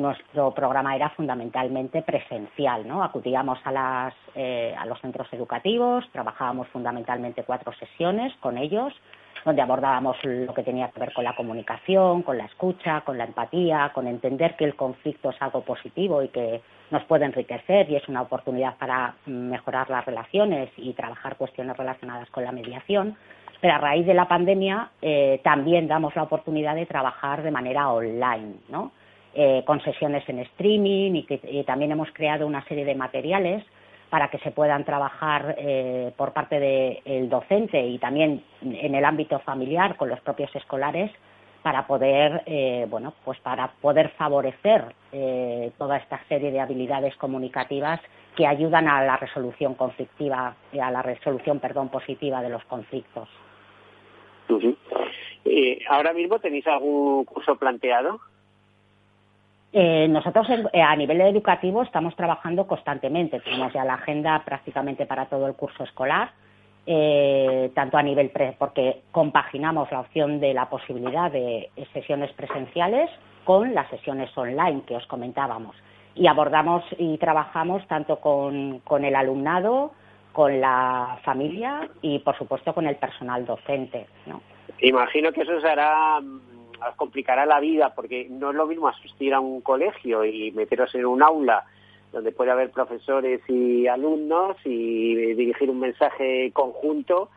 nuestro 0.00 0.50
programa 0.52 0.96
era 0.96 1.10
fundamentalmente 1.10 2.00
presencial, 2.00 2.88
¿no? 2.88 3.04
Acudíamos 3.04 3.58
a, 3.64 3.72
las, 3.72 4.14
a 4.34 4.86
los 4.86 4.98
centros 5.00 5.30
educativos, 5.32 6.08
trabajábamos 6.10 6.68
fundamentalmente 6.68 7.42
cuatro 7.42 7.70
sesiones 7.74 8.32
con 8.40 8.56
ellos, 8.56 8.94
donde 9.44 9.62
abordábamos 9.62 10.16
lo 10.24 10.54
que 10.54 10.62
tenía 10.62 10.88
que 10.88 11.00
ver 11.00 11.12
con 11.12 11.24
la 11.24 11.36
comunicación, 11.36 12.22
con 12.22 12.38
la 12.38 12.46
escucha, 12.46 13.02
con 13.02 13.18
la 13.18 13.24
empatía, 13.24 13.90
con 13.94 14.06
entender 14.06 14.56
que 14.56 14.64
el 14.64 14.74
conflicto 14.74 15.30
es 15.30 15.42
algo 15.42 15.60
positivo 15.62 16.22
y 16.22 16.28
que 16.28 16.62
nos 16.90 17.04
puede 17.04 17.26
enriquecer 17.26 17.90
y 17.90 17.96
es 17.96 18.08
una 18.08 18.22
oportunidad 18.22 18.76
para 18.78 19.14
mejorar 19.26 19.90
las 19.90 20.04
relaciones 20.04 20.70
y 20.76 20.92
trabajar 20.94 21.36
cuestiones 21.36 21.76
relacionadas 21.76 22.30
con 22.30 22.44
la 22.44 22.52
mediación. 22.52 23.16
Pero 23.60 23.74
a 23.74 23.78
raíz 23.78 24.06
de 24.06 24.14
la 24.14 24.28
pandemia 24.28 24.90
eh, 25.00 25.40
también 25.42 25.88
damos 25.88 26.14
la 26.16 26.22
oportunidad 26.22 26.74
de 26.74 26.86
trabajar 26.86 27.42
de 27.42 27.50
manera 27.50 27.90
online, 27.90 28.56
¿no? 28.68 28.92
Eh, 29.36 29.62
con 29.66 29.82
sesiones 29.82 30.22
en 30.28 30.38
streaming 30.40 31.12
y 31.14 31.22
que 31.24 31.64
también 31.66 31.90
hemos 31.90 32.08
creado 32.12 32.46
una 32.46 32.64
serie 32.66 32.84
de 32.84 32.94
materiales 32.94 33.64
para 34.14 34.28
que 34.28 34.38
se 34.38 34.52
puedan 34.52 34.84
trabajar 34.84 35.56
eh, 35.58 36.12
por 36.16 36.32
parte 36.32 36.60
del 36.60 37.28
docente 37.28 37.84
y 37.84 37.98
también 37.98 38.44
en 38.62 38.94
el 38.94 39.04
ámbito 39.04 39.40
familiar 39.40 39.96
con 39.96 40.08
los 40.08 40.20
propios 40.20 40.54
escolares 40.54 41.10
para 41.64 41.88
poder 41.88 42.44
eh, 42.46 42.86
bueno 42.88 43.12
pues 43.24 43.40
para 43.40 43.72
poder 43.82 44.10
favorecer 44.10 44.94
eh, 45.10 45.72
toda 45.78 45.96
esta 45.96 46.22
serie 46.28 46.52
de 46.52 46.60
habilidades 46.60 47.16
comunicativas 47.16 48.00
que 48.36 48.46
ayudan 48.46 48.86
a 48.86 49.04
la 49.04 49.16
resolución 49.16 49.74
conflictiva 49.74 50.54
a 50.80 50.90
la 50.92 51.02
resolución 51.02 51.58
perdón 51.58 51.88
positiva 51.88 52.40
de 52.40 52.50
los 52.50 52.64
conflictos. 52.66 53.28
Ahora 55.90 56.12
mismo 56.12 56.38
tenéis 56.38 56.68
algún 56.68 57.24
curso 57.24 57.56
planteado 57.56 58.20
eh, 59.76 60.06
nosotros 60.08 60.46
eh, 60.72 60.80
a 60.80 60.94
nivel 60.94 61.20
educativo 61.20 61.82
estamos 61.82 62.14
trabajando 62.14 62.64
constantemente. 62.64 63.40
Tenemos 63.40 63.72
ya 63.72 63.84
la 63.84 63.94
agenda 63.94 64.40
prácticamente 64.44 65.04
para 65.04 65.26
todo 65.26 65.48
el 65.48 65.54
curso 65.54 65.82
escolar, 65.82 66.30
eh, 66.86 67.72
tanto 67.74 67.96
a 67.96 68.02
nivel 68.04 68.30
pre, 68.30 68.54
porque 68.56 69.02
compaginamos 69.10 69.90
la 69.90 69.98
opción 69.98 70.38
de 70.38 70.54
la 70.54 70.70
posibilidad 70.70 71.28
de 71.28 71.70
sesiones 71.92 72.32
presenciales 72.34 73.10
con 73.42 73.74
las 73.74 73.90
sesiones 73.90 74.30
online 74.38 74.82
que 74.86 74.94
os 74.94 75.04
comentábamos. 75.08 75.74
Y 76.14 76.28
abordamos 76.28 76.84
y 76.96 77.18
trabajamos 77.18 77.84
tanto 77.88 78.20
con, 78.20 79.04
el 79.04 79.16
alumnado, 79.16 79.90
con 80.32 80.60
la 80.60 81.18
familia 81.24 81.88
y, 82.00 82.20
por 82.20 82.38
supuesto, 82.38 82.72
con 82.72 82.86
el 82.86 82.94
personal 82.94 83.44
docente. 83.44 84.06
¿no? 84.26 84.40
Imagino 84.78 85.32
que 85.32 85.42
eso 85.42 85.60
será 85.60 86.20
complicará 86.96 87.46
la 87.46 87.60
vida 87.60 87.94
porque 87.94 88.26
no 88.30 88.50
es 88.50 88.56
lo 88.56 88.66
mismo 88.66 88.88
asistir 88.88 89.34
a 89.34 89.40
un 89.40 89.60
colegio 89.60 90.24
y 90.24 90.50
meteros 90.52 90.94
en 90.94 91.06
un 91.06 91.22
aula 91.22 91.64
donde 92.12 92.32
puede 92.32 92.52
haber 92.52 92.70
profesores 92.70 93.40
y 93.48 93.86
alumnos 93.86 94.56
y 94.64 95.34
dirigir 95.34 95.68
un 95.68 95.80
mensaje 95.80 96.50
conjunto 96.52 97.28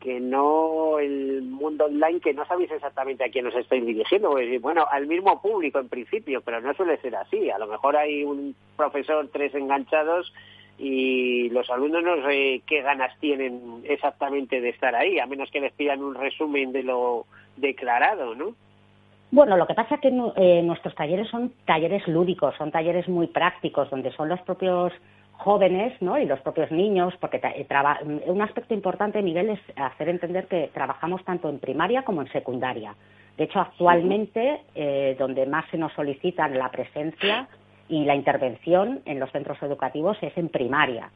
que 0.00 0.20
no 0.20 0.98
el 0.98 1.42
mundo 1.42 1.86
online 1.86 2.20
que 2.20 2.34
no 2.34 2.44
sabéis 2.46 2.70
exactamente 2.70 3.24
a 3.24 3.30
quién 3.30 3.46
os 3.46 3.54
estáis 3.54 3.84
dirigiendo. 3.86 4.30
Pues, 4.30 4.60
bueno, 4.60 4.86
al 4.90 5.06
mismo 5.06 5.40
público 5.40 5.78
en 5.78 5.88
principio, 5.88 6.42
pero 6.42 6.60
no 6.60 6.74
suele 6.74 6.96
ser 6.98 7.16
así. 7.16 7.50
A 7.50 7.58
lo 7.58 7.66
mejor 7.66 7.96
hay 7.96 8.22
un 8.24 8.54
profesor, 8.76 9.28
tres 9.32 9.54
enganchados 9.54 10.32
y 10.78 11.48
los 11.50 11.70
alumnos 11.70 12.02
no 12.02 12.16
sé 12.26 12.62
qué 12.66 12.82
ganas 12.82 13.18
tienen 13.18 13.82
exactamente 13.84 14.60
de 14.60 14.68
estar 14.68 14.94
ahí, 14.94 15.18
a 15.18 15.26
menos 15.26 15.50
que 15.50 15.60
les 15.60 15.72
pidan 15.72 16.02
un 16.02 16.14
resumen 16.14 16.72
de 16.72 16.82
lo 16.82 17.26
declarado, 17.56 18.34
¿no? 18.34 18.54
Bueno, 19.36 19.58
lo 19.58 19.66
que 19.66 19.74
pasa 19.74 19.96
es 19.96 20.00
que 20.00 20.08
eh, 20.08 20.62
nuestros 20.62 20.94
talleres 20.94 21.28
son 21.28 21.52
talleres 21.66 22.08
lúdicos, 22.08 22.54
son 22.56 22.70
talleres 22.70 23.06
muy 23.06 23.26
prácticos, 23.26 23.90
donde 23.90 24.10
son 24.12 24.30
los 24.30 24.40
propios 24.40 24.94
jóvenes 25.32 25.92
¿no? 26.00 26.18
y 26.18 26.24
los 26.24 26.40
propios 26.40 26.70
niños, 26.70 27.12
porque 27.20 27.38
eh, 27.44 27.66
un 28.28 28.40
aspecto 28.40 28.72
importante, 28.72 29.20
Miguel, 29.20 29.50
es 29.50 29.60
hacer 29.76 30.08
entender 30.08 30.46
que 30.46 30.70
trabajamos 30.72 31.22
tanto 31.26 31.50
en 31.50 31.58
primaria 31.58 32.02
como 32.02 32.22
en 32.22 32.32
secundaria. 32.32 32.94
De 33.36 33.44
hecho, 33.44 33.60
actualmente, 33.60 34.62
eh, 34.74 35.14
donde 35.18 35.44
más 35.44 35.66
se 35.70 35.76
nos 35.76 35.92
solicita 35.92 36.48
la 36.48 36.70
presencia 36.70 37.46
y 37.90 38.06
la 38.06 38.14
intervención 38.14 39.02
en 39.04 39.20
los 39.20 39.30
centros 39.32 39.62
educativos 39.62 40.16
es 40.22 40.34
en 40.38 40.48
primaria. 40.48 41.10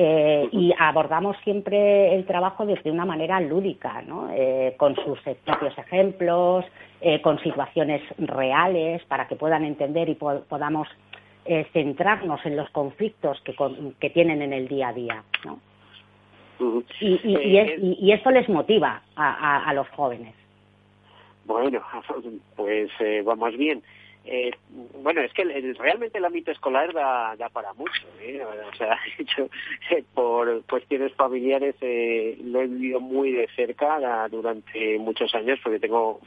Eh, 0.00 0.48
y 0.52 0.72
abordamos 0.78 1.36
siempre 1.42 2.14
el 2.14 2.24
trabajo 2.24 2.64
desde 2.64 2.88
una 2.88 3.04
manera 3.04 3.40
lúdica, 3.40 4.00
¿no? 4.02 4.30
Eh, 4.32 4.76
con 4.76 4.94
sus 4.94 5.18
propios 5.44 5.76
ejemplos, 5.76 6.64
eh, 7.00 7.20
con 7.20 7.40
situaciones 7.40 8.00
reales, 8.16 9.02
para 9.06 9.26
que 9.26 9.34
puedan 9.34 9.64
entender 9.64 10.08
y 10.08 10.14
podamos 10.14 10.86
centrarnos 11.72 12.44
en 12.46 12.56
los 12.56 12.70
conflictos 12.70 13.40
que, 13.40 13.56
que, 13.98 14.10
tienen 14.10 14.42
en 14.42 14.52
el 14.52 14.68
día 14.68 14.88
a 14.88 14.92
día. 14.92 15.24
¿no? 15.44 15.58
y, 17.00 17.14
y, 17.24 17.96
y, 17.98 18.12
eso 18.12 18.30
les 18.30 18.48
motiva 18.50 19.02
a, 19.16 19.64
a, 19.68 19.72
los 19.72 19.88
jóvenes. 19.88 20.34
Bueno, 21.46 21.80
pues 22.56 22.90
vamos 23.24 23.56
bien. 23.56 23.82
Eh, 24.24 24.50
bueno, 25.02 25.22
es 25.22 25.32
que 25.32 25.44
realmente 25.78 26.18
el 26.18 26.24
ámbito 26.24 26.50
escolar 26.50 26.92
da, 26.92 27.48
para 27.50 27.72
mucho. 27.74 28.02
¿eh? 28.20 28.42
O 28.44 28.76
sea, 28.76 28.98
hecho, 29.18 29.48
eh, 29.90 30.04
por 30.14 30.64
cuestiones 30.66 31.14
familiares 31.14 31.74
eh, 31.80 32.36
lo 32.44 32.60
he 32.60 32.66
vivido 32.66 33.00
muy 33.00 33.32
de 33.32 33.48
cerca 33.56 34.28
durante 34.28 34.98
muchos 34.98 35.34
años 35.34 35.58
porque 35.62 35.78
tengo 35.78 36.20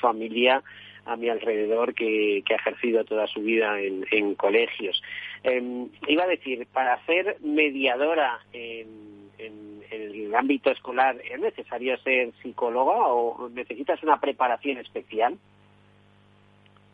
familia 0.00 0.62
a 1.04 1.16
mi 1.16 1.28
alrededor 1.28 1.92
que, 1.94 2.42
ha 2.48 2.54
ejercido 2.54 3.04
toda 3.04 3.26
su 3.26 3.42
vida 3.42 3.78
en, 3.78 4.34
colegios. 4.36 5.02
Em, 5.42 5.90
iba 6.08 6.24
a 6.24 6.28
decir, 6.28 6.66
para 6.72 7.04
ser 7.04 7.36
mediadora 7.42 8.40
en, 8.54 9.28
en, 9.36 9.82
el 9.90 10.34
ámbito 10.34 10.70
escolar, 10.70 11.16
¿es 11.30 11.38
necesario 11.38 11.98
ser 11.98 12.32
psicóloga 12.42 13.08
o 13.08 13.50
necesitas 13.50 14.02
una 14.02 14.18
preparación 14.18 14.78
especial? 14.78 15.36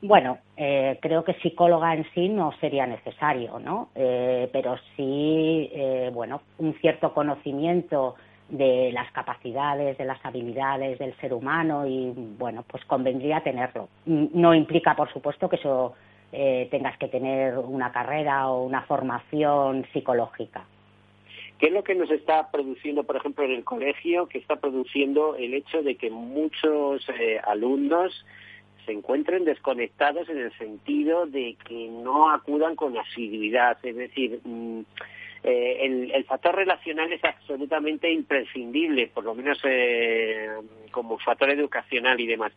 Bueno, 0.02 0.38
eh, 0.56 0.98
creo 1.02 1.24
que 1.24 1.34
psicóloga 1.34 1.94
en 1.94 2.06
sí 2.14 2.30
no 2.30 2.52
sería 2.58 2.86
necesario, 2.86 3.58
¿no? 3.58 3.90
Eh, 3.94 4.48
pero 4.50 4.78
sí, 4.96 5.70
eh, 5.74 6.10
bueno, 6.12 6.40
un 6.58 6.72
cierto 6.80 7.12
conocimiento 7.12 8.14
de 8.48 8.92
las 8.92 9.12
capacidades, 9.12 9.98
de 9.98 10.06
las 10.06 10.24
habilidades 10.24 10.98
del 10.98 11.14
ser 11.18 11.34
humano 11.34 11.86
y, 11.86 12.12
bueno, 12.38 12.64
pues 12.66 12.82
convendría 12.86 13.42
tenerlo. 13.42 13.88
No 14.06 14.54
implica, 14.54 14.96
por 14.96 15.12
supuesto, 15.12 15.48
que 15.48 15.56
eso 15.56 15.94
tengas 16.70 16.96
que 16.96 17.08
tener 17.08 17.58
una 17.58 17.90
carrera 17.90 18.48
o 18.48 18.62
una 18.62 18.82
formación 18.82 19.84
psicológica. 19.92 20.64
¿Qué 21.58 21.66
es 21.66 21.72
lo 21.72 21.82
que 21.82 21.96
nos 21.96 22.10
está 22.10 22.50
produciendo, 22.52 23.02
por 23.02 23.16
ejemplo, 23.16 23.44
en 23.44 23.50
el 23.50 23.64
colegio, 23.64 24.26
que 24.26 24.38
está 24.38 24.56
produciendo 24.56 25.34
el 25.34 25.54
hecho 25.54 25.82
de 25.82 25.96
que 25.96 26.08
muchos 26.08 27.04
alumnos 27.44 28.24
se 28.84 28.92
encuentren 28.92 29.44
desconectados 29.44 30.28
en 30.28 30.38
el 30.38 30.52
sentido 30.58 31.26
de 31.26 31.56
que 31.64 31.88
no 31.88 32.30
acudan 32.30 32.76
con 32.76 32.96
asiduidad, 32.96 33.78
es 33.82 33.96
decir, 33.96 34.40
mm, 34.44 34.80
eh, 35.42 36.10
el, 36.14 36.24
factor 36.24 36.54
relacional 36.54 37.12
es 37.12 37.24
absolutamente 37.24 38.10
imprescindible, 38.12 39.08
por 39.08 39.24
lo 39.24 39.34
menos 39.34 39.58
eh, 39.64 40.48
como 40.90 41.18
factor 41.18 41.50
educacional 41.50 42.20
y 42.20 42.26
demás. 42.26 42.52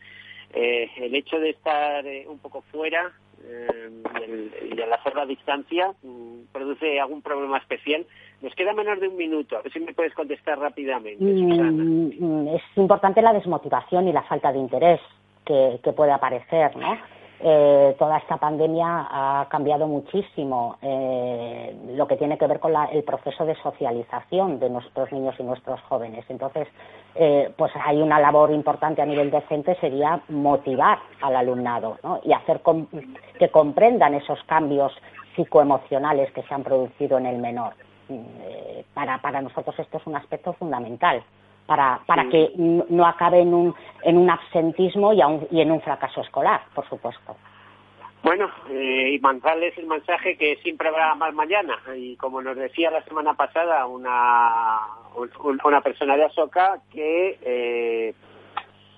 Eh, 0.54 0.90
el 0.98 1.16
hecho 1.16 1.40
de 1.40 1.52
estar 1.52 2.06
un 2.28 2.40
poco 2.40 2.62
fuera 2.72 3.12
y, 3.44 4.82
al 4.82 4.94
hacer 4.94 5.16
la 5.16 5.26
distancia 5.26 5.94
mm, 6.04 6.52
produce 6.52 7.00
algún 7.00 7.22
problema 7.22 7.58
especial. 7.58 8.06
Nos 8.42 8.54
queda 8.56 8.74
menos 8.74 9.00
de 9.00 9.08
un 9.08 9.16
minuto, 9.16 9.58
a 9.58 9.62
ver 9.62 9.72
si 9.72 9.80
me 9.80 9.94
puedes 9.94 10.14
contestar 10.14 10.60
rápidamente. 10.60 11.24
Mm, 11.24 12.50
es 12.50 12.62
importante 12.76 13.22
la 13.22 13.34
desmotivación 13.34 14.08
y 14.10 14.14
la 14.14 14.24
falta 14.24 14.52
de 14.52 14.60
interés 14.60 15.00
que, 15.46 15.80
puede 15.96 16.12
aparecer, 16.12 16.76
¿no? 16.76 16.98
eh, 17.46 17.96
toda 18.00 18.20
esta 18.20 18.38
pandemia 18.38 19.08
ha 19.12 19.48
cambiado 19.50 19.86
muchísimo 19.86 20.78
eh, 20.82 21.76
lo 21.94 22.08
que 22.08 22.16
tiene 22.16 22.38
que 22.38 22.48
ver 22.48 22.62
con 22.62 22.74
el 22.90 23.04
proceso 23.04 23.46
de 23.46 23.54
socialización 23.56 24.60
de 24.60 24.70
nuestros 24.70 25.12
niños 25.12 25.36
y 25.38 25.44
nuestros 25.44 25.82
jóvenes. 25.82 26.24
Entonces, 26.30 26.70
eh, 27.16 27.52
pues 27.58 27.74
hay 27.86 28.02
una 28.02 28.20
labor 28.22 28.52
importante 28.52 29.02
a 29.02 29.06
nivel 29.06 29.30
docente 29.30 29.76
sería 29.82 30.22
motivar 30.30 31.00
al 31.22 31.36
alumnado 31.36 31.98
y 32.24 32.32
hacer 32.32 32.62
que 33.38 33.50
comprendan 33.50 34.14
esos 34.14 34.42
cambios 34.44 34.94
psicoemocionales 35.36 36.32
que 36.32 36.44
se 36.44 36.54
han 36.54 36.64
producido 36.64 37.18
en 37.18 37.26
el 37.26 37.40
menor. 37.40 37.74
para, 38.94 39.18
para 39.18 39.42
nosotros 39.42 39.78
esto 39.80 39.98
es 39.98 40.08
un 40.08 40.16
aspecto 40.16 40.54
fundamental 40.54 41.24
para, 41.66 42.00
para 42.06 42.28
que 42.30 42.52
no 42.58 43.06
acabe 43.06 43.42
en 43.42 43.54
un, 43.54 43.76
en 44.04 44.18
un 44.18 44.30
absentismo 44.30 45.14
y, 45.14 45.22
y 45.52 45.62
en 45.62 45.72
un 45.72 45.82
fracaso 45.82 46.22
escolar, 46.22 46.62
por 46.74 46.88
supuesto. 46.90 47.36
Bueno, 48.24 48.50
eh, 48.70 49.16
y 49.16 49.20
mandarles 49.20 49.78
el 49.78 49.86
mensaje 49.86 50.38
que 50.38 50.56
siempre 50.64 50.88
habrá 50.88 51.14
más 51.16 51.34
mañana. 51.34 51.78
Y 51.94 52.16
como 52.16 52.42
nos 52.42 52.56
decía 52.56 52.90
la 52.90 53.04
semana 53.04 53.34
pasada 53.34 53.86
una, 53.86 54.80
una 55.66 55.82
persona 55.82 56.16
de 56.16 56.24
Asoka, 56.24 56.80
que 56.90 57.38
eh, 57.42 58.14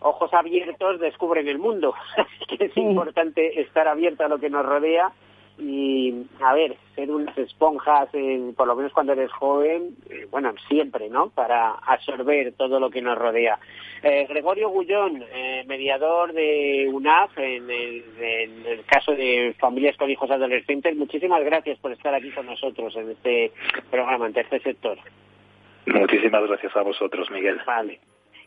ojos 0.02 0.32
abiertos 0.32 1.00
descubren 1.00 1.48
el 1.48 1.58
mundo. 1.58 1.96
que 2.48 2.66
es 2.66 2.78
importante 2.78 3.62
estar 3.62 3.88
abierto 3.88 4.24
a 4.24 4.30
lo 4.30 4.38
que 4.38 4.52
nos 4.52 4.64
rodea 4.64 5.12
y 5.58 6.26
a 6.42 6.54
ver, 6.54 6.76
ser 6.96 7.10
unas 7.10 7.38
esponjas, 7.38 8.10
por 8.56 8.68
lo 8.68 8.76
menos 8.76 8.92
cuando 8.92 9.14
eres 9.14 9.32
joven, 9.32 9.96
eh, 10.10 10.28
bueno, 10.30 10.54
siempre, 10.68 11.10
¿no? 11.10 11.30
Para 11.30 11.72
absorber 11.72 12.54
todo 12.54 12.80
lo 12.80 12.90
que 12.90 13.02
nos 13.02 13.18
rodea. 13.18 13.58
Eh, 14.04 14.26
Gregorio 14.28 14.70
Gullón, 14.70 15.24
eh, 15.34 15.64
mediador 15.66 16.34
de 16.34 16.90
UNAF 16.92 17.38
en 17.38 17.70
el, 17.70 18.04
en 18.20 18.66
el, 18.66 18.86
caso 18.86 19.14
de 19.14 19.56
familias 19.60 19.96
con 19.98 20.10
hijos 20.10 20.30
adolescentes, 20.30 20.96
muchísimas 20.96 21.44
gracias 21.44 21.80
por 21.80 21.92
estar 21.92 22.14
aquí 22.14 22.32
con 22.32 22.46
nosotros 22.46 22.96
en 22.98 23.12
este 23.12 23.52
programa, 23.90 24.28
en 24.28 24.38
este 24.38 24.60
sector. 24.60 24.98
Muchísimas 25.86 26.48
gracias 26.48 26.76
a 26.76 26.82
vosotros, 26.82 27.30
Miguel. 27.32 27.62
Vale 27.66 28.00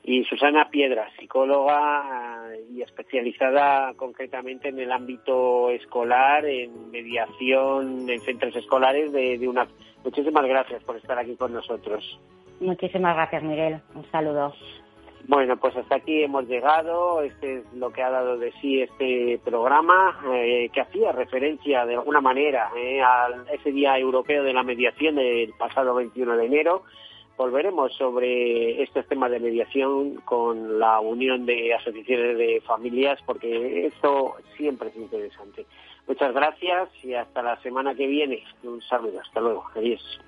y 0.08 0.24
Susana 0.24 0.70
Piedra, 0.70 1.10
psicóloga 1.18 2.48
y 2.74 2.80
especializada 2.80 3.92
concretamente 3.92 4.70
en 4.70 4.78
el 4.78 4.90
ámbito 4.90 5.68
escolar, 5.68 6.46
en 6.46 6.90
mediación 6.90 8.08
en 8.08 8.18
centros 8.20 8.56
escolares 8.56 9.12
de, 9.12 9.46
una. 9.46 9.68
Muchísimas 10.02 10.46
gracias 10.46 10.82
por 10.84 10.96
estar 10.96 11.18
aquí 11.18 11.36
con 11.36 11.52
nosotros. 11.52 12.18
Muchísimas 12.58 13.16
gracias, 13.16 13.42
Miguel. 13.42 13.82
Un 13.94 14.10
saludo. 14.10 14.54
Bueno, 15.26 15.58
pues 15.58 15.76
hasta 15.76 15.96
aquí 15.96 16.22
hemos 16.22 16.48
llegado. 16.48 17.20
Este 17.20 17.58
es 17.58 17.72
lo 17.74 17.92
que 17.92 18.02
ha 18.02 18.08
dado 18.08 18.38
de 18.38 18.50
sí 18.62 18.80
este 18.80 19.38
programa, 19.44 20.18
eh, 20.32 20.70
que 20.72 20.80
hacía 20.80 21.12
referencia 21.12 21.84
de 21.84 21.96
alguna 21.96 22.22
manera 22.22 22.70
eh, 22.74 23.02
a 23.02 23.28
ese 23.52 23.72
Día 23.72 23.98
Europeo 23.98 24.42
de 24.42 24.54
la 24.54 24.62
Mediación 24.62 25.16
del 25.16 25.52
pasado 25.58 25.94
21 25.96 26.34
de 26.38 26.46
enero 26.46 26.84
volveremos 27.38 27.94
sobre 27.94 28.82
estos 28.82 29.06
temas 29.06 29.30
de 29.30 29.38
mediación 29.38 30.16
con 30.24 30.78
la 30.78 30.98
unión 31.00 31.46
de 31.46 31.72
asociaciones 31.72 32.36
de 32.36 32.60
familias 32.66 33.20
porque 33.24 33.86
esto 33.86 34.34
siempre 34.56 34.88
es 34.88 34.96
interesante. 34.96 35.64
Muchas 36.08 36.34
gracias 36.34 36.90
y 37.04 37.14
hasta 37.14 37.40
la 37.42 37.60
semana 37.62 37.94
que 37.94 38.06
viene. 38.06 38.42
Un 38.64 38.82
saludo, 38.82 39.20
hasta 39.20 39.40
luego. 39.40 39.64
Adiós. 39.76 40.20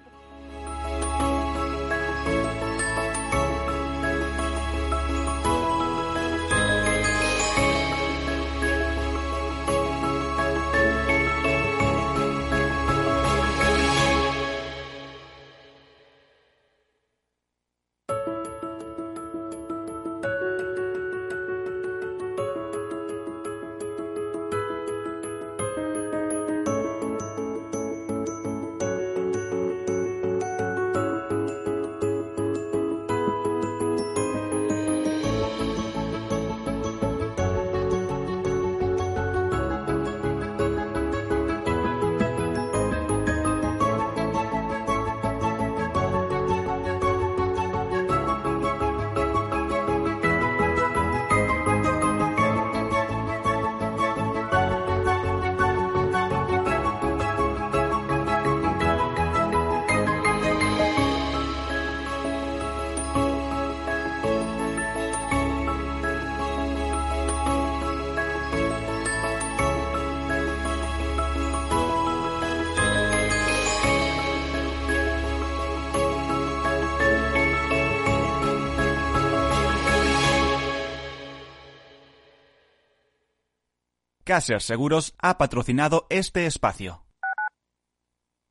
Caser 84.31 84.63
Seguros 84.63 85.17
ha 85.19 85.39
patrocinado 85.39 86.07
este 86.09 86.47
espacio. 86.47 87.05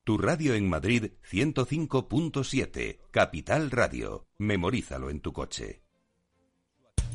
Tu 0.03 0.17
radio 0.17 0.53
en 0.53 0.67
Madrid 0.67 1.13
105.7, 1.31 2.99
Capital 3.11 3.71
Radio. 3.71 4.27
Memorízalo 4.37 5.09
en 5.09 5.21
tu 5.21 5.31
coche. 5.31 5.85